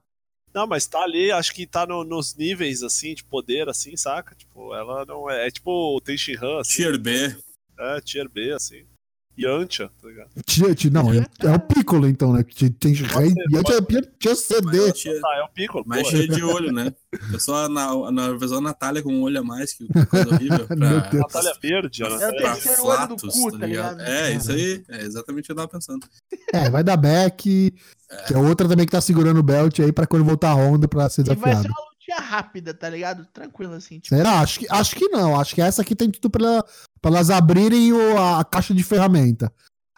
Não, 0.53 0.67
mas 0.67 0.87
tá 0.87 1.01
ali, 1.03 1.33
acho 1.33 1.53
que 1.55 1.67
tá 1.67 1.87
no- 1.87 2.05
nos 2.05 2.35
níveis, 2.37 2.83
assim, 2.83 3.15
de 3.15 3.25
poder, 3.25 3.69
assim, 3.69 3.97
saca? 3.97 4.35
Tipo, 4.37 4.75
ela 4.75 5.05
não 5.07 5.29
é. 5.29 5.47
É 5.49 5.51
tipo 5.51 5.71
o 5.97 6.01
Tenshin 6.01 6.37
Han, 6.41 6.61
assim. 6.61 6.75
Tier 6.75 6.99
B. 6.99 7.35
É, 7.79 8.01
Tier 8.03 8.29
B, 8.29 8.53
assim. 8.53 8.85
Yantia, 9.39 9.91
tá 10.01 10.09
ligado? 10.09 10.29
Tinha- 10.47 10.91
não, 10.93 11.13
é, 11.13 11.27
é 11.41 11.51
o 11.53 11.59
Piccolo 11.61 12.07
então, 12.07 12.33
né? 12.33 12.45
Tinha, 12.45 12.71
tem, 12.79 12.95
ser, 12.95 13.05
tinha, 13.09 13.63
tinha, 13.83 14.03
tinha 14.19 14.35
CD. 14.37 14.93
Tier, 14.93 15.21
Tá, 15.21 15.29
é 15.37 15.43
o 15.43 15.49
Piccolo. 15.49 15.85
mais 15.87 16.03
pô, 16.05 16.11
cheio 16.11 16.29
de 16.29 16.43
olho, 16.45 16.73
né? 16.73 16.93
Eu 17.33 17.41
só 17.41 17.69
na, 17.69 18.11
na 18.13 18.33
versão 18.33 18.61
Natália 18.61 19.03
com 19.03 19.13
um 19.13 19.23
olho 19.23 19.41
a 19.41 19.43
mais, 19.43 19.73
que 19.73 19.87
coisa 20.07 20.29
horrível. 20.35 20.67
Pra. 20.67 20.77
Natália 21.13 21.53
Verde, 21.61 22.03
a 22.05 22.07
É 22.09 22.29
o 22.29 22.33
terceiro 22.37 22.85
olho 22.87 23.09
do 23.09 23.17
cu, 23.17 23.53
tá 23.53 23.59
tá 23.59 23.67
ligado? 23.67 24.01
É, 24.03 24.35
isso 24.35 24.51
aí. 24.53 24.85
É 24.89 25.03
exatamente 25.03 25.45
o 25.45 25.47
que 25.47 25.53
eu 25.53 25.57
tava 25.57 25.69
pensando. 25.69 26.07
É, 26.53 26.71
vai 26.71 26.83
dar 26.85 26.97
back. 26.97 27.73
Que 28.29 28.35
é 28.35 28.39
outra 28.39 28.69
também 28.69 28.87
que 28.87 28.93
tá 28.93 29.01
segurando 29.01 29.39
o 29.39 29.43
belt 29.43 29.81
aí 29.81 29.91
pra 29.93 30.07
quando 30.07 30.25
voltar 30.25 30.51
a 30.51 30.55
Honda 30.55 30.87
pra 30.87 31.09
ser 31.09 31.23
E 31.23 31.25
vai 31.25 31.35
desafiado. 31.35 31.63
ser 31.63 31.69
uma 31.69 31.94
lutinha 32.09 32.19
rápida, 32.27 32.75
tá 32.75 32.89
ligado? 32.89 33.27
Tranquilo 33.33 33.75
assim. 33.75 33.99
Tipo, 34.01 34.17
Será? 34.17 34.41
Acho 34.41 34.61
que, 34.61 34.67
acho 34.71 34.97
que 34.97 35.09
não. 35.09 35.39
Acho 35.39 35.55
que 35.55 35.61
essa 35.63 35.83
aqui 35.83 35.95
tem 35.97 36.11
tudo 36.11 36.31
pra, 36.31 36.63
pra 37.01 37.11
elas 37.11 37.31
abrirem 37.31 37.93
o- 37.93 38.19
a, 38.19 38.41
a 38.41 38.45
caixa 38.45 38.75
de 38.75 38.83
ferramenta. 38.83 39.53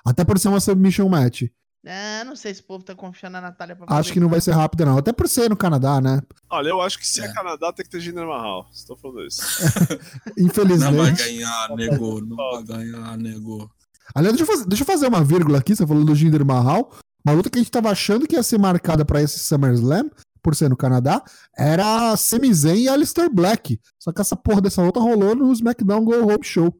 Até 0.04 0.24
por 0.24 0.38
ser 0.38 0.48
uma 0.48 0.60
submission 0.60 1.08
match. 1.08 1.42
ah, 1.86 2.22
não 2.24 2.36
sei 2.36 2.54
se 2.54 2.60
o 2.60 2.64
povo 2.64 2.84
tá 2.84 2.94
confiando 2.94 3.32
na 3.34 3.40
Natália 3.40 3.74
pra 3.74 3.86
Acho 3.96 4.12
que 4.12 4.20
não 4.20 4.28
vai 4.28 4.40
ser 4.40 4.52
rápida, 4.52 4.84
não. 4.84 4.98
Até 4.98 5.12
por 5.12 5.28
ser 5.28 5.50
no 5.50 5.56
Canadá, 5.56 6.00
né? 6.00 6.20
Olha, 6.50 6.68
eu 6.68 6.80
acho 6.80 6.98
que 6.98 7.06
se 7.06 7.20
é, 7.20 7.24
É. 7.26 7.32
Canadá 7.32 7.72
tem 7.72 7.84
que 7.84 7.90
ter 7.90 8.00
Jinder 8.00 8.26
Mahal. 8.26 8.68
Estou 8.72 8.96
falando 8.96 9.24
isso. 9.26 9.42
Não 9.42 9.86
vai 10.30 10.34
Infelizmente. 10.38 11.22
ganhar, 11.24 11.68
negou. 11.76 12.20
Não 12.24 12.36
vai 12.36 12.62
ganhar, 12.62 13.16
negou. 13.18 13.68
Aliás, 14.14 14.36
deixa 14.36 14.50
eu, 14.50 14.56
fazer, 14.56 14.68
deixa 14.68 14.82
eu 14.82 14.86
fazer 14.86 15.06
uma 15.08 15.24
vírgula 15.24 15.58
aqui. 15.58 15.74
Você 15.74 15.84
falou 15.86 16.04
do 16.04 16.14
Jinder 16.14 16.44
Mahal. 16.44 16.92
Uma 17.26 17.34
luta 17.34 17.50
que 17.50 17.58
a 17.58 17.60
gente 17.60 17.72
tava 17.72 17.90
achando 17.90 18.26
que 18.28 18.36
ia 18.36 18.42
ser 18.44 18.56
marcada 18.58 19.04
pra 19.04 19.20
esse 19.20 19.40
SummerSlam, 19.40 20.08
por 20.46 20.54
ser 20.54 20.70
no 20.70 20.76
Canadá, 20.76 21.24
era 21.58 22.16
Sami 22.16 22.54
Zayn 22.54 22.82
e 22.84 22.88
Alistair 22.88 23.28
Black. 23.28 23.80
Só 23.98 24.12
que 24.12 24.20
essa 24.20 24.36
porra 24.36 24.60
dessa 24.60 24.80
luta 24.80 25.00
rolou 25.00 25.34
no 25.34 25.52
SmackDown 25.52 26.04
Go 26.04 26.22
Home 26.22 26.44
Show. 26.44 26.72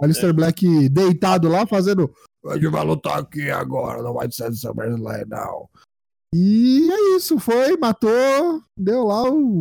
Alistair 0.00 0.32
Black 0.32 0.88
deitado 0.88 1.48
lá, 1.48 1.66
fazendo. 1.66 2.14
A 2.46 2.54
gente 2.54 2.68
vai 2.68 2.84
lutar 2.84 3.18
aqui 3.18 3.50
agora, 3.50 4.04
não 4.04 4.14
vai 4.14 4.30
ser 4.30 4.54
SummerSlam, 4.54 5.24
não. 5.26 5.68
E 6.32 6.88
é 6.92 7.16
isso, 7.16 7.40
foi, 7.40 7.76
matou, 7.76 8.62
deu 8.76 9.06
lá 9.06 9.28
o, 9.28 9.58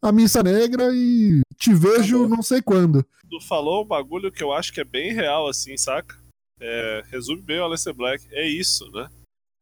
a 0.00 0.10
missa 0.10 0.42
negra 0.42 0.88
e 0.94 1.42
te 1.58 1.74
vejo 1.74 2.20
Acabou. 2.20 2.36
não 2.36 2.42
sei 2.42 2.62
quando. 2.62 3.04
Tu 3.28 3.38
falou 3.42 3.84
um 3.84 3.86
bagulho 3.86 4.32
que 4.32 4.42
eu 4.42 4.50
acho 4.50 4.72
que 4.72 4.80
é 4.80 4.84
bem 4.84 5.12
real, 5.12 5.46
assim, 5.46 5.76
saca? 5.76 6.16
É, 6.58 7.02
resume 7.10 7.42
bem 7.42 7.60
o 7.60 7.64
Alessia 7.64 7.92
Black. 7.92 8.26
É 8.30 8.48
isso, 8.48 8.90
né? 8.92 9.10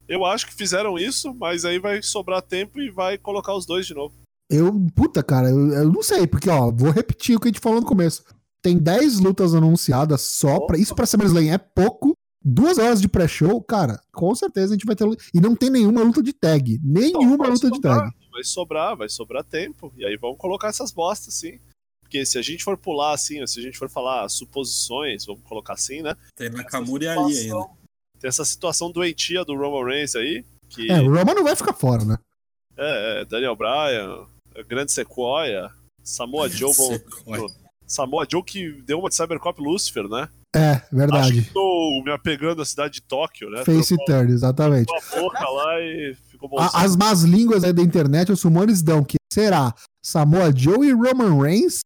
Eu 0.08 0.24
acho 0.24 0.46
que 0.46 0.54
fizeram 0.54 0.98
isso, 0.98 1.34
mas 1.34 1.64
aí 1.64 1.78
vai 1.78 2.02
sobrar 2.02 2.42
tempo 2.42 2.80
e 2.80 2.90
vai 2.90 3.16
colocar 3.16 3.54
os 3.54 3.66
dois 3.66 3.86
de 3.86 3.94
novo. 3.94 4.14
Eu, 4.50 4.70
puta, 4.94 5.22
cara, 5.22 5.48
eu, 5.48 5.72
eu 5.72 5.90
não 5.90 6.02
sei, 6.02 6.26
porque, 6.26 6.50
ó, 6.50 6.70
vou 6.70 6.90
repetir 6.90 7.36
o 7.36 7.40
que 7.40 7.48
a 7.48 7.50
gente 7.50 7.60
falou 7.60 7.80
no 7.80 7.86
começo. 7.86 8.22
Tem 8.60 8.78
10 8.78 9.20
lutas 9.20 9.54
anunciadas 9.54 10.20
só, 10.20 10.60
pra, 10.60 10.76
isso 10.78 10.94
pra 10.94 11.06
SummerSlam 11.06 11.52
é 11.52 11.58
pouco. 11.58 12.12
Duas 12.44 12.76
horas 12.76 13.00
de 13.00 13.08
pré-show, 13.08 13.62
cara, 13.62 14.00
com 14.12 14.34
certeza 14.34 14.74
a 14.74 14.76
gente 14.76 14.84
vai 14.84 14.96
ter. 14.96 15.06
E 15.32 15.40
não 15.40 15.54
tem 15.54 15.70
nenhuma 15.70 16.02
luta 16.02 16.22
de 16.22 16.32
tag. 16.32 16.78
Nenhuma 16.82 17.36
vai 17.38 17.50
luta 17.50 17.70
de 17.70 17.76
sobrar, 17.76 17.98
tag. 17.98 18.14
Vai 18.30 18.44
sobrar, 18.44 18.96
vai 18.96 19.08
sobrar 19.08 19.44
tempo. 19.44 19.92
E 19.96 20.04
aí 20.04 20.16
vamos 20.16 20.38
colocar 20.38 20.68
essas 20.68 20.90
bostas, 20.90 21.34
sim. 21.34 21.60
Porque 22.02 22.26
se 22.26 22.36
a 22.36 22.42
gente 22.42 22.62
for 22.62 22.76
pular 22.76 23.14
assim, 23.14 23.40
ou 23.40 23.46
se 23.46 23.58
a 23.58 23.62
gente 23.62 23.78
for 23.78 23.88
falar 23.88 24.28
suposições, 24.28 25.24
vamos 25.24 25.42
colocar 25.44 25.74
assim, 25.74 26.02
né? 26.02 26.16
Tem 26.36 26.50
Nakamura 26.50 27.04
e 27.04 27.08
ali 27.08 27.38
ainda. 27.38 27.66
Tem 28.22 28.28
essa 28.28 28.44
situação 28.44 28.90
doentia 28.90 29.44
do 29.44 29.54
Roman 29.56 29.84
Reigns 29.84 30.14
aí, 30.14 30.44
que 30.70 30.90
É, 30.90 31.00
o 31.00 31.12
Roman 31.12 31.34
não 31.34 31.42
vai 31.44 31.56
ficar 31.56 31.72
fora, 31.74 32.04
né? 32.04 32.16
é, 32.78 33.20
é, 33.20 33.24
Daniel 33.24 33.54
Bryan, 33.56 34.24
é, 34.54 34.62
Grande 34.62 34.92
Sequoia, 34.92 35.68
Samoa 36.04 36.48
Joe, 36.48 36.72
Sequoia. 36.72 37.46
Samoa 37.86 38.26
Joe 38.30 38.42
que 38.42 38.72
deu 38.86 38.98
uma 39.00 39.08
de 39.10 39.16
Cybercop 39.16 39.60
Lucifer, 39.60 40.08
né? 40.08 40.28
É, 40.54 40.70
Acho 40.74 40.86
verdade. 40.96 41.42
que 41.42 41.50
tô 41.52 42.02
me 42.04 42.12
apegando 42.12 42.62
à 42.62 42.64
cidade 42.64 42.94
de 42.94 43.02
Tóquio, 43.02 43.50
né? 43.50 43.64
Face 43.64 43.96
Trocou 43.96 44.06
turn, 44.06 44.32
exatamente. 44.32 44.90
a 44.94 45.20
boca 45.20 45.48
lá 45.48 45.80
e 45.80 46.14
ficou 46.30 46.48
bom. 46.48 46.58
A- 46.58 46.70
as 46.84 46.94
más 46.96 47.22
línguas 47.22 47.64
aí 47.64 47.72
da 47.72 47.82
internet, 47.82 48.30
os 48.32 48.42
rumores 48.42 48.82
dão 48.82 49.02
que 49.04 49.16
será 49.32 49.74
Samoa 50.04 50.54
Joe 50.54 50.86
e 50.86 50.92
Roman 50.92 51.42
Reigns 51.42 51.80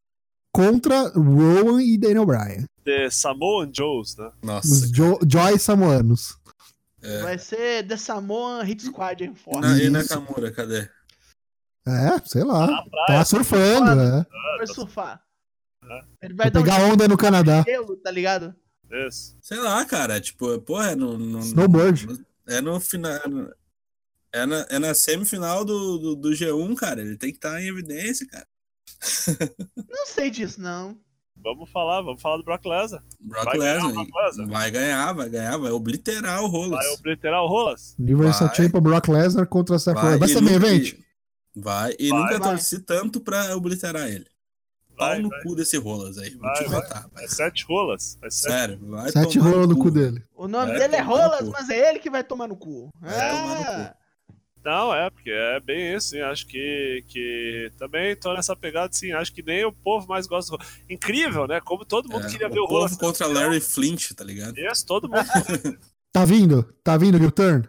contra 0.57 1.09
Rowan 1.09 1.81
e 1.83 1.97
Daniel 1.97 2.25
Bryan. 2.25 2.65
The 2.83 3.09
Samoan 3.11 3.69
Joes, 3.71 4.15
né? 4.17 4.31
Nossa. 4.41 4.67
Os 4.67 4.91
jo 4.91 5.19
Joy 5.29 5.59
Samoanos. 5.59 6.35
É. 7.01 7.21
Vai 7.21 7.37
ser 7.37 7.87
The 7.87 7.95
Samoan 7.95 8.63
Hit 8.63 8.83
Squad 8.83 9.23
em 9.23 9.35
forte. 9.35 9.61
Na, 9.61 9.77
e. 9.77 9.89
Nakamura, 9.89 10.51
cadê? 10.51 10.89
É, 11.85 12.19
sei 12.25 12.43
lá. 12.43 12.65
Praia. 12.65 13.05
Tá 13.07 13.25
surfando, 13.25 14.01
é. 14.01 14.25
Vai 14.57 14.67
surfar. 14.67 15.21
É. 15.83 16.01
Ele 16.23 16.33
vai 16.33 16.49
pegar 16.49 16.79
onda 16.85 17.07
no 17.07 17.15
Canadá. 17.17 17.59
um 17.61 17.63
gelo, 17.63 17.95
tá 17.97 18.09
ligado? 18.09 18.55
Isso. 19.07 19.37
Sei 19.41 19.57
lá, 19.59 19.85
cara. 19.85 20.19
Tipo, 20.19 20.59
porra, 20.61 20.91
é 20.91 20.95
no. 20.95 21.17
no 21.17 21.39
Snowboard. 21.39 22.07
no- 22.07 22.25
é 22.47 22.61
no 22.61 22.79
final. 22.79 23.19
É 24.33 24.45
na, 24.45 24.65
é 24.69 24.79
na 24.79 24.93
semifinal 24.93 25.63
do, 25.63 25.97
do, 25.97 26.15
do 26.15 26.29
G1, 26.29 26.75
cara. 26.75 27.01
Ele 27.01 27.15
tem 27.15 27.29
que 27.31 27.37
estar 27.37 27.61
em 27.61 27.67
evidência, 27.67 28.25
cara. 28.27 28.47
Não 29.75 30.05
sei 30.05 30.29
disso, 30.29 30.61
não. 30.61 30.97
Vamos 31.43 31.69
falar, 31.71 32.01
vamos 32.01 32.21
falar 32.21 32.37
do 32.37 32.43
Brock 32.43 32.65
Lesnar. 32.65 33.03
Brock 33.21 33.45
Vai 33.45 33.57
ganhar 33.59 33.73
Lesnar. 33.75 33.89
o 33.91 33.93
Brock 33.93 34.09
Lesnar? 34.15 34.47
Vai 34.49 34.71
ganhar, 34.71 35.13
vai 35.13 35.29
ganhar, 35.29 35.57
vai 35.57 35.71
obliterar 35.71 36.41
o 36.43 36.47
Rolas. 36.47 36.83
Vai 36.83 36.93
obliterar 36.95 37.43
o 37.43 37.47
Rolas? 37.47 37.95
Universal 37.99 38.47
Vai. 38.47 38.55
Champion 38.55 38.81
Brock 38.81 39.07
Lesnar 39.07 39.47
contra 39.47 39.77
Seth 39.77 39.95
Rollins. 39.95 40.19
Vai 40.19 40.29
e 40.29 40.33
ser 40.33 40.43
event? 40.51 40.93
Vai, 41.55 41.95
e 41.99 42.09
Vai, 42.09 42.19
nunca 42.19 42.39
vai. 42.39 42.49
torci 42.49 42.79
tanto 42.79 43.19
pra 43.21 43.55
obliterar 43.55 44.07
ele. 44.07 44.25
Vai, 44.97 45.13
Pau 45.17 45.21
no 45.23 45.29
vai. 45.29 45.41
cu 45.43 45.55
desse 45.55 45.77
Rolas 45.77 46.17
aí. 46.17 46.31
Vou 46.31 46.41
Vai, 46.41 46.53
te 46.55 46.69
vai. 46.69 46.81
contar. 46.81 47.09
É 47.19 47.27
sete 47.27 47.65
rolas. 47.65 48.17
É 48.23 48.29
sete. 48.31 48.51
Sério, 48.51 48.79
vai 48.81 49.11
Sete 49.11 49.37
tomar 49.37 49.51
rolos 49.51 49.67
no 49.67 49.77
cu 49.77 49.91
dele. 49.91 50.23
O 50.35 50.47
nome 50.47 50.71
Vai 50.71 50.79
dele 50.79 50.95
é 50.95 51.01
Rolas, 51.01 51.47
mas 51.49 51.69
é 51.69 51.89
ele 51.89 51.99
que 51.99 52.09
vai 52.09 52.23
tomar 52.23 52.47
no 52.47 52.55
cu. 52.55 52.89
Vai 52.99 53.13
É. 53.15 53.29
tomar 53.29 53.59
no 53.59 53.65
cu. 53.89 53.97
Não, 54.69 54.93
é, 54.93 55.09
porque 55.09 55.29
é 55.31 55.59
bem 55.61 55.95
isso, 55.95 56.09
sim. 56.09 56.19
Acho 56.19 56.45
que, 56.45 57.01
que 57.07 57.71
também 57.77 58.15
tô 58.17 58.33
nessa 58.33 58.53
pegada, 58.53 58.91
sim. 58.91 59.13
Acho 59.13 59.33
que 59.33 59.41
nem 59.41 59.63
o 59.63 59.71
povo 59.71 60.05
mais 60.09 60.27
gosta 60.27 60.57
do. 60.57 60.63
Incrível, 60.89 61.47
né? 61.47 61.61
Como 61.61 61.85
todo 61.85 62.09
mundo 62.09 62.25
É, 62.25 62.29
queria 62.29 62.47
o 62.47 62.51
ver 62.51 62.59
o 62.59 62.67
povo 62.67 62.97
contra 62.97 63.27
Larry 63.27 63.61
Flint, 63.61 64.11
tá 64.13 64.25
ligado? 64.25 64.57
Isso, 64.57 64.85
todo 64.85 65.07
mundo. 65.07 65.23
Tá 66.11 66.25
vindo? 66.25 66.63
Tá 66.83 66.97
vindo 66.97 67.15
o 67.23 67.31
turn? 67.31 67.67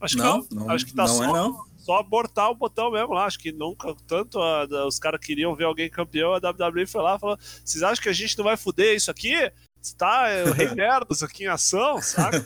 Acho 0.00 0.16
que 0.16 0.22
Não, 0.22 0.38
não. 0.52 0.66
não, 0.66 0.70
Acho 0.70 0.84
que 0.86 0.94
tá 0.94 1.04
não 1.04 1.14
só, 1.16 1.24
é 1.24 1.26
não. 1.28 1.64
só 1.78 1.96
abortar 1.98 2.50
o 2.50 2.54
botão 2.54 2.90
mesmo 2.92 3.14
lá. 3.14 3.24
Acho 3.24 3.38
que 3.38 3.50
nunca 3.52 3.94
tanto 4.06 4.38
a- 4.40 4.66
da- 4.66 4.86
os 4.86 4.98
caras 4.98 5.18
queriam 5.24 5.54
ver 5.56 5.64
alguém 5.64 5.88
campeão, 5.88 6.32
a 6.34 6.38
WWE 6.38 6.86
foi 6.86 7.02
lá 7.02 7.16
e 7.16 7.18
falou: 7.18 7.38
vocês 7.64 7.82
acham 7.82 8.02
que 8.02 8.08
a 8.08 8.12
gente 8.12 8.36
não 8.36 8.44
vai 8.44 8.56
fuder 8.56 8.94
isso 8.94 9.10
aqui? 9.10 9.34
Está 9.82 10.28
é, 10.28 10.44
o 10.44 10.52
Rei 10.52 10.68
Merdas 10.76 11.22
aqui 11.22 11.44
em 11.44 11.48
ação, 11.48 12.00
saca? 12.02 12.38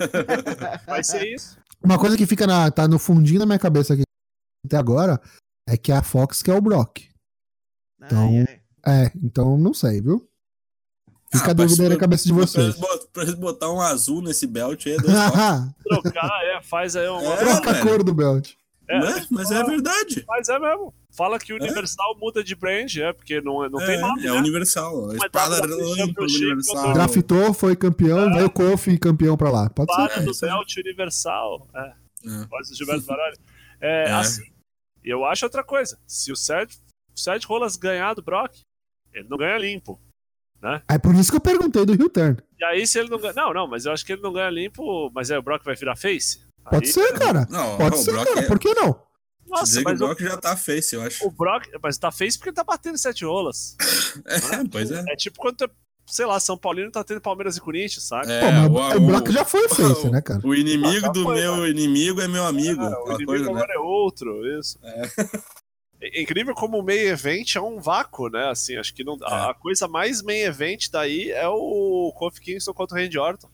Vai 0.87 1.03
ser 1.03 1.27
isso. 1.27 1.59
Uma 1.83 1.99
coisa 1.99 2.17
que 2.17 2.27
fica 2.27 2.47
na, 2.47 2.71
tá 2.71 2.87
no 2.87 2.99
fundinho 2.99 3.39
da 3.39 3.47
minha 3.47 3.59
cabeça 3.59 3.95
aqui 3.95 4.03
até 4.67 4.77
agora 4.77 5.21
é 5.69 5.77
que 5.77 5.91
a 5.93 6.03
Fox 6.03 6.43
quer 6.43 6.55
o 6.55 6.61
Brock. 6.61 6.99
Então, 8.03 8.29
Ai, 8.29 8.61
ai. 8.85 9.05
É, 9.07 9.13
então 9.23 9.57
não 9.59 9.75
sei, 9.75 10.01
viu? 10.01 10.27
Fica 11.33 11.49
Ah, 11.49 11.51
a 11.51 11.55
dúvida 11.55 11.89
na 11.89 11.97
cabeça 11.97 12.25
de 12.25 12.33
vocês. 12.33 12.77
pra 13.13 13.23
eles 13.23 13.35
botar 13.35 13.71
um 13.71 13.81
azul 13.81 14.21
nesse 14.21 14.47
belt 14.47 14.85
aí, 14.87 14.95
é. 14.95 14.97
Trocar, 15.85 16.45
é, 16.45 16.63
faz 16.63 16.97
aí 16.97 17.09
uma. 17.09 17.23
É, 17.23 17.37
Troca 17.37 17.71
a 17.71 17.83
cor 17.83 18.03
do 18.03 18.13
belt. 18.13 18.55
É, 18.89 18.99
Né? 18.99 19.27
Mas 19.31 19.51
é 19.51 19.63
verdade. 19.63 20.25
Mas 20.27 20.49
é 20.49 20.59
mesmo. 20.59 20.93
Fala 21.13 21.39
que 21.39 21.53
o 21.53 21.57
Universal 21.57 22.17
muda 22.19 22.43
de 22.43 22.55
brand, 22.55 22.95
é, 22.97 23.13
porque 23.13 23.41
não, 23.41 23.65
é- 23.65 23.69
não 23.69 23.79
tem 23.81 23.97
É, 23.97 24.01
nome, 24.01 24.21
é 24.27 24.31
né? 24.31 24.39
universal. 24.39 25.11
A 25.11 25.15
espada 25.17 25.57
Championship, 25.57 26.45
universal. 26.45 26.93
Draftou, 26.93 27.53
foi 27.53 27.75
campeão, 27.77 28.33
veio 28.33 28.47
o 28.47 28.51
Kofi 28.51 28.97
campeão 28.99 29.37
pra 29.37 29.51
lá. 29.51 29.69
Pode 29.71 29.93
ser. 29.95 30.09
Para 30.09 30.23
do 30.23 30.31
isso 30.31 30.45
aí. 30.45 30.51
Belt 30.53 30.77
Universal. 30.77 31.69
É, 31.75 31.81
É. 32.27 32.47
voz 32.47 32.69
do 32.69 32.77
Gilberto 32.77 33.07
Baralho. 33.07 33.37
É, 33.81 34.05
É. 34.09 34.13
assim, 34.13 34.45
eu 35.05 35.25
acho 35.25 35.45
outra 35.45 35.65
coisa. 35.65 35.99
Se 36.07 36.31
o 36.31 36.35
o 36.35 37.19
Sérgio 37.21 37.49
Rolas 37.49 37.77
ganhar 37.77 38.15
do 38.15 38.23
Brock, 38.23 38.55
ele 39.13 39.27
não 39.29 39.37
ganha 39.37 39.59
limpo. 39.59 40.01
É 40.89 40.99
por 40.99 41.15
isso 41.15 41.31
que 41.31 41.37
eu 41.37 41.41
perguntei 41.41 41.85
do 41.87 41.95
Heel 41.95 42.09
Turn. 42.11 42.37
E 42.59 42.65
aí, 42.65 42.87
se 42.87 42.99
ele 42.99 43.09
não 43.09 43.19
ganha. 43.19 43.33
Não, 43.33 43.53
não, 43.53 43.67
mas 43.67 43.87
eu 43.87 43.93
acho 43.93 44.05
que 44.05 44.13
ele 44.13 44.21
não 44.23 44.33
ganha 44.33 44.51
limpo, 44.51 45.11
mas 45.15 45.31
aí 45.31 45.39
o 45.39 45.43
Brock 45.43 45.65
vai 45.65 45.75
virar 45.75 45.97
face? 45.97 46.41
Pode 46.71 46.87
Aí- 46.87 46.93
ser, 46.93 47.19
cara. 47.19 47.47
Não, 47.51 47.79
Pode 47.79 47.97
o 47.97 47.99
ser, 47.99 48.13
cara. 48.15 48.41
é- 48.41 48.47
Por 48.47 48.59
que 48.59 48.73
não? 48.75 49.01
Nossa, 49.51 49.65
dizer 49.65 49.81
que 49.81 49.87
o 49.87 49.91
mas 49.91 50.01
o, 50.01 50.07
Brock 50.07 50.21
já 50.21 50.37
tá 50.37 50.57
face, 50.57 50.95
eu 50.97 51.03
acho. 51.03 51.27
o 51.27 51.31
Brock. 51.31 51.67
Mas 51.83 51.99
tá 51.99 52.11
face 52.11 52.39
porque 52.39 52.53
tá 52.53 52.65
batendo 52.65 52.97
sete 52.99 53.25
rolas. 53.25 53.77
É, 54.27 54.69
pois 54.71 54.91
é. 54.91 55.05
É 55.09 55.15
tipo 55.17 55.39
quando, 55.39 55.57
tu- 55.59 55.71
sei 56.07 56.27
lá, 56.27 56.41
São 56.41 56.59
Paulino 56.59 56.91
tá 56.91 57.05
tendo 57.05 57.21
Palmeiras 57.21 57.57
e 57.57 57.61
Corinthians, 57.61 58.03
sabe? 58.03 58.33
É, 58.33 58.41
Pô, 58.69 58.71
mas 58.81 58.95
o- 58.95 58.97
o 58.99 59.07
Brock 59.07 59.29
já 59.31 59.45
foi 59.45 59.69
face, 59.69 59.83
o- 60.09 60.11
né, 60.11 60.21
cara? 60.21 60.41
O 60.45 60.53
inimigo 60.55 61.01
Já 61.01 61.09
do 61.09 61.23
foi, 61.23 61.37
meu 61.37 61.67
inimigo 61.69 62.21
é 62.21 62.27
meu 62.27 62.45
amigo. 62.45 62.83
É, 62.83 62.89
o 62.99 63.07
inimigo 63.11 63.27
coisa, 63.27 63.45
né? 63.45 63.51
agora 63.51 63.73
é 63.75 63.79
outro, 63.79 64.59
isso. 64.59 64.79
É. 64.83 65.03
incrível 66.23 66.55
como 66.55 66.79
o 66.79 66.83
main 66.83 66.99
event 66.99 67.57
é 67.57 67.61
um 67.61 67.79
vácuo, 67.81 68.29
né? 68.31 68.49
Assim, 68.51 68.77
acho 68.77 68.93
que 68.95 69.05
não, 69.05 69.17
a, 69.23 69.47
É. 69.47 69.51
a 69.51 69.55
coisa 69.55 69.87
mais 69.87 70.23
main 70.23 70.41
event 70.41 70.87
daí 70.91 71.31
é 71.31 71.47
o 71.49 72.13
Kofi 72.17 72.41
Kingston 72.41 72.73
contra 72.75 72.97
o 72.99 73.01
Randy 73.03 73.19
Orton. 73.19 73.49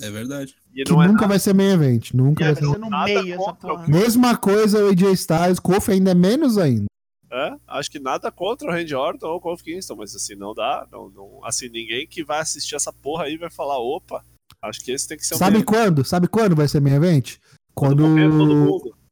É 0.00 0.10
verdade. 0.10 0.54
E 0.74 0.84
Que 0.84 0.92
não 0.92 1.02
é 1.02 1.06
nunca 1.06 1.22
nada, 1.22 1.28
vai 1.28 1.38
ser 1.38 1.54
main 1.54 1.70
event. 1.70 2.12
Nunca 2.12 2.44
vai 2.44 2.54
Vai 2.54 2.62
ser. 2.64 2.70
ser 2.70 2.78
no 2.78 2.90
nada 2.90 3.22
meio 3.22 3.34
essa 3.34 3.52
porra. 3.54 3.86
Mesma 3.88 4.36
coisa 4.36 4.84
o 4.84 4.88
AJ 4.90 5.02
Styles, 5.14 5.58
Kofi 5.60 5.92
ainda 5.92 6.10
é 6.10 6.14
menos 6.14 6.58
ainda. 6.58 6.86
é, 7.30 7.54
acho 7.68 7.90
que 7.90 7.98
nada 7.98 8.30
contra 8.32 8.68
o 8.68 8.70
Randy 8.72 8.94
Orton 8.94 9.26
ou 9.26 9.36
o 9.36 9.40
Kofi 9.40 9.64
Kingston, 9.64 9.96
mas 9.96 10.14
assim, 10.14 10.34
não 10.34 10.54
dá. 10.54 10.86
Não, 10.90 11.08
não- 11.10 11.40
assim, 11.44 11.68
ninguém 11.68 12.06
que 12.06 12.24
vai 12.24 12.40
assistir 12.40 12.74
essa 12.74 12.92
porra 12.92 13.24
aí 13.24 13.36
vai 13.36 13.50
falar, 13.50 13.78
opa, 13.78 14.24
acho 14.62 14.80
que 14.84 14.90
esse 14.92 15.06
tem 15.06 15.16
que 15.18 15.26
ser 15.26 15.34
um 15.34 15.38
Sabe 15.38 15.62
quando? 15.62 16.04
Sabe 16.04 16.26
quando 16.28 16.56
vai 16.56 16.66
ser 16.68 16.80
main 16.80 16.94
event? 16.94 17.36
Quando 17.74 18.02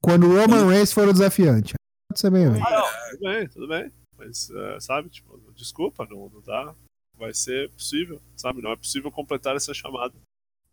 Quando, 0.00 0.26
o 0.28 0.36
Roman 0.40 0.66
Reigns 0.68 0.92
for 0.92 1.08
o 1.08 1.12
desafiante. 1.12 1.74
Pode 2.08 2.20
ser 2.20 2.30
main 2.30 2.44
event. 2.44 2.62
Ah, 2.66 2.70
não, 2.70 3.10
tudo 3.10 3.20
bem, 3.20 3.48
tudo 3.48 3.68
bem. 3.68 3.92
Mas, 4.18 4.50
é, 4.50 4.80
sabe, 4.80 5.08
tipo, 5.10 5.38
desculpa, 5.54 6.06
não, 6.08 6.30
não 6.32 6.40
dá. 6.40 6.74
Vai 7.18 7.34
ser 7.34 7.70
possível, 7.70 8.20
sabe? 8.36 8.62
Não 8.62 8.70
é 8.72 8.76
possível 8.76 9.10
completar 9.10 9.56
essa 9.56 9.72
chamada. 9.74 10.14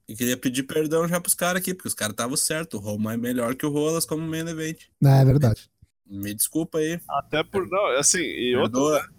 E 0.08 0.16
queria 0.16 0.36
pedir 0.38 0.64
perdão 0.64 1.08
já 1.08 1.20
pros 1.22 1.34
caras 1.34 1.62
aqui, 1.62 1.74
porque 1.74 1.88
os 1.88 1.93
caras 1.93 2.14
estavam 2.14 2.36
certos. 2.36 2.80
O 2.80 2.84
Roman 2.84 3.14
é 3.14 3.18
melhor 3.18 3.56
que 3.56 3.66
o 3.66 3.70
Rolas 3.70 4.06
como 4.06 4.22
main 4.28 4.47
event. 4.47 4.82
É, 5.04 5.22
é 5.22 5.26
verdade. 5.26 5.70
Me 6.06 6.34
desculpa 6.34 6.78
aí. 6.80 6.99
Até 7.10 7.43
por. 7.43 7.68
Não, 7.70 7.97
assim, 7.97 8.20
e 8.20 8.56
outro, 8.58 8.82
Perdoa. 8.82 9.10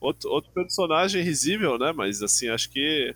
outro, 0.00 0.30
outro 0.30 0.50
personagem 0.52 1.22
risível, 1.22 1.78
né? 1.78 1.92
Mas 1.94 2.22
assim, 2.22 2.48
acho 2.48 2.70
que. 2.70 3.14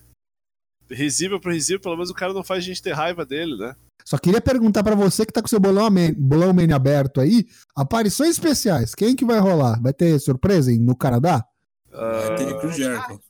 Risível 0.91 1.41
por 1.41 1.51
risível, 1.53 1.81
pelo 1.81 1.95
menos 1.97 2.11
o 2.11 2.15
cara 2.15 2.35
não 2.35 2.45
faz 2.45 2.63
a 2.63 2.67
gente 2.67 2.83
ter 2.83 2.93
raiva 2.93 3.25
dele, 3.25 3.57
né? 3.57 3.75
Só 4.05 4.19
queria 4.19 4.41
perguntar 4.41 4.85
pra 4.85 4.95
você 4.95 5.25
que 5.25 5.33
tá 5.33 5.41
com 5.41 5.49
seu 5.49 5.59
bolão, 5.59 5.89
man, 5.91 6.13
mania 6.55 6.77
aberto 6.77 7.23
aí, 7.23 7.47
aparições 7.75 8.33
especiais, 8.33 8.95
quem 8.95 9.17
que 9.17 9.25
vai 9.25 9.39
rolar? 9.39 9.81
Vai 9.81 9.95
ter 9.95 10.19
surpresa 10.21 10.71
em- 10.71 10.79
no 10.79 10.95
Canadá? 10.95 11.43
Vai 11.91 12.37
ter 12.37 12.55
Ah, 12.55 12.61
Chris 12.61 12.77
Jericho. 12.77 13.21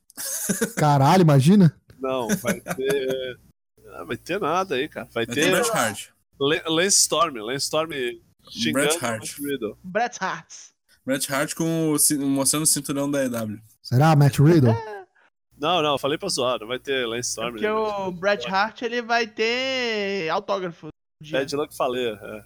Caralho, 0.76 1.22
imagina. 1.22 1.72
não, 2.00 2.26
vai 2.38 2.60
ter. 2.60 3.38
Ah, 3.96 4.04
vai 4.04 4.16
ter 4.16 4.40
nada 4.40 4.74
aí, 4.74 4.88
cara. 4.88 5.08
Vai 5.12 5.24
Vai 5.24 5.34
ter 5.34 5.50
Bret 5.52 5.70
Hart. 5.72 6.08
Lance 6.66 6.96
Storm, 6.98 7.36
Lance 7.38 7.64
Storm 7.64 7.90
xingando 8.50 8.88
Bret 8.88 9.04
Hart. 9.04 9.38
Riddle. 9.38 9.78
Bret 9.84 10.16
Hart. 10.20 10.52
Bret 11.06 11.32
Hart 11.32 11.54
com 11.54 11.92
o, 11.94 12.26
mostrando 12.26 12.64
o 12.64 12.66
cinturão 12.66 13.10
da 13.10 13.24
EW. 13.24 13.58
Será 13.82 14.16
Matt 14.16 14.38
Riddle? 14.38 14.74
Não, 15.56 15.80
não, 15.80 15.96
falei 15.96 16.18
pra 16.18 16.28
zoar, 16.28 16.58
não 16.58 16.66
vai 16.66 16.80
ter 16.80 17.06
Lance 17.06 17.28
É 17.28 17.30
Storm. 17.30 17.52
porque 17.52 17.64
né? 17.64 17.72
o 17.72 18.10
Bret 18.10 18.44
Hart 18.48 18.82
ele 18.82 19.00
vai 19.00 19.24
ter 19.24 20.28
autógrafo. 20.28 20.88
É 21.32 21.44
de 21.44 21.54
lá 21.54 21.68
que 21.68 21.76
falei, 21.76 22.08
é. 22.08 22.44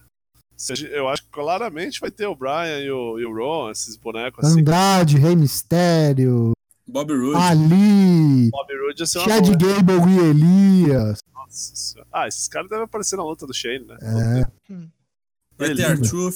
Eu 0.91 1.09
acho 1.09 1.23
que 1.23 1.31
claramente 1.31 2.01
vai 2.01 2.11
ter 2.11 2.27
o 2.27 2.35
Brian 2.37 2.81
e 2.81 2.91
o, 2.91 3.19
e 3.19 3.25
o 3.25 3.35
Ron, 3.35 3.71
esses 3.71 3.97
bonecos 3.97 4.45
assim. 4.45 4.61
Andrade, 4.61 5.17
Rei 5.17 5.35
Mistério, 5.35 6.53
Bobby 6.87 7.15
Roode. 7.15 7.37
Ali, 7.37 8.51
Bob 8.51 8.79
Roode 8.85 9.03
ia 9.03 9.07
ser 9.07 9.19
uma 9.21 9.29
Chad. 9.29 9.49
Gable 9.57 10.13
e 10.13 10.19
Elias. 10.31 11.19
Nossa 11.49 11.77
senhora. 11.77 12.09
Ah, 12.13 12.29
esses 12.29 12.47
caras 12.49 12.69
devem 12.69 12.85
aparecer 12.85 13.17
na 13.17 13.25
luta 13.25 13.47
do 13.47 13.55
Shane, 13.55 13.85
né? 13.87 13.97
É. 14.01 14.77
vai 15.57 15.75
ter. 15.75 15.85
Artruth. 15.85 16.35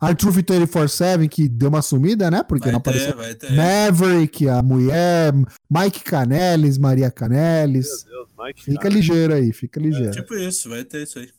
Arthur 0.00 0.32
24-7, 0.32 1.28
que 1.28 1.48
deu 1.48 1.68
uma 1.68 1.80
sumida, 1.80 2.30
né? 2.30 2.42
Porque 2.42 2.64
Vai 2.64 2.72
não 2.72 2.80
ter, 2.80 2.90
apareceu. 2.90 3.16
vai 3.16 3.34
ter. 3.34 3.52
Maverick, 3.52 4.48
a 4.48 4.60
mulher, 4.60 5.32
Mike 5.70 6.04
Canelis, 6.04 6.76
Maria 6.76 7.06
Meu 7.06 7.12
Canelis. 7.12 8.04
Deus, 8.04 8.28
Mike. 8.38 8.64
Fica 8.64 8.82
cara. 8.82 8.94
ligeiro 8.94 9.34
aí, 9.34 9.52
fica 9.52 9.80
ligeiro. 9.80 10.10
Tipo 10.10 10.34
isso, 10.34 10.68
vai 10.68 10.84
ter 10.84 11.04
isso 11.04 11.18
aí. 11.18 11.30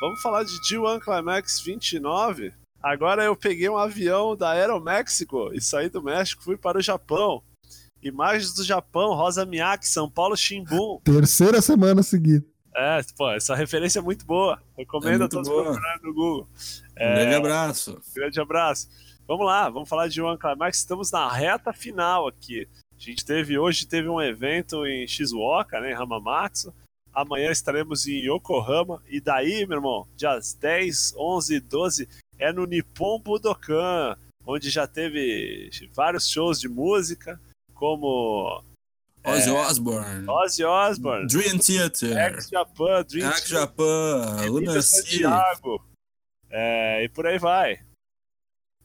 Vamos 0.00 0.20
falar 0.22 0.44
de 0.44 0.52
G1 0.60 1.00
Climax 1.00 1.60
29. 1.60 2.52
Agora 2.82 3.24
eu 3.24 3.34
peguei 3.34 3.68
um 3.68 3.78
avião 3.78 4.36
da 4.36 4.50
Aeroméxico 4.50 5.50
e 5.52 5.60
saí 5.60 5.88
do 5.88 6.02
México, 6.02 6.42
fui 6.42 6.56
para 6.56 6.78
o 6.78 6.82
Japão. 6.82 7.42
Imagens 8.08 8.52
do 8.54 8.64
Japão, 8.64 9.14
Rosa 9.14 9.44
Miyake, 9.46 9.88
São 9.88 10.10
Paulo 10.10 10.36
Shimbun. 10.36 11.00
Terceira 11.02 11.60
semana 11.62 12.02
seguida. 12.02 12.44
É, 12.76 13.00
pô, 13.16 13.30
essa 13.30 13.54
referência 13.54 14.00
é 14.00 14.02
muito 14.02 14.26
boa. 14.26 14.60
Recomendo 14.76 15.12
É 15.12 15.14
a 15.14 15.18
muito 15.20 15.30
todos 15.30 15.48
boa. 15.48 15.62
procurarem 15.64 16.02
no 16.02 16.12
Google. 16.14 16.48
Um 16.52 16.92
É, 16.96 17.14
grande 17.14 17.34
abraço. 17.36 18.00
Grande 18.14 18.40
abraço. 18.40 18.88
Vamos 19.26 19.46
lá, 19.46 19.70
vamos 19.70 19.88
falar 19.88 20.08
de 20.08 20.20
One 20.20 20.38
Climax. 20.38 20.78
Estamos 20.78 21.10
na 21.10 21.30
reta 21.32 21.72
final 21.72 22.26
aqui. 22.28 22.68
A 22.96 23.00
gente 23.00 23.24
teve 23.24 23.58
hoje 23.58 23.86
teve 23.86 24.08
um 24.08 24.20
evento 24.20 24.84
em 24.86 25.06
Shizuoka, 25.06 25.80
né, 25.80 25.92
em 25.92 25.94
Hamamatsu. 25.94 26.74
Amanhã 27.12 27.50
estaremos 27.50 28.06
em 28.08 28.26
Yokohama. 28.28 29.00
E 29.08 29.20
daí, 29.20 29.64
meu 29.66 29.78
irmão, 29.78 30.06
dias 30.16 30.52
10, 30.54 31.14
11, 31.16 31.60
12, 31.60 32.08
é 32.38 32.52
no 32.52 32.66
Nippon 32.66 33.20
Budokan, 33.20 34.16
onde 34.44 34.68
já 34.68 34.86
teve 34.86 35.70
vários 35.94 36.28
shows 36.28 36.60
de 36.60 36.68
música, 36.68 37.40
como 37.74 38.62
Ozzy 39.24 39.50
Osbourne, 39.50 40.28
Ozzy 40.28 40.64
Osbourne, 40.64 41.26
Dream 41.26 41.58
Theater, 41.58 42.16
Ex 42.16 42.48
Japan, 42.48 43.04
Dream 43.08 43.28
Hack 43.28 43.46
Japan, 43.46 44.36
Theater, 44.36 44.52
Lunacy. 44.52 45.02
Santiago, 45.02 45.84
é, 46.50 47.04
e 47.04 47.08
por 47.08 47.26
aí 47.26 47.38
vai. 47.38 47.80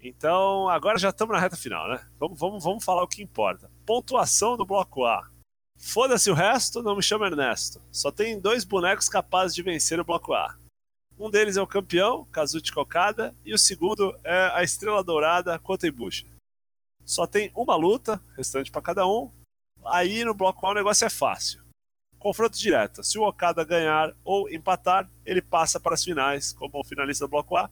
Então, 0.01 0.69
agora 0.69 0.97
já 0.97 1.09
estamos 1.09 1.35
na 1.35 1.41
reta 1.41 1.57
final, 1.57 1.89
né? 1.89 2.01
Vamos, 2.17 2.39
vamos, 2.39 2.63
vamos 2.63 2.85
falar 2.85 3.03
o 3.03 3.07
que 3.07 3.21
importa. 3.21 3.69
Pontuação 3.85 4.55
do 4.55 4.65
bloco 4.65 5.05
A. 5.05 5.29
Foda-se 5.77 6.31
o 6.31 6.33
resto, 6.33 6.81
não 6.81 6.95
me 6.95 7.03
chama 7.03 7.27
Ernesto. 7.27 7.81
Só 7.91 8.09
tem 8.09 8.39
dois 8.39 8.63
bonecos 8.63 9.09
capazes 9.09 9.53
de 9.53 9.61
vencer 9.61 9.99
o 9.99 10.05
bloco 10.05 10.33
A. 10.33 10.55
Um 11.17 11.29
deles 11.29 11.57
é 11.57 11.61
o 11.61 11.67
campeão, 11.67 12.25
Kazuchi 12.31 12.71
Kokada, 12.71 13.35
e 13.43 13.53
o 13.53 13.57
segundo 13.57 14.17
é 14.23 14.51
a 14.53 14.63
Estrela 14.63 15.03
Dourada, 15.03 15.59
Kota 15.59 15.85
Ibushi. 15.85 16.25
Só 17.09 17.25
tem 17.25 17.51
uma 17.55 17.75
luta, 17.75 18.21
restante 18.37 18.69
para 18.69 18.83
cada 18.83 19.07
um. 19.07 19.31
Aí 19.83 20.23
no 20.23 20.35
bloco 20.35 20.63
A 20.67 20.69
o 20.69 20.73
negócio 20.75 21.05
é 21.05 21.09
fácil. 21.09 21.59
Confronto 22.19 22.55
direto. 22.55 23.03
Se 23.03 23.17
o 23.17 23.27
Okada 23.27 23.63
ganhar 23.63 24.13
ou 24.23 24.47
empatar, 24.47 25.09
ele 25.25 25.41
passa 25.41 25.79
para 25.79 25.95
as 25.95 26.03
finais 26.03 26.53
como 26.53 26.83
finalista 26.83 27.25
do 27.25 27.31
bloco 27.31 27.57
A. 27.57 27.67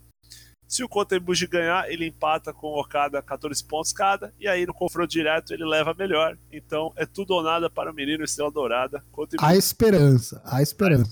Se 0.67 0.83
o 0.83 0.89
Kota 0.89 1.15
Ibushi 1.15 1.45
ganhar, 1.45 1.87
ele 1.87 2.07
empata 2.07 2.51
com 2.51 2.65
o 2.65 2.81
Okada 2.81 3.21
14 3.21 3.63
pontos 3.63 3.93
cada. 3.93 4.33
E 4.39 4.47
aí 4.47 4.65
no 4.65 4.73
confronto 4.73 5.11
direto 5.11 5.53
ele 5.53 5.65
leva 5.65 5.93
melhor. 5.93 6.35
Então 6.51 6.91
é 6.95 7.05
tudo 7.05 7.35
ou 7.35 7.43
nada 7.43 7.69
para 7.69 7.91
o 7.91 7.93
menino 7.93 8.23
Estrela 8.23 8.49
Dourada. 8.49 9.05
Kota 9.11 9.35
Ibushi. 9.35 9.51
A 9.51 9.55
esperança, 9.55 10.41
a 10.45 10.63
esperança. 10.63 11.11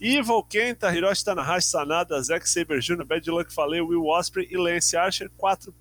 Evil 0.00 0.42
Kenta, 0.44 0.90
Hiroshi 0.90 1.22
Tanahashi, 1.22 1.66
Sanada, 1.66 2.20
Zack 2.22 2.48
Saber 2.48 2.80
Jr., 2.80 3.04
Bad 3.04 3.30
Luck 3.30 3.52
Falei, 3.52 3.82
Will 3.82 4.06
Osprey 4.06 4.48
e 4.50 4.56
Lance 4.56 4.96
Archer, 4.96 5.30
quatro 5.36 5.74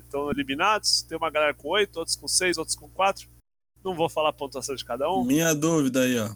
estão 0.00 0.30
eliminados. 0.30 1.02
Tem 1.02 1.18
uma 1.18 1.28
galera 1.28 1.52
com 1.52 1.68
oito, 1.70 1.98
outros 1.98 2.14
com 2.14 2.28
seis, 2.28 2.56
outros 2.56 2.76
com 2.76 2.88
quatro. 2.88 3.28
Não 3.84 3.94
vou 3.94 4.08
falar 4.08 4.28
a 4.28 4.32
pontuação 4.32 4.76
de 4.76 4.84
cada 4.84 5.10
um. 5.10 5.24
Minha 5.24 5.54
dúvida 5.54 6.02
aí, 6.02 6.18
ó. 6.18 6.34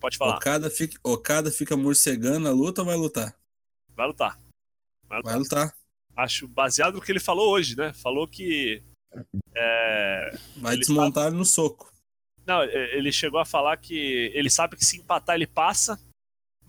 Pode 0.00 0.16
falar. 0.16 0.36
Okada 0.36 0.70
fica, 0.70 0.98
Okada 1.04 1.50
fica 1.52 1.76
morcegando 1.76 2.48
a 2.48 2.52
luta 2.52 2.80
ou 2.80 2.86
vai 2.86 2.96
lutar? 2.96 3.36
Vai 3.94 4.06
lutar. 4.06 4.38
Vai 5.08 5.18
lutar. 5.18 5.32
Vai 5.32 5.38
lutar. 5.38 5.74
Acho 6.16 6.48
baseado 6.48 6.94
no 6.94 7.00
que 7.00 7.12
ele 7.12 7.20
falou 7.20 7.52
hoje, 7.52 7.76
né? 7.76 7.92
Falou 7.92 8.26
que. 8.26 8.82
é, 9.54 10.36
Vai 10.56 10.76
desmontar 10.76 11.30
no 11.30 11.44
soco. 11.44 11.92
Não, 12.46 12.62
é, 12.62 12.96
ele 12.96 13.12
chegou 13.12 13.38
a 13.38 13.44
falar 13.44 13.76
que 13.76 14.32
ele 14.34 14.50
sabe 14.50 14.76
que 14.76 14.84
se 14.84 14.98
empatar 14.98 15.36
ele 15.36 15.46
passa, 15.46 16.00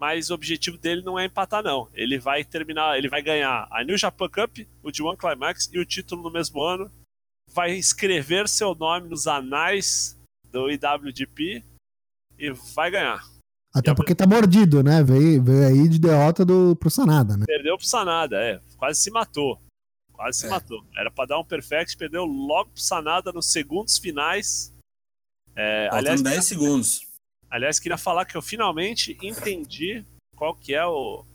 mas 0.01 0.31
o 0.31 0.33
objetivo 0.33 0.79
dele 0.79 1.03
não 1.03 1.19
é 1.19 1.25
empatar, 1.25 1.61
não. 1.61 1.87
Ele 1.93 2.17
vai 2.17 2.43
terminar, 2.43 2.97
ele 2.97 3.07
vai 3.07 3.21
ganhar 3.21 3.67
a 3.69 3.83
New 3.83 3.95
Japan 3.95 4.27
Cup, 4.27 4.57
o 4.81 4.89
G1 4.89 5.15
Climax 5.15 5.69
e 5.71 5.77
o 5.77 5.85
título 5.85 6.23
no 6.23 6.31
mesmo 6.31 6.59
ano. 6.59 6.91
Vai 7.53 7.73
escrever 7.73 8.49
seu 8.49 8.73
nome 8.73 9.07
nos 9.07 9.27
anais 9.27 10.17
do 10.51 10.71
IWGP 10.71 11.63
e 12.39 12.49
vai 12.73 12.89
ganhar. 12.89 13.23
Até 13.71 13.93
porque 13.93 14.15
tá 14.15 14.25
mordido, 14.25 14.81
né? 14.81 15.03
Veio, 15.03 15.43
veio 15.43 15.67
aí 15.67 15.87
de 15.87 15.99
derrota 15.99 16.43
do, 16.43 16.75
pro 16.75 16.89
Sanada, 16.89 17.37
né? 17.37 17.45
Perdeu 17.45 17.77
pro 17.77 17.85
Sanada, 17.85 18.41
é. 18.41 18.59
Quase 18.77 19.01
se 19.01 19.11
matou. 19.11 19.61
Quase 20.11 20.39
se 20.39 20.45
É. 20.47 20.49
matou. 20.49 20.83
Era 20.97 21.11
pra 21.11 21.27
dar 21.27 21.37
um 21.37 21.45
perfect, 21.45 21.95
perdeu 21.95 22.25
logo 22.25 22.71
pro 22.71 22.81
Sanada 22.81 23.31
nos 23.31 23.51
segundos 23.51 23.99
finais. 23.99 24.73
É, 25.55 25.89
Faltam 25.91 25.99
aliás, 25.99 26.21
10 26.23 26.43
segundos. 26.45 27.10
Aliás, 27.51 27.79
queria 27.79 27.97
falar 27.97 28.23
que 28.23 28.37
eu 28.37 28.41
finalmente 28.41 29.17
entendi 29.21 30.05
qual 30.37 30.55
que 30.55 30.73
é 30.73 30.85
o 30.85 31.25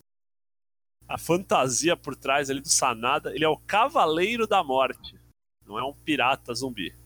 a 1.07 1.19
fantasia 1.19 1.97
por 1.97 2.17
trás 2.17 2.49
ali 2.51 2.61
do 2.61 2.69
Sanada. 2.69 3.33
Ele 3.35 3.45
é 3.45 3.49
o 3.49 3.59
Cavaleiro 3.59 4.47
da 4.47 4.65
Morte, 4.65 5.15
não 5.67 5.79
é 5.79 5.85
um 5.85 5.93
pirata 5.93 6.55
zumbi. 6.55 6.97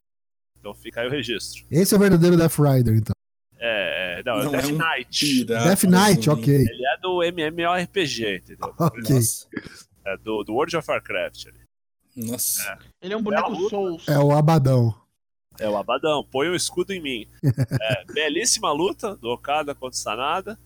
Então 0.58 0.72
fica 0.72 1.00
aí 1.00 1.08
o 1.08 1.10
registro. 1.10 1.66
Esse 1.70 1.92
é 1.92 1.96
o 1.96 2.00
verdadeiro 2.00 2.36
Death 2.36 2.58
Rider, 2.58 2.94
então. 2.94 3.12
É, 3.58 4.20
é, 4.20 4.22
não, 4.22 4.40
é 4.40 4.44
Não 4.44 4.48
o 4.50 4.52
Death 4.52 4.64
é 4.64 4.72
um 4.72 4.78
Knight. 4.78 5.44
Pirata 5.44 5.64
Death 5.68 5.82
Knight, 5.84 6.30
ok. 6.30 6.54
Ele 6.54 6.86
é 6.86 6.96
do 6.98 7.22
MMORPG, 7.22 8.36
entendeu? 8.36 8.74
Ok. 8.78 9.14
Nossa. 9.14 9.48
É 10.04 10.16
do, 10.16 10.44
do 10.44 10.54
World 10.54 10.76
of 10.76 10.88
Warcraft. 10.88 11.48
ali. 11.48 11.60
Nossa. 12.16 12.78
Ele 13.02 13.12
é 13.12 13.16
um 13.16 13.22
boneco. 13.22 13.68
Souls. 13.68 14.08
É 14.08 14.18
o 14.18 14.32
Abadão. 14.32 14.99
É 15.60 15.68
o 15.68 15.76
Abadão, 15.76 16.24
põe 16.24 16.48
o 16.48 16.54
escudo 16.56 16.92
em 16.92 17.00
mim. 17.00 17.28
É, 17.80 18.04
belíssima 18.12 18.72
luta 18.72 19.14
do 19.16 19.28
Okada 19.28 19.74
contra 19.74 19.96
o 19.96 20.00
Sanada. 20.02 20.58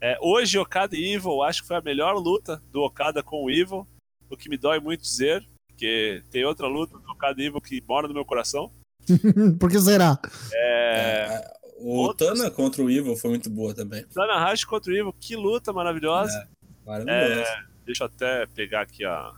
É, 0.00 0.18
hoje, 0.20 0.58
Okada 0.58 0.96
e 0.96 1.14
Evil, 1.14 1.42
acho 1.42 1.62
que 1.62 1.68
foi 1.68 1.76
a 1.76 1.80
melhor 1.80 2.14
luta 2.16 2.60
do 2.72 2.80
Okada 2.82 3.22
com 3.22 3.44
o 3.44 3.50
Evil, 3.50 3.86
o 4.28 4.36
que 4.36 4.48
me 4.48 4.56
dói 4.56 4.80
muito 4.80 5.02
dizer, 5.02 5.46
porque 5.68 6.22
tem 6.30 6.44
outra 6.44 6.66
luta 6.66 6.98
do 6.98 7.10
Okada 7.12 7.40
e 7.40 7.46
Evil 7.46 7.60
que 7.60 7.80
mora 7.88 8.08
no 8.08 8.14
meu 8.14 8.24
coração. 8.24 8.70
Por 9.60 9.70
que 9.70 9.78
será? 9.80 10.18
É, 10.52 11.26
É, 11.28 11.52
o 11.78 11.88
outros- 11.98 12.28
Tana 12.36 12.50
contra 12.50 12.82
o 12.82 12.90
Evil 12.90 13.16
foi 13.16 13.30
muito 13.30 13.48
boa 13.48 13.72
também. 13.74 14.04
Tanahashi 14.06 14.66
contra 14.66 14.92
o 14.92 14.96
Evil, 14.96 15.12
que 15.20 15.36
luta 15.36 15.72
maravilhosa. 15.72 16.48
Maravilhoso. 16.84 17.50
Deixa 17.86 18.04
eu 18.04 18.06
até 18.08 18.46
pegar 18.46 18.80
aqui 18.82 19.04
a. 19.04 19.32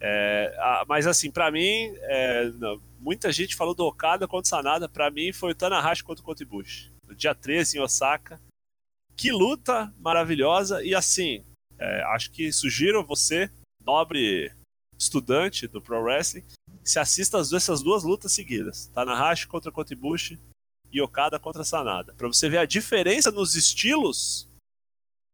É, 0.00 0.54
a- 0.58 0.84
mas 0.88 1.06
assim, 1.08 1.28
pra 1.30 1.50
mim, 1.50 1.92
é, 2.02 2.50
não, 2.58 2.80
muita 2.98 3.32
gente 3.32 3.56
falou 3.56 3.74
do 3.74 3.84
Okada 3.84 4.26
contra 4.26 4.46
o 4.46 4.48
Sanada. 4.48 4.88
Pra 4.88 5.10
mim, 5.10 5.32
foi 5.32 5.52
o 5.52 5.54
Tanahashi 5.54 6.04
contra 6.04 6.24
o 6.24 6.42
Ibushi. 6.42 6.92
No 7.06 7.14
dia 7.14 7.34
13 7.34 7.78
em 7.78 7.80
Osaka. 7.80 8.40
Que 9.16 9.30
luta 9.30 9.92
maravilhosa. 9.98 10.84
E 10.84 10.94
assim, 10.94 11.44
é, 11.78 12.02
acho 12.14 12.30
que 12.30 12.52
sugiro 12.52 13.04
você, 13.04 13.50
nobre 13.84 14.52
estudante 14.98 15.66
do 15.66 15.80
Pro 15.80 16.02
Wrestling, 16.02 16.44
se 16.84 16.98
assista 16.98 17.38
às 17.38 17.52
essas 17.52 17.82
duas 17.82 18.02
lutas 18.02 18.32
seguidas: 18.32 18.86
Tanahashi 18.88 19.46
contra 19.46 19.72
Kota 19.72 19.92
Ibushi 19.92 20.38
e 20.90 21.00
Okada 21.00 21.38
contra 21.38 21.64
Sanada. 21.64 22.14
Pra 22.14 22.28
você 22.28 22.48
ver 22.48 22.58
a 22.58 22.66
diferença 22.66 23.30
nos 23.30 23.54
estilos 23.54 24.48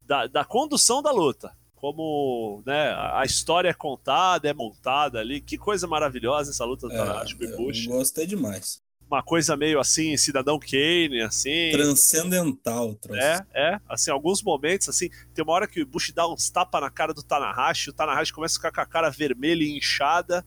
da, 0.03 0.27
da 0.27 0.45
condução 0.45 1.03
da 1.03 1.11
luta 1.11 1.57
como 1.85 2.63
né, 2.65 2.95
a 3.13 3.25
história 3.27 3.69
é 3.69 3.75
contada, 3.75 4.49
é 4.49 4.55
montada 4.55 5.21
ali. 5.21 5.39
Que 5.43 5.59
coisa 5.59 5.87
maravilhosa 5.87 6.51
essa 6.51 6.65
luta 6.65 6.89
do 6.89 6.95
Tanahashi 6.95 7.35
com 7.37 7.45
o 7.45 7.47
É, 7.47 7.51
eu 7.51 7.55
Ibushi. 7.61 7.89
gostei 7.89 8.27
demais. 8.27 8.83
Uma 9.07 9.23
coisa 9.23 9.55
meio 9.55 9.79
assim, 9.79 10.17
Cidadão 10.17 10.59
Kane, 10.59 11.21
assim. 11.21 11.73
Transcendental, 11.73 12.95
troço. 12.95 13.21
É, 13.21 13.47
é, 13.53 13.81
assim, 13.87 14.11
alguns 14.11 14.43
momentos, 14.43 14.89
assim, 14.89 15.11
tem 15.35 15.45
uma 15.45 15.53
hora 15.53 15.69
que 15.69 15.79
o 15.79 15.83
Ibushi 15.83 16.15
dá 16.15 16.27
uns 16.27 16.49
tapas 16.49 16.81
na 16.81 16.89
cara 16.91 17.13
do 17.13 17.23
Tanahashi, 17.23 17.91
o 17.91 17.93
Tanahashi 17.93 18.33
começa 18.33 18.55
a 18.55 18.59
ficar 18.59 18.73
com 18.73 18.81
a 18.81 18.87
cara 18.87 19.11
vermelha 19.11 19.63
e 19.63 19.77
inchada, 19.77 20.43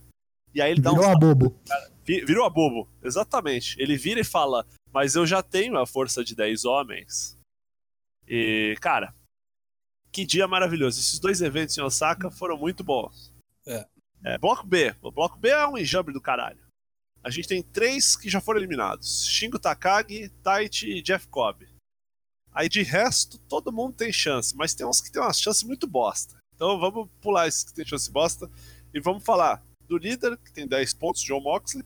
e 0.56 0.60
aí 0.62 0.72
ele 0.72 0.82
dá 0.82 0.92
uns 0.92 0.98
Virou 0.98 1.12
a 1.12 1.16
bobo. 1.20 1.56
Vi- 2.04 2.26
Virou 2.26 2.46
a 2.46 2.50
bobo, 2.50 2.90
exatamente. 3.04 3.76
Ele 3.80 3.96
vira 3.96 4.20
e 4.22 4.24
fala, 4.24 4.66
mas 4.92 5.16
eu 5.16 5.24
já 5.28 5.44
tenho 5.44 5.78
a 5.78 5.86
força 5.86 6.24
de 6.24 6.34
10 6.36 6.66
homens. 6.66 7.38
E, 8.28 8.76
cara, 8.82 9.14
que 10.18 10.26
dia 10.26 10.48
maravilhoso. 10.48 11.00
Esses 11.00 11.20
dois 11.20 11.42
eventos 11.42 11.78
em 11.78 11.82
Osaka 11.82 12.32
foram 12.32 12.58
muito 12.58 12.84
bons. 12.84 13.32
É. 13.68 13.86
É, 14.24 14.38
bloco 14.40 14.66
B. 14.66 14.96
O 15.00 15.12
bloco 15.12 15.38
B 15.38 15.50
é 15.50 15.68
um 15.68 15.78
enjambre 15.78 16.12
do 16.12 16.20
caralho. 16.20 16.60
A 17.24 17.30
gente 17.30 17.48
tem 17.48 17.62
três 17.62 18.16
que 18.16 18.28
já 18.28 18.42
foram 18.42 18.60
eliminados: 18.60 19.28
Shingo 19.28 19.60
Takagi, 19.60 20.30
Taichi 20.42 20.90
e 20.90 21.02
Jeff 21.04 21.28
Cobb. 21.28 21.68
Aí 22.52 22.68
de 22.68 22.82
resto, 22.82 23.38
todo 23.48 23.72
mundo 23.72 23.94
tem 23.94 24.12
chance, 24.12 24.58
mas 24.58 24.74
tem 24.74 24.88
uns 24.88 25.00
que 25.00 25.12
tem 25.12 25.22
uma 25.22 25.32
chance 25.32 25.64
muito 25.64 25.86
bosta. 25.86 26.36
Então 26.56 26.80
vamos 26.80 27.08
pular 27.22 27.48
esses 27.48 27.64
que 27.64 27.74
tem 27.76 27.86
chance 27.86 28.10
bosta 28.10 28.50
e 28.92 29.00
vamos 29.00 29.24
falar 29.24 29.64
do 29.88 30.00
líder, 30.00 30.36
que 30.40 30.52
tem 30.52 30.68
10 30.68 30.96
pontos, 30.96 31.22
John 31.22 31.42
Moxley. 31.42 31.86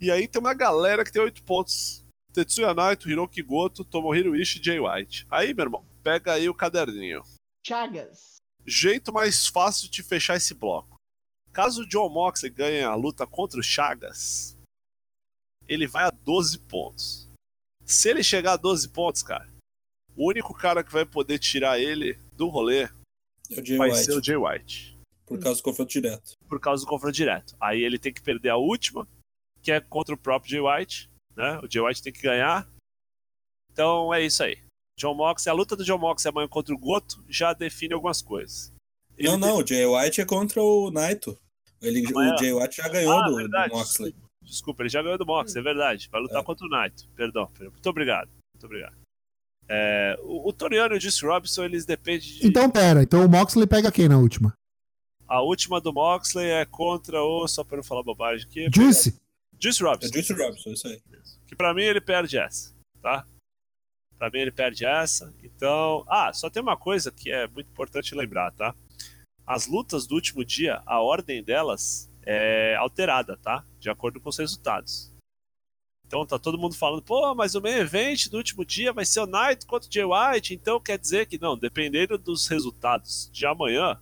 E 0.00 0.10
aí 0.10 0.26
tem 0.26 0.40
uma 0.40 0.54
galera 0.54 1.04
que 1.04 1.12
tem 1.12 1.20
8 1.20 1.42
pontos. 1.42 2.02
Tetsuya 2.32 2.72
Naito, 2.74 3.08
Hiroki 3.10 3.42
Goto, 3.42 3.84
Tomohiro 3.84 4.36
Ishii 4.36 4.60
e 4.60 4.64
Jay 4.64 4.80
White. 4.80 5.26
Aí, 5.30 5.52
meu 5.52 5.64
irmão, 5.64 5.84
pega 6.02 6.34
aí 6.34 6.48
o 6.48 6.54
caderninho. 6.54 7.22
Chagas. 7.66 8.36
Jeito 8.66 9.12
mais 9.12 9.46
fácil 9.46 9.90
de 9.90 10.02
fechar 10.02 10.36
esse 10.36 10.54
bloco. 10.54 10.96
Caso 11.52 11.82
o 11.82 11.86
John 11.88 12.08
Moxley 12.08 12.50
ganhe 12.52 12.82
a 12.82 12.94
luta 12.94 13.26
contra 13.26 13.58
o 13.58 13.62
Chagas, 13.62 14.56
ele 15.66 15.86
vai 15.86 16.04
a 16.04 16.10
12 16.10 16.58
pontos. 16.60 17.28
Se 17.84 18.08
ele 18.08 18.22
chegar 18.22 18.52
a 18.52 18.56
12 18.56 18.88
pontos, 18.90 19.22
cara, 19.22 19.48
o 20.16 20.28
único 20.28 20.54
cara 20.54 20.84
que 20.84 20.92
vai 20.92 21.04
poder 21.04 21.38
tirar 21.40 21.80
ele 21.80 22.14
do 22.34 22.46
rolê 22.48 22.84
É 23.50 23.76
vai 23.76 23.90
White, 23.90 24.04
ser 24.04 24.12
o 24.16 24.22
Jay 24.22 24.36
White. 24.36 24.96
por 25.26 25.40
causa 25.40 25.60
do 25.60 25.64
confronto 25.64 25.90
direto. 25.90 26.32
por 26.48 26.60
causa 26.60 26.84
do 26.84 26.88
confronto 26.88 27.14
direto. 27.14 27.56
Aí 27.60 27.82
ele 27.82 27.98
tem 27.98 28.12
que 28.12 28.22
perder 28.22 28.50
a 28.50 28.56
última, 28.56 29.08
que 29.60 29.72
é 29.72 29.80
contra 29.80 30.14
o 30.14 30.18
próprio 30.18 30.50
Jay 30.52 30.60
White, 30.60 31.09
né? 31.40 31.60
O 31.62 31.70
Jay 31.70 31.82
White 31.82 32.02
tem 32.02 32.12
que 32.12 32.22
ganhar. 32.22 32.68
Então 33.72 34.12
é 34.12 34.22
isso 34.24 34.42
aí. 34.42 34.58
John 34.98 35.14
Mox, 35.14 35.46
a 35.46 35.52
luta 35.52 35.74
do 35.74 35.84
John 35.84 35.98
Mox 35.98 36.24
amanhã 36.26 36.46
contra 36.48 36.74
o 36.74 36.78
Goto 36.78 37.24
já 37.28 37.52
define 37.52 37.94
algumas 37.94 38.20
coisas. 38.20 38.72
Ele 39.16 39.28
não, 39.30 39.38
não, 39.38 39.56
o 39.58 39.66
Jay 39.66 39.86
White 39.86 40.20
é 40.20 40.24
contra 40.24 40.62
o 40.62 40.90
Naito. 40.90 41.38
Ele, 41.80 42.06
Amanhã. 42.06 42.34
o 42.34 42.38
Jay 42.38 42.52
White 42.52 42.76
já 42.76 42.88
ganhou 42.88 43.12
Ah, 43.18 43.26
do, 43.28 43.36
do 43.36 43.48
Moxley. 43.70 44.10
Desculpa, 44.12 44.28
desculpa, 44.42 44.82
ele 44.82 44.88
já 44.90 45.02
ganhou 45.02 45.16
do 45.18 45.24
Mox, 45.26 45.56
é 45.56 45.62
verdade. 45.62 46.08
Vai 46.12 46.20
lutar 46.20 46.40
É. 46.40 46.44
contra 46.44 46.66
o 46.66 46.70
Naito. 46.70 47.08
Perdão, 47.16 47.46
perdão. 47.52 47.72
Muito 47.72 47.88
obrigado. 47.88 48.28
Muito 48.54 48.66
obrigado. 48.66 48.94
É, 49.68 50.18
o, 50.22 50.48
o 50.48 50.52
Toriano 50.52 50.94
e 50.94 50.98
o 50.98 51.00
Juice 51.00 51.24
Robinson, 51.24 51.64
eles 51.64 51.86
dependem 51.86 52.20
de. 52.20 52.46
Então, 52.46 52.68
pera. 52.70 53.02
Então 53.02 53.24
o 53.24 53.28
Moxley 53.28 53.66
pega 53.66 53.90
quem 53.92 54.08
na 54.08 54.18
última? 54.18 54.52
A 55.28 55.40
última 55.42 55.80
do 55.80 55.92
Moxley 55.92 56.50
é 56.50 56.64
contra 56.66 57.22
o. 57.22 57.46
Só 57.48 57.62
pra 57.64 57.76
não 57.76 57.84
falar 57.84 58.02
bobagem 58.02 58.46
aqui. 58.46 58.68
Juice. 58.74 59.16
Juice 59.60 59.82
É 59.82 59.86
Robinson. 59.86 60.12
Juice 60.12 60.32
Robinson, 60.32 60.70
isso 60.70 60.88
aí. 60.88 61.00
Que 61.46 61.54
pra 61.54 61.74
mim 61.74 61.82
ele 61.82 62.00
perde 62.00 62.38
essa, 62.38 62.74
tá? 63.02 63.26
Pra 64.18 64.30
mim 64.30 64.38
ele 64.40 64.52
perde 64.52 64.84
essa. 64.84 65.32
Então. 65.42 66.04
Ah, 66.08 66.32
só 66.32 66.48
tem 66.48 66.62
uma 66.62 66.76
coisa 66.76 67.10
que 67.10 67.30
é 67.30 67.46
muito 67.46 67.68
importante 67.68 68.14
lembrar, 68.14 68.52
tá? 68.52 68.74
As 69.46 69.66
lutas 69.66 70.06
do 70.06 70.14
último 70.14 70.44
dia, 70.44 70.82
a 70.86 71.00
ordem 71.00 71.42
delas 71.42 72.10
é 72.24 72.76
alterada, 72.76 73.36
tá? 73.36 73.64
De 73.78 73.90
acordo 73.90 74.20
com 74.20 74.28
os 74.28 74.38
resultados. 74.38 75.10
Então 76.06 76.26
tá 76.26 76.40
todo 76.40 76.58
mundo 76.58 76.74
falando, 76.74 77.02
pô, 77.02 77.34
mas 77.36 77.54
o 77.54 77.60
main 77.60 77.74
event 77.74 78.28
do 78.28 78.36
último 78.36 78.64
dia 78.64 78.92
vai 78.92 79.04
ser 79.04 79.20
o 79.20 79.26
Knight 79.26 79.64
contra 79.64 79.88
o 79.88 79.92
Jay 79.92 80.04
White, 80.04 80.54
então 80.54 80.80
quer 80.80 80.98
dizer 80.98 81.26
que 81.26 81.38
não, 81.38 81.56
dependendo 81.56 82.18
dos 82.18 82.48
resultados 82.48 83.30
de 83.32 83.46
amanhã, 83.46 83.96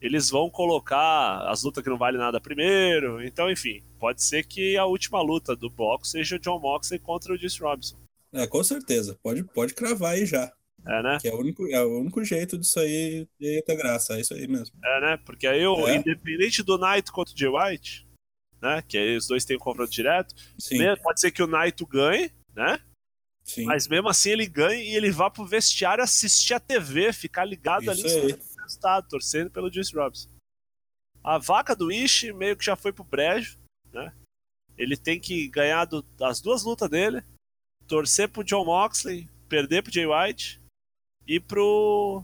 eles 0.00 0.30
vão 0.30 0.48
colocar 0.48 1.48
as 1.48 1.62
lutas 1.62 1.82
que 1.82 1.90
não 1.90 1.98
valem 1.98 2.18
nada 2.18 2.40
primeiro. 2.40 3.22
Então, 3.24 3.50
enfim, 3.50 3.82
pode 3.98 4.22
ser 4.22 4.44
que 4.44 4.76
a 4.76 4.84
última 4.84 5.20
luta 5.20 5.56
do 5.56 5.68
bloco 5.68 6.06
seja 6.06 6.36
o 6.36 6.38
John 6.38 6.60
Moxley 6.60 7.00
contra 7.00 7.32
o 7.32 7.36
Juice 7.36 7.60
Robinson. 7.60 7.96
É, 8.32 8.46
com 8.46 8.62
certeza. 8.62 9.18
Pode, 9.22 9.42
pode 9.44 9.74
cravar 9.74 10.12
aí 10.14 10.26
já. 10.26 10.52
É, 10.86 11.02
né? 11.02 11.18
Que 11.20 11.28
é 11.28 11.34
o 11.34 11.38
único, 11.38 11.66
é 11.66 11.84
o 11.84 12.00
único 12.00 12.24
jeito 12.24 12.56
disso 12.56 12.78
aí 12.78 13.26
de 13.38 13.62
ter 13.62 13.76
graça. 13.76 14.14
É 14.14 14.20
isso 14.20 14.32
aí 14.34 14.46
mesmo. 14.46 14.76
É, 14.84 15.00
né? 15.00 15.18
Porque 15.24 15.46
aí, 15.46 15.60
eu, 15.62 15.88
É. 15.88 15.96
independente 15.96 16.62
do 16.62 16.78
Knight 16.78 17.10
contra 17.10 17.34
o 17.34 17.36
Jay 17.38 17.48
White, 17.48 18.06
né? 18.62 18.82
Que 18.86 18.96
aí 18.96 19.16
os 19.16 19.26
dois 19.26 19.44
têm 19.44 19.56
um 19.56 19.60
confronto 19.60 19.90
direto, 19.90 20.34
Sim, 20.58 20.78
pode 21.02 21.20
ser 21.20 21.30
que 21.30 21.42
o 21.42 21.46
Knight 21.46 21.84
ganhe, 21.84 22.30
né? 22.54 22.78
sim. 23.44 23.64
Mas 23.64 23.88
mesmo 23.88 24.08
assim 24.08 24.30
ele 24.30 24.46
ganha 24.46 24.80
e 24.82 24.94
ele 24.94 25.10
vá 25.10 25.30
pro 25.30 25.44
vestiário 25.44 26.04
assistir 26.04 26.54
a 26.54 26.60
TV, 26.60 27.12
ficar 27.12 27.44
ligado 27.44 27.90
ali 27.90 28.04
Isso 28.04 28.18
aí. 28.18 28.36
Resultado, 28.68 29.08
torcendo 29.08 29.50
pelo 29.50 29.72
Juice 29.72 29.94
Robinson. 29.94 30.28
A 31.24 31.38
vaca 31.38 31.74
do 31.74 31.90
Ishi 31.90 32.32
meio 32.32 32.56
que 32.56 32.64
já 32.64 32.76
foi 32.76 32.92
pro 32.92 33.02
brejo, 33.04 33.58
né? 33.92 34.12
Ele 34.76 34.96
tem 34.96 35.18
que 35.18 35.48
ganhar 35.48 35.84
do- 35.84 36.02
das 36.16 36.40
duas 36.40 36.62
lutas 36.62 36.88
dele, 36.88 37.22
torcer 37.86 38.28
pro 38.28 38.44
John 38.44 38.64
Moxley, 38.64 39.28
perder 39.48 39.82
pro 39.82 39.92
Jay 39.92 40.06
White 40.06 40.60
e 41.26 41.40
pro 41.40 42.22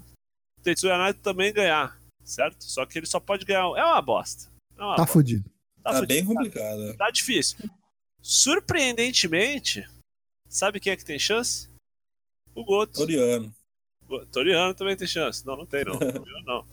Tetsuya 0.62 0.96
Naito 0.96 1.20
também 1.20 1.52
ganhar, 1.52 2.00
certo? 2.22 2.62
Só 2.64 2.86
que 2.86 2.98
ele 2.98 3.06
só 3.06 3.18
pode 3.18 3.44
ganhar. 3.44 3.62
É 3.76 3.84
uma 3.84 4.00
bosta. 4.00 4.50
É 4.76 4.82
uma 4.82 4.94
Tá 4.96 5.02
bosta. 5.02 5.12
fudido. 5.12 5.50
Tá 5.82 5.90
Tá 5.90 5.98
fudido. 5.98 6.06
bem 6.14 6.24
complicado. 6.24 6.82
é. 6.90 6.92
Tá 6.94 7.10
difícil. 7.10 7.58
Surpreendentemente, 8.22 9.86
sabe 10.48 10.78
quem 10.80 10.92
é 10.92 10.96
que 10.96 11.04
tem 11.04 11.18
chance? 11.18 11.68
O 12.54 12.64
Goto. 12.64 12.92
Toriano. 12.92 13.54
Toriano 14.32 14.74
também 14.74 14.96
tem 14.96 15.06
chance. 15.06 15.44
Não, 15.46 15.56
não 15.56 15.66
tem 15.66 15.84
não. 15.84 15.96
Toriano 15.98 16.44
não. 16.44 16.66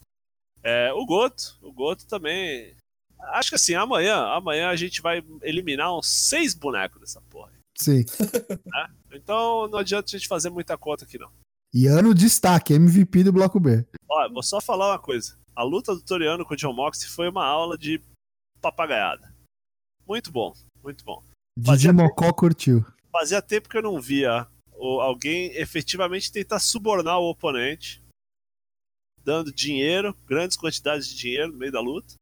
É, 0.63 0.91
o 0.93 1.05
Goto, 1.05 1.57
o 1.61 1.71
Goto 1.71 2.05
também. 2.05 2.75
Acho 3.19 3.49
que 3.49 3.55
assim, 3.55 3.73
amanhã, 3.75 4.17
amanhã 4.27 4.69
a 4.69 4.75
gente 4.75 5.01
vai 5.01 5.23
eliminar 5.43 5.95
uns 5.95 6.07
seis 6.07 6.53
bonecos 6.53 6.99
dessa 6.99 7.21
porra. 7.29 7.51
Sim. 7.77 8.03
Então 9.13 9.67
não 9.67 9.79
adianta 9.79 10.07
a 10.07 10.17
gente 10.17 10.27
fazer 10.27 10.49
muita 10.49 10.77
conta 10.77 11.03
aqui 11.03 11.17
não. 11.17 11.29
E 11.73 11.85
ano 11.85 12.13
destaque, 12.15 12.73
MVP 12.73 13.25
do 13.25 13.33
Bloco 13.33 13.59
B. 13.59 13.85
Ó, 14.09 14.29
vou 14.29 14.41
só 14.41 14.61
falar 14.61 14.89
uma 14.91 14.99
coisa. 14.99 15.37
A 15.53 15.63
luta 15.63 15.93
do 15.93 16.01
Toriano 16.01 16.45
com 16.45 16.53
o 16.53 16.57
John 16.57 16.71
Moxley 16.73 17.09
foi 17.09 17.27
uma 17.29 17.45
aula 17.45 17.77
de 17.77 18.01
papagaiada. 18.61 19.33
Muito 20.07 20.31
bom, 20.31 20.53
muito 20.81 21.03
bom. 21.03 21.21
Didi 21.57 21.67
Fazia- 21.67 21.93
Mocó 21.93 22.31
curtiu. 22.31 22.85
Fazia 23.11 23.41
tempo 23.41 23.67
que 23.67 23.77
eu 23.77 23.81
não 23.81 23.99
via 23.99 24.47
o- 24.81 24.99
alguém 24.99 25.51
efetivamente 25.55 26.31
tentar 26.31 26.59
subornar 26.59 27.19
o 27.19 27.29
oponente, 27.29 28.01
dando 29.23 29.53
dinheiro, 29.53 30.13
grandes 30.25 30.57
quantidades 30.57 31.07
de 31.07 31.15
dinheiro 31.15 31.51
no 31.51 31.57
meio 31.57 31.71
da 31.71 31.79
luta. 31.79 32.15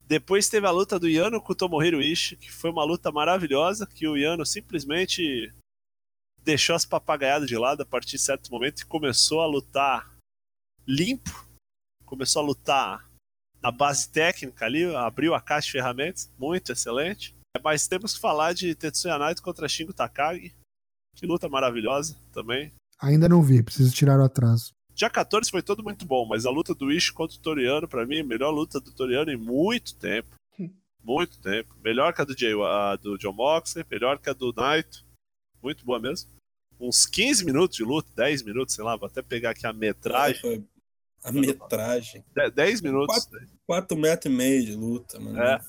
Depois 0.00 0.48
teve 0.48 0.66
a 0.66 0.70
luta 0.70 0.98
do 0.98 1.08
Yano 1.08 1.40
com 1.40 1.52
o 1.52 1.56
Tomohiro 1.56 2.00
Ishii, 2.00 2.36
que 2.38 2.50
foi 2.50 2.70
uma 2.70 2.84
luta 2.84 3.12
maravilhosa, 3.12 3.86
que 3.86 4.06
o 4.08 4.16
Yano 4.16 4.44
simplesmente 4.44 5.52
deixou 6.38 6.74
as 6.74 6.84
papagaiadas 6.84 7.48
de 7.48 7.56
lado 7.56 7.82
a 7.82 7.86
partir 7.86 8.12
de 8.16 8.22
certo 8.22 8.50
momento 8.50 8.80
e 8.80 8.86
começou 8.86 9.40
a 9.40 9.46
lutar 9.46 10.16
limpo, 10.86 11.46
começou 12.04 12.42
a 12.42 12.44
lutar 12.46 13.10
na 13.60 13.70
base 13.70 14.10
técnica 14.10 14.64
ali, 14.66 14.84
abriu 14.96 15.34
a 15.34 15.40
caixa 15.40 15.66
de 15.66 15.72
ferramentas, 15.72 16.30
muito 16.38 16.72
excelente. 16.72 17.34
Mas 17.62 17.86
temos 17.86 18.14
que 18.14 18.20
falar 18.20 18.54
de 18.54 18.74
Tetsuya 18.74 19.18
Naito 19.18 19.42
contra 19.42 19.68
Shingo 19.68 19.92
Takagi. 19.92 20.52
Que 21.16 21.26
luta 21.26 21.48
maravilhosa 21.48 22.16
também. 22.32 22.72
Ainda 23.00 23.28
não 23.28 23.42
vi, 23.42 23.62
preciso 23.62 23.92
tirar 23.92 24.18
o 24.18 24.24
atraso. 24.24 24.72
Dia 24.94 25.08
14 25.10 25.50
foi 25.50 25.62
todo 25.62 25.82
muito 25.82 26.04
bom, 26.04 26.26
mas 26.26 26.44
a 26.46 26.50
luta 26.50 26.74
do 26.74 26.92
Ishi 26.92 27.12
contra 27.12 27.36
o 27.36 27.40
Toriano, 27.40 27.88
pra 27.88 28.06
mim, 28.06 28.20
a 28.20 28.24
melhor 28.24 28.50
luta 28.50 28.80
do 28.80 28.92
Toriano 28.92 29.30
em 29.30 29.36
muito 29.36 29.94
tempo. 29.96 30.34
Muito 31.02 31.40
tempo. 31.40 31.74
Melhor 31.82 32.12
que 32.12 32.22
a 32.22 32.24
do, 32.24 32.38
Jay, 32.38 32.52
a 32.52 32.94
do 32.96 33.18
John 33.18 33.32
Moxley, 33.32 33.84
melhor 33.90 34.18
que 34.18 34.30
a 34.30 34.32
do 34.32 34.52
Naito. 34.52 35.04
Muito 35.62 35.84
boa 35.84 35.98
mesmo. 35.98 36.30
Uns 36.78 37.06
15 37.06 37.44
minutos 37.44 37.76
de 37.76 37.82
luta, 37.84 38.08
10 38.14 38.42
minutos, 38.42 38.74
sei 38.74 38.84
lá, 38.84 38.94
vou 38.96 39.06
até 39.06 39.22
pegar 39.22 39.50
aqui 39.50 39.66
a 39.66 39.72
metragem. 39.72 40.40
Foi 40.40 40.64
a 41.24 41.32
metragem. 41.32 42.24
De- 42.34 42.50
10 42.50 42.80
minutos. 42.82 43.28
4 43.66 43.96
metros 43.96 44.32
e 44.32 44.36
meio 44.36 44.64
de 44.64 44.74
luta, 44.74 45.18
mano. 45.18 45.40
É, 45.40 45.60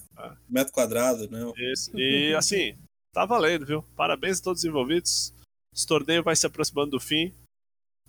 Metro 0.49 0.73
quadrado, 0.73 1.27
né? 1.29 1.51
Isso. 1.71 1.91
E 1.97 2.35
assim, 2.35 2.75
tá 3.13 3.25
valendo, 3.25 3.65
viu? 3.65 3.83
Parabéns 3.95 4.39
a 4.39 4.43
todos 4.43 4.63
os 4.63 4.65
envolvidos. 4.65 5.33
Esse 5.73 5.87
torneio 5.87 6.23
vai 6.23 6.35
se 6.35 6.45
aproximando 6.45 6.91
do 6.91 6.99
fim. 6.99 7.33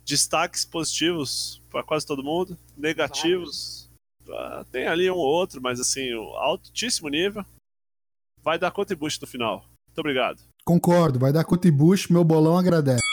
Destaques 0.03 0.65
positivos 0.65 1.61
para 1.69 1.83
quase 1.83 2.05
todo 2.05 2.23
mundo. 2.23 2.57
Negativos. 2.75 3.89
ah, 4.29 4.65
tem 4.71 4.87
ali 4.87 5.09
um 5.09 5.15
ou 5.15 5.25
outro, 5.25 5.61
mas 5.61 5.79
assim, 5.79 6.13
um 6.15 6.35
altíssimo 6.35 7.07
nível. 7.07 7.45
Vai 8.41 8.59
dar 8.59 8.71
conta 8.71 8.93
e 8.93 8.95
boost 8.95 9.21
no 9.21 9.27
final. 9.27 9.65
Muito 9.87 9.99
obrigado. 9.99 10.41
Concordo, 10.63 11.19
vai 11.19 11.31
dar 11.31 11.45
conta 11.45 11.67
e 11.67 11.71
bush, 11.71 12.07
meu 12.07 12.23
bolão 12.23 12.57
agradece. 12.57 13.03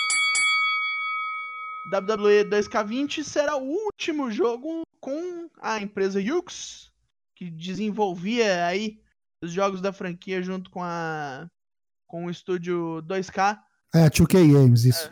WWE 1.93 2.45
2K20 2.45 3.23
será 3.23 3.57
o 3.57 3.65
último 3.65 4.31
jogo 4.31 4.83
com 4.99 5.51
a 5.61 5.81
empresa 5.81 6.21
Yux, 6.21 6.91
que 7.37 7.51
desenvolvia 7.51 8.67
aí 8.67 8.99
os 9.43 9.53
jogos 9.53 9.83
da 9.83 9.93
franquia 9.93 10.43
junto 10.43 10.71
com 10.71 10.83
a 10.83 11.47
com 12.13 12.27
o 12.27 12.31
estúdio 12.31 13.03
2K. 13.07 13.59
É, 13.95 14.11
2K 14.11 14.53
Games, 14.53 14.85
isso. 14.85 15.11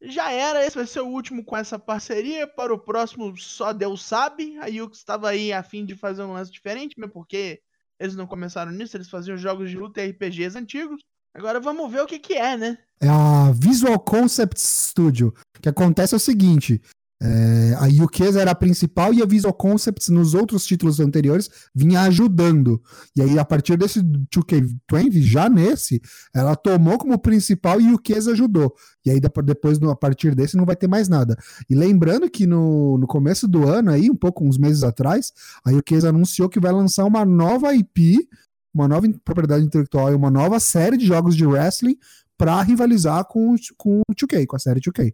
Já 0.00 0.32
era, 0.32 0.64
esse 0.64 0.74
vai 0.74 0.86
ser 0.86 1.00
o 1.00 1.06
último 1.06 1.44
com 1.44 1.54
essa 1.54 1.78
parceria. 1.78 2.46
Para 2.46 2.72
o 2.72 2.78
próximo, 2.78 3.36
só 3.36 3.74
Deus 3.74 4.02
sabe. 4.02 4.58
A 4.58 4.66
Yux 4.66 4.96
estava 4.96 5.28
aí 5.28 5.52
a 5.52 5.62
fim 5.62 5.84
de 5.84 5.94
fazer 5.94 6.22
um 6.22 6.32
lance 6.32 6.50
diferente, 6.50 6.98
mesmo 6.98 7.12
porque 7.12 7.60
eles 7.98 8.16
não 8.16 8.26
começaram 8.26 8.72
nisso, 8.72 8.96
eles 8.96 9.10
faziam 9.10 9.36
jogos 9.36 9.68
de 9.68 9.76
luta 9.76 10.02
e 10.02 10.08
RPGs 10.08 10.56
antigos. 10.56 11.02
Agora 11.34 11.60
vamos 11.60 11.92
ver 11.92 12.00
o 12.00 12.06
que 12.06 12.18
que 12.18 12.32
é, 12.32 12.56
né? 12.56 12.78
É 12.98 13.06
a 13.06 13.52
Visual 13.52 14.00
Concept 14.00 14.58
Studio. 14.58 15.34
O 15.54 15.60
que 15.60 15.68
acontece 15.68 16.14
é 16.14 16.16
o 16.16 16.20
seguinte: 16.20 16.80
é, 17.22 17.74
a 17.78 17.86
Yukeza 17.86 18.40
era 18.40 18.52
a 18.52 18.54
principal 18.54 19.12
e 19.12 19.22
a 19.22 19.26
Visual 19.26 19.52
Concepts 19.52 20.08
nos 20.08 20.32
outros 20.34 20.64
títulos 20.64 21.00
anteriores 21.00 21.50
vinha 21.74 22.00
ajudando. 22.02 22.80
E 23.14 23.20
aí, 23.20 23.38
a 23.38 23.44
partir 23.44 23.76
desse 23.76 24.00
2K20, 24.02 25.20
já 25.20 25.48
nesse, 25.48 26.00
ela 26.34 26.56
tomou 26.56 26.96
como 26.98 27.18
principal 27.18 27.80
e 27.80 27.86
a 27.86 27.90
Yukeza 27.90 28.32
ajudou. 28.32 28.74
E 29.04 29.10
aí, 29.10 29.20
depo- 29.20 29.42
depois, 29.42 29.78
a 29.82 29.94
partir 29.94 30.34
desse, 30.34 30.56
não 30.56 30.64
vai 30.64 30.76
ter 30.76 30.88
mais 30.88 31.08
nada. 31.08 31.36
E 31.68 31.74
lembrando 31.74 32.28
que 32.30 32.46
no, 32.46 32.96
no 32.98 33.06
começo 33.06 33.46
do 33.46 33.68
ano, 33.68 33.90
aí, 33.90 34.10
um 34.10 34.16
pouco, 34.16 34.44
uns 34.44 34.56
meses 34.58 34.82
atrás, 34.82 35.32
a 35.64 35.70
Yukeza 35.70 36.08
anunciou 36.08 36.48
que 36.48 36.58
vai 36.60 36.72
lançar 36.72 37.04
uma 37.04 37.24
nova 37.24 37.74
IP, 37.74 38.26
uma 38.72 38.88
nova 38.88 39.06
propriedade 39.24 39.64
intelectual 39.64 40.10
e 40.12 40.14
uma 40.14 40.30
nova 40.30 40.58
série 40.60 40.96
de 40.96 41.04
jogos 41.06 41.36
de 41.36 41.44
wrestling 41.44 41.96
para 42.38 42.62
rivalizar 42.62 43.24
com, 43.26 43.54
o- 43.54 43.58
com 43.76 44.00
o 44.08 44.14
2K, 44.14 44.46
com 44.46 44.56
a 44.56 44.58
série 44.58 44.80
2K. 44.80 45.12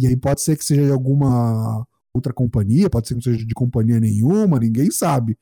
E 0.00 0.06
aí 0.06 0.16
pode 0.16 0.40
ser 0.40 0.56
que 0.56 0.64
seja 0.64 0.86
de 0.86 0.92
alguma 0.92 1.86
outra 2.14 2.32
companhia, 2.32 2.88
pode 2.88 3.06
ser 3.06 3.14
que 3.14 3.18
não 3.18 3.22
seja 3.34 3.44
de 3.44 3.54
companhia 3.54 4.00
nenhuma, 4.00 4.58
ninguém 4.58 4.90
sabe. 4.90 5.38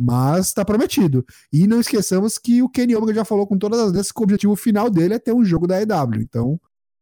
Mas 0.00 0.52
tá 0.52 0.64
prometido. 0.64 1.26
E 1.52 1.66
não 1.66 1.80
esqueçamos 1.80 2.38
que 2.38 2.62
o 2.62 2.68
Kenny 2.68 2.94
Omega 2.94 3.14
já 3.14 3.24
falou 3.24 3.48
com 3.48 3.58
todas 3.58 3.80
as 3.80 3.90
vezes 3.90 4.12
que 4.12 4.20
o 4.20 4.22
objetivo 4.22 4.54
final 4.54 4.88
dele 4.88 5.14
é 5.14 5.18
ter 5.18 5.32
um 5.32 5.44
jogo 5.44 5.66
da 5.66 5.82
EW. 5.82 6.20
Então, 6.20 6.60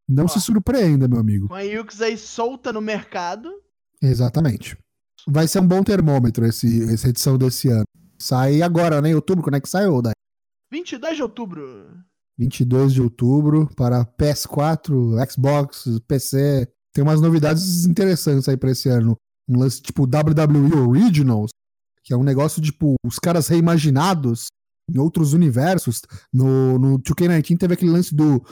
não 0.09 0.25
Ó. 0.25 0.29
se 0.29 0.41
surpreenda, 0.41 1.07
meu 1.07 1.19
amigo. 1.19 1.49
Com 1.49 1.55
a 1.55 1.61
Yux 1.61 2.01
aí 2.01 2.17
solta 2.17 2.73
no 2.73 2.81
mercado. 2.81 3.51
Exatamente. 4.01 4.75
Vai 5.29 5.47
ser 5.47 5.61
um 5.61 5.67
bom 5.67 5.83
termômetro 5.83 6.47
esse, 6.47 6.85
essa 6.91 7.09
edição 7.09 7.37
desse 7.37 7.69
ano. 7.69 7.85
Sai 8.19 8.63
agora, 8.63 9.03
né? 9.03 9.11
Em 9.11 9.15
outubro, 9.15 9.43
quando 9.43 9.57
é 9.57 9.61
que 9.61 9.69
sai, 9.69 9.87
Oda? 9.89 10.13
22 10.73 11.17
de 11.17 11.23
outubro. 11.23 12.05
22 12.39 12.95
de 12.95 13.03
outubro 13.03 13.69
para 13.77 14.05
PS4, 14.05 15.31
Xbox, 15.31 16.01
PC. 16.07 16.69
Tem 16.95 17.03
umas 17.03 17.21
novidades 17.21 17.85
interessantes 17.85 18.49
aí 18.49 18.57
para 18.57 18.71
esse 18.71 18.89
ano. 18.89 19.17
Um 19.49 19.59
lance 19.59 19.83
tipo 19.83 20.05
WWE 20.05 20.75
Originals, 20.89 21.51
que 22.03 22.15
é 22.15 22.17
um 22.17 22.23
negócio 22.23 22.63
tipo 22.63 22.95
os 23.05 23.19
caras 23.19 23.49
reimaginados 23.49 24.47
em 24.89 24.99
outros 24.99 25.33
universos. 25.33 26.01
No, 26.33 26.79
no 26.79 26.99
2K19 26.99 27.59
teve 27.59 27.75
aquele 27.75 27.91
lance 27.91 28.15
do 28.15 28.43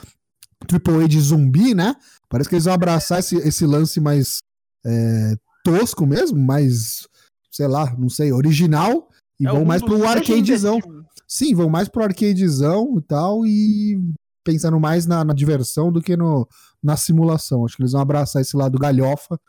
AAA 0.69 1.07
de 1.07 1.19
zumbi, 1.19 1.73
né? 1.73 1.95
Parece 2.29 2.49
que 2.49 2.55
eles 2.55 2.65
vão 2.65 2.73
abraçar 2.73 3.19
esse, 3.19 3.37
esse 3.37 3.65
lance 3.65 3.99
mais 3.99 4.37
é, 4.85 5.35
tosco 5.63 6.05
mesmo, 6.05 6.37
mais 6.37 7.07
sei 7.51 7.67
lá, 7.67 7.95
não 7.97 8.09
sei, 8.09 8.33
original 8.33 9.07
e 9.39 9.47
É 9.47 9.51
vão 9.51 9.63
mais 9.65 9.81
pro 9.81 10.05
arcadezão. 10.05 10.79
Sim, 11.27 11.55
vão 11.55 11.69
mais 11.69 11.87
pro 11.87 12.03
arcadezão 12.03 12.97
e 12.97 13.01
tal, 13.01 13.45
e 13.45 13.99
pensando 14.43 14.79
mais 14.79 15.05
na, 15.05 15.23
na 15.23 15.33
diversão 15.33 15.91
do 15.91 16.01
que 16.01 16.17
no, 16.17 16.47
na 16.83 16.97
simulação. 16.97 17.65
Acho 17.65 17.77
que 17.77 17.83
eles 17.83 17.93
vão 17.93 18.01
abraçar 18.01 18.41
esse 18.41 18.55
lado 18.57 18.77
galhofa. 18.77 19.39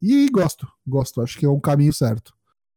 E 0.00 0.28
gosto, 0.30 0.66
gosto. 0.86 1.20
Acho 1.20 1.38
que 1.38 1.46
é 1.46 1.48
um 1.48 1.60
caminho 1.60 1.92
certo. 1.92 2.32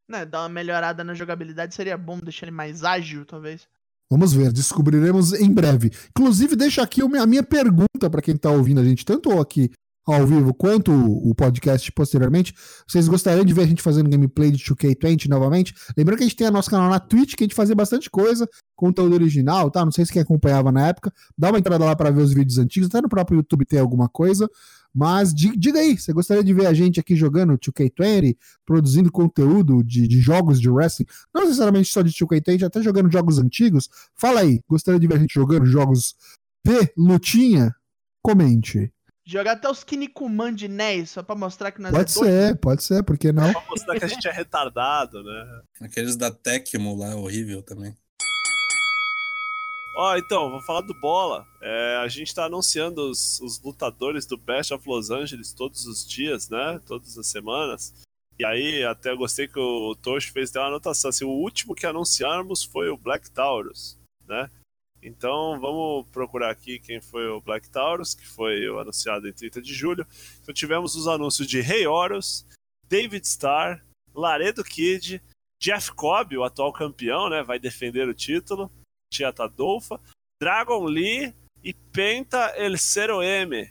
Né, 0.08 0.24
dar 0.24 0.42
uma 0.42 0.48
melhorada 0.48 1.04
na 1.04 1.14
jogabilidade 1.14 1.74
seria 1.74 1.96
bom 1.98 2.18
deixar 2.18 2.46
ele 2.46 2.56
mais 2.56 2.82
ágil, 2.82 3.26
talvez. 3.26 3.68
Vamos 4.10 4.32
ver, 4.32 4.50
descobriremos 4.50 5.34
em 5.34 5.52
breve. 5.52 5.90
Inclusive, 6.10 6.56
deixo 6.56 6.80
aqui 6.80 7.02
a 7.02 7.26
minha 7.26 7.42
pergunta 7.42 8.08
para 8.10 8.22
quem 8.22 8.34
tá 8.34 8.50
ouvindo 8.50 8.80
a 8.80 8.84
gente, 8.84 9.04
tanto 9.04 9.38
aqui 9.38 9.70
ao 10.12 10.26
vivo 10.26 10.54
quanto 10.54 10.92
o 10.92 11.34
podcast 11.34 11.90
posteriormente. 11.92 12.54
Vocês 12.86 13.06
gostariam 13.08 13.44
de 13.44 13.52
ver 13.52 13.62
a 13.62 13.66
gente 13.66 13.82
fazendo 13.82 14.08
gameplay 14.08 14.50
de 14.50 14.62
2K20 14.64 15.28
novamente? 15.28 15.74
Lembrando 15.96 16.18
que 16.18 16.24
a 16.24 16.26
gente 16.26 16.36
tem 16.36 16.50
nosso 16.50 16.70
canal 16.70 16.90
na 16.90 16.98
Twitch, 17.00 17.34
que 17.34 17.44
a 17.44 17.46
gente 17.46 17.54
fazia 17.54 17.74
bastante 17.74 18.08
coisa, 18.10 18.48
conteúdo 18.74 19.14
original, 19.14 19.70
tá? 19.70 19.84
Não 19.84 19.92
sei 19.92 20.04
se 20.06 20.12
quem 20.12 20.22
acompanhava 20.22 20.72
na 20.72 20.88
época. 20.88 21.12
Dá 21.36 21.50
uma 21.50 21.58
entrada 21.58 21.84
lá 21.84 21.94
para 21.94 22.10
ver 22.10 22.22
os 22.22 22.32
vídeos 22.32 22.58
antigos, 22.58 22.88
até 22.88 23.00
no 23.02 23.08
próprio 23.08 23.36
YouTube 23.36 23.64
tem 23.64 23.78
alguma 23.78 24.08
coisa. 24.08 24.48
Mas 24.94 25.34
di- 25.34 25.56
diga 25.56 25.78
aí, 25.78 25.96
você 25.98 26.12
gostaria 26.12 26.42
de 26.42 26.52
ver 26.54 26.66
a 26.66 26.72
gente 26.72 26.98
aqui 26.98 27.14
jogando 27.14 27.58
2K20, 27.58 28.36
produzindo 28.64 29.12
conteúdo 29.12 29.84
de, 29.84 30.08
de 30.08 30.18
jogos 30.20 30.60
de 30.60 30.68
wrestling? 30.70 31.06
Não 31.32 31.42
necessariamente 31.42 31.92
só 31.92 32.02
de 32.02 32.10
2K20, 32.10 32.62
até 32.64 32.82
jogando 32.82 33.12
jogos 33.12 33.38
antigos. 33.38 33.88
Fala 34.16 34.40
aí, 34.40 34.60
gostaria 34.68 34.98
de 34.98 35.06
ver 35.06 35.14
a 35.16 35.18
gente 35.18 35.34
jogando 35.34 35.66
jogos 35.66 36.16
de 36.64 36.90
lutinha? 36.96 37.74
Comente. 38.22 38.90
Jogar 39.28 39.52
até 39.52 39.68
os 39.68 39.84
Kinnikuman 39.84 40.54
de 40.54 40.68
NES, 40.68 41.10
só 41.10 41.22
pra 41.22 41.34
mostrar 41.34 41.70
que 41.70 41.82
nós 41.82 41.92
Pode 41.92 42.10
é 42.10 42.14
doido. 42.14 42.32
ser, 42.32 42.56
pode 42.56 42.82
ser, 42.82 43.02
por 43.02 43.18
que 43.18 43.30
não? 43.30 43.52
Pra 43.52 43.62
mostrar 43.68 43.98
que 43.98 44.04
a 44.06 44.08
gente 44.08 44.26
é 44.26 44.32
retardado, 44.32 45.22
né? 45.22 45.60
Aqueles 45.82 46.16
da 46.16 46.30
Tecmo 46.30 46.96
lá, 46.96 47.14
horrível 47.14 47.62
também. 47.62 47.94
Ó, 49.98 50.16
então, 50.16 50.50
vou 50.50 50.62
falar 50.62 50.80
do 50.80 50.94
bola. 50.94 51.46
É, 51.60 51.96
a 52.02 52.08
gente 52.08 52.34
tá 52.34 52.46
anunciando 52.46 53.10
os, 53.10 53.38
os 53.42 53.60
lutadores 53.60 54.24
do 54.24 54.38
Best 54.38 54.72
of 54.72 54.88
Los 54.88 55.10
Angeles 55.10 55.52
todos 55.52 55.84
os 55.84 56.08
dias, 56.08 56.48
né? 56.48 56.80
Todas 56.86 57.18
as 57.18 57.26
semanas. 57.26 57.92
E 58.38 58.46
aí, 58.46 58.82
até 58.82 59.14
gostei 59.14 59.46
que 59.46 59.60
o 59.60 59.94
Tosh 59.96 60.30
fez 60.30 60.48
até 60.48 60.60
uma 60.60 60.68
anotação. 60.68 61.10
Assim, 61.10 61.26
o 61.26 61.28
último 61.28 61.74
que 61.74 61.84
anunciarmos 61.84 62.64
foi 62.64 62.88
o 62.88 62.96
Black 62.96 63.30
Taurus, 63.30 63.98
né? 64.26 64.48
Então, 65.02 65.60
vamos 65.60 66.06
procurar 66.08 66.50
aqui 66.50 66.78
quem 66.78 67.00
foi 67.00 67.26
o 67.28 67.40
Black 67.40 67.70
Taurus, 67.70 68.14
que 68.14 68.26
foi 68.26 68.68
o 68.68 68.78
anunciado 68.78 69.28
em 69.28 69.32
30 69.32 69.62
de 69.62 69.72
julho. 69.72 70.06
Então, 70.42 70.52
tivemos 70.52 70.96
os 70.96 71.06
anúncios 71.06 71.46
de 71.46 71.60
Rei 71.60 71.86
Horus, 71.86 72.44
David 72.88 73.24
Starr, 73.24 73.84
Laredo 74.14 74.64
Kid, 74.64 75.22
Jeff 75.60 75.92
Cobb, 75.92 76.36
o 76.36 76.44
atual 76.44 76.72
campeão, 76.72 77.28
né? 77.28 77.42
Vai 77.42 77.58
defender 77.58 78.08
o 78.08 78.14
título. 78.14 78.70
Tia 79.10 79.32
Tadolfa, 79.32 80.00
Dragon 80.40 80.84
Lee 80.84 81.34
e 81.62 81.72
Penta 81.72 82.52
El 82.56 82.76
Zero 82.76 83.22
M. 83.22 83.70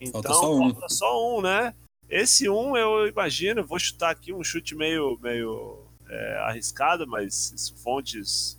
Então, 0.00 0.22
Falta 0.22 0.34
só 0.34 0.54
um. 0.54 0.70
falta 0.72 0.88
só 0.88 1.38
um, 1.38 1.42
né? 1.42 1.74
Esse 2.08 2.48
um 2.48 2.76
eu 2.76 3.06
imagino, 3.06 3.64
vou 3.64 3.78
chutar 3.78 4.10
aqui 4.10 4.32
um 4.32 4.42
chute 4.42 4.74
meio, 4.74 5.18
meio 5.22 5.86
é, 6.08 6.38
arriscado, 6.38 7.06
mas 7.06 7.52
isso, 7.52 7.76
fontes 7.76 8.58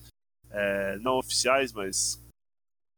é, 0.52 0.98
não 1.00 1.18
oficiais, 1.18 1.72
mas 1.74 2.22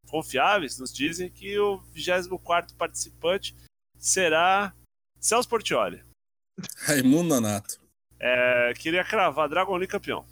confiáveis, 0.10 0.78
nos 0.78 0.93
dizem 0.93 1.30
que 1.30 1.58
o 1.58 1.78
24 1.93 2.76
participante 2.76 3.56
será 3.97 4.74
Celso 5.20 5.49
Portioli. 5.49 6.04
Raimundo 6.78 7.30
Nonato. 7.30 7.82
É, 8.20 8.74
queria 8.76 9.04
cravar 9.04 9.49
Dragon 9.49 9.76
Lee 9.76 9.88
campeão. 9.88 10.26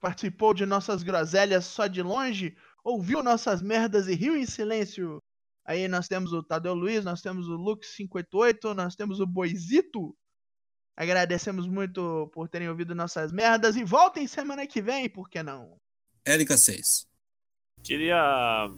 participou 0.00 0.54
de 0.54 0.64
nossas 0.64 1.02
groselhas 1.02 1.66
só 1.66 1.86
de 1.86 2.00
longe, 2.00 2.56
ouviu 2.82 3.22
nossas 3.22 3.60
merdas 3.60 4.08
e 4.08 4.14
riu 4.14 4.34
em 4.34 4.46
silêncio. 4.46 5.18
Aí 5.66 5.86
nós 5.88 6.08
temos 6.08 6.32
o 6.32 6.42
Tadeu 6.42 6.72
Luiz, 6.72 7.04
nós 7.04 7.20
temos 7.20 7.48
o 7.48 7.58
Lux588, 7.58 8.74
nós 8.74 8.96
temos 8.96 9.20
o 9.20 9.26
Boizito. 9.26 10.16
Agradecemos 10.96 11.66
muito 11.66 12.30
por 12.32 12.48
terem 12.48 12.68
ouvido 12.68 12.94
nossas 12.94 13.32
merdas 13.32 13.74
e 13.76 13.82
voltem 13.82 14.26
semana 14.26 14.66
que 14.66 14.80
vem, 14.80 15.08
por 15.08 15.28
que 15.28 15.42
não? 15.42 15.76
Érica 16.24 16.56
6. 16.56 17.06
Queria 17.82 18.70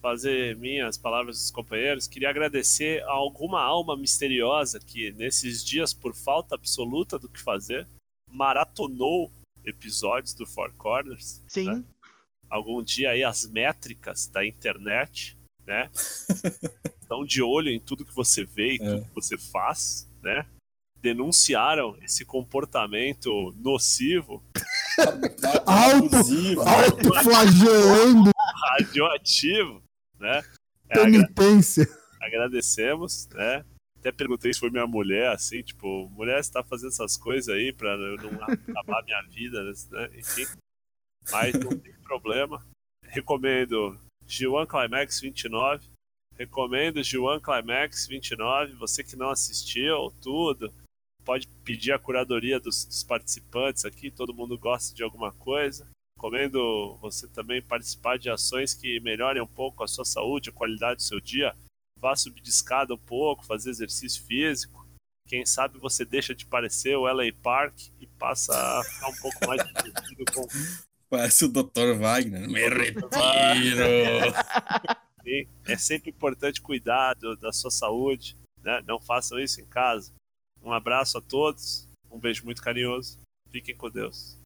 fazer 0.00 0.56
minhas 0.56 0.98
palavras 0.98 1.38
dos 1.38 1.50
companheiros. 1.50 2.08
Queria 2.08 2.30
agradecer 2.30 3.02
a 3.04 3.12
alguma 3.12 3.62
alma 3.62 3.96
misteriosa 3.96 4.80
que, 4.80 5.12
nesses 5.12 5.64
dias, 5.64 5.94
por 5.94 6.14
falta 6.14 6.54
absoluta 6.54 7.18
do 7.18 7.28
que 7.28 7.40
fazer, 7.40 7.86
maratonou 8.26 9.30
episódios 9.64 10.34
do 10.34 10.46
Four 10.46 10.72
Corners. 10.74 11.42
Sim, 11.46 11.66
né? 11.66 11.84
Algum 12.48 12.82
dia 12.82 13.10
aí 13.10 13.22
as 13.22 13.46
métricas 13.46 14.26
da 14.26 14.44
internet, 14.44 15.38
né? 15.64 15.88
Estão 17.00 17.24
de 17.24 17.42
olho 17.42 17.70
em 17.70 17.78
tudo 17.78 18.04
que 18.04 18.14
você 18.14 18.44
vê 18.44 18.74
e 18.74 18.78
tudo 18.78 19.04
que 19.04 19.14
você 19.14 19.38
faz, 19.38 20.08
né? 20.20 20.44
Denunciaram 21.00 21.96
esse 22.02 22.24
comportamento 22.24 23.52
nocivo, 23.56 24.42
Alto, 25.66 26.16
Abusivo. 26.16 26.60
alto 26.60 27.22
flagelando 27.24 28.30
radioativo, 28.72 29.82
né? 30.18 30.42
É, 30.90 30.98
agra- 31.00 31.10
penitência. 31.26 31.88
agradecemos, 32.20 33.28
né? 33.28 33.64
Até 33.98 34.12
perguntei 34.12 34.52
se 34.52 34.60
foi 34.60 34.70
minha 34.70 34.86
mulher, 34.86 35.28
assim, 35.32 35.62
tipo, 35.62 36.08
mulher, 36.10 36.42
você 36.42 36.52
tá 36.52 36.62
fazendo 36.64 36.88
essas 36.90 37.16
coisas 37.16 37.54
aí 37.54 37.72
pra 37.72 37.90
eu 37.94 38.16
não 38.16 38.42
acabar 38.42 39.02
minha 39.04 39.22
vida, 39.22 39.62
né? 39.62 40.08
Enfim. 40.18 40.46
Mas 41.30 41.54
não 41.54 41.76
tem 41.78 41.92
problema. 42.02 42.64
Recomendo 43.04 43.98
G1 44.26 44.66
Climax 44.66 45.20
29. 45.20 45.86
Recomendo 46.36 47.00
G1 47.00 47.40
Climax 47.42 48.06
29. 48.06 48.72
Você 48.76 49.04
que 49.04 49.16
não 49.16 49.28
assistiu 49.30 50.10
tudo, 50.22 50.72
pode 51.30 51.46
pedir 51.62 51.92
a 51.92 51.98
curadoria 51.98 52.58
dos, 52.58 52.84
dos 52.84 53.04
participantes 53.04 53.84
aqui, 53.84 54.10
todo 54.10 54.34
mundo 54.34 54.58
gosta 54.58 54.92
de 54.92 55.04
alguma 55.04 55.30
coisa. 55.30 55.86
Recomendo 56.16 56.98
você 57.00 57.28
também 57.28 57.62
participar 57.62 58.18
de 58.18 58.28
ações 58.28 58.74
que 58.74 58.98
melhorem 58.98 59.40
um 59.40 59.46
pouco 59.46 59.84
a 59.84 59.86
sua 59.86 60.04
saúde, 60.04 60.50
a 60.50 60.52
qualidade 60.52 60.96
do 60.96 61.02
seu 61.04 61.20
dia. 61.20 61.54
Vá 61.96 62.16
subir 62.16 62.40
de 62.40 62.50
escada 62.50 62.92
um 62.94 62.98
pouco, 62.98 63.46
fazer 63.46 63.70
exercício 63.70 64.24
físico. 64.26 64.84
Quem 65.28 65.46
sabe 65.46 65.78
você 65.78 66.04
deixa 66.04 66.34
de 66.34 66.44
parecer 66.44 66.96
o 66.96 67.06
LA 67.06 67.32
Park 67.40 67.78
e 68.00 68.08
passa 68.08 68.52
a 68.52 68.82
ficar 68.82 69.08
um 69.10 69.16
pouco 69.20 69.46
mais 69.46 69.64
divertido 69.64 70.24
com. 70.34 70.48
Parece 71.08 71.44
o 71.44 71.48
Dr. 71.48 71.94
Wagner. 71.96 72.48
Me 72.50 72.68
retiro! 72.68 73.86
É 75.64 75.76
sempre 75.76 76.10
importante 76.10 76.60
cuidar 76.60 77.14
do, 77.14 77.36
da 77.36 77.52
sua 77.52 77.70
saúde. 77.70 78.36
Né? 78.64 78.82
Não 78.84 78.98
façam 78.98 79.38
isso 79.38 79.60
em 79.60 79.66
casa. 79.66 80.12
Um 80.62 80.72
abraço 80.72 81.18
a 81.18 81.20
todos, 81.20 81.88
um 82.10 82.18
beijo 82.18 82.44
muito 82.44 82.62
carinhoso. 82.62 83.18
Fiquem 83.50 83.74
com 83.74 83.90
Deus. 83.90 84.38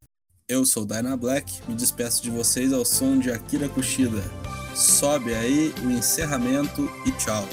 Eu 0.49 0.65
sou 0.67 0.85
Dyna 0.85 1.17
Black, 1.17 1.67
me 1.69 1.75
despeço 1.75 2.23
de 2.23 2.31
vocês 2.31 2.73
ao 2.73 2.85
som 2.85 3.19
de 3.19 3.31
Akira 3.31 3.69
Kushida. 3.69 4.23
Sobe 4.75 5.35
aí 5.35 5.73
o 5.85 5.91
encerramento 5.91 6.89
e 7.07 7.13
tchau. 7.13 7.45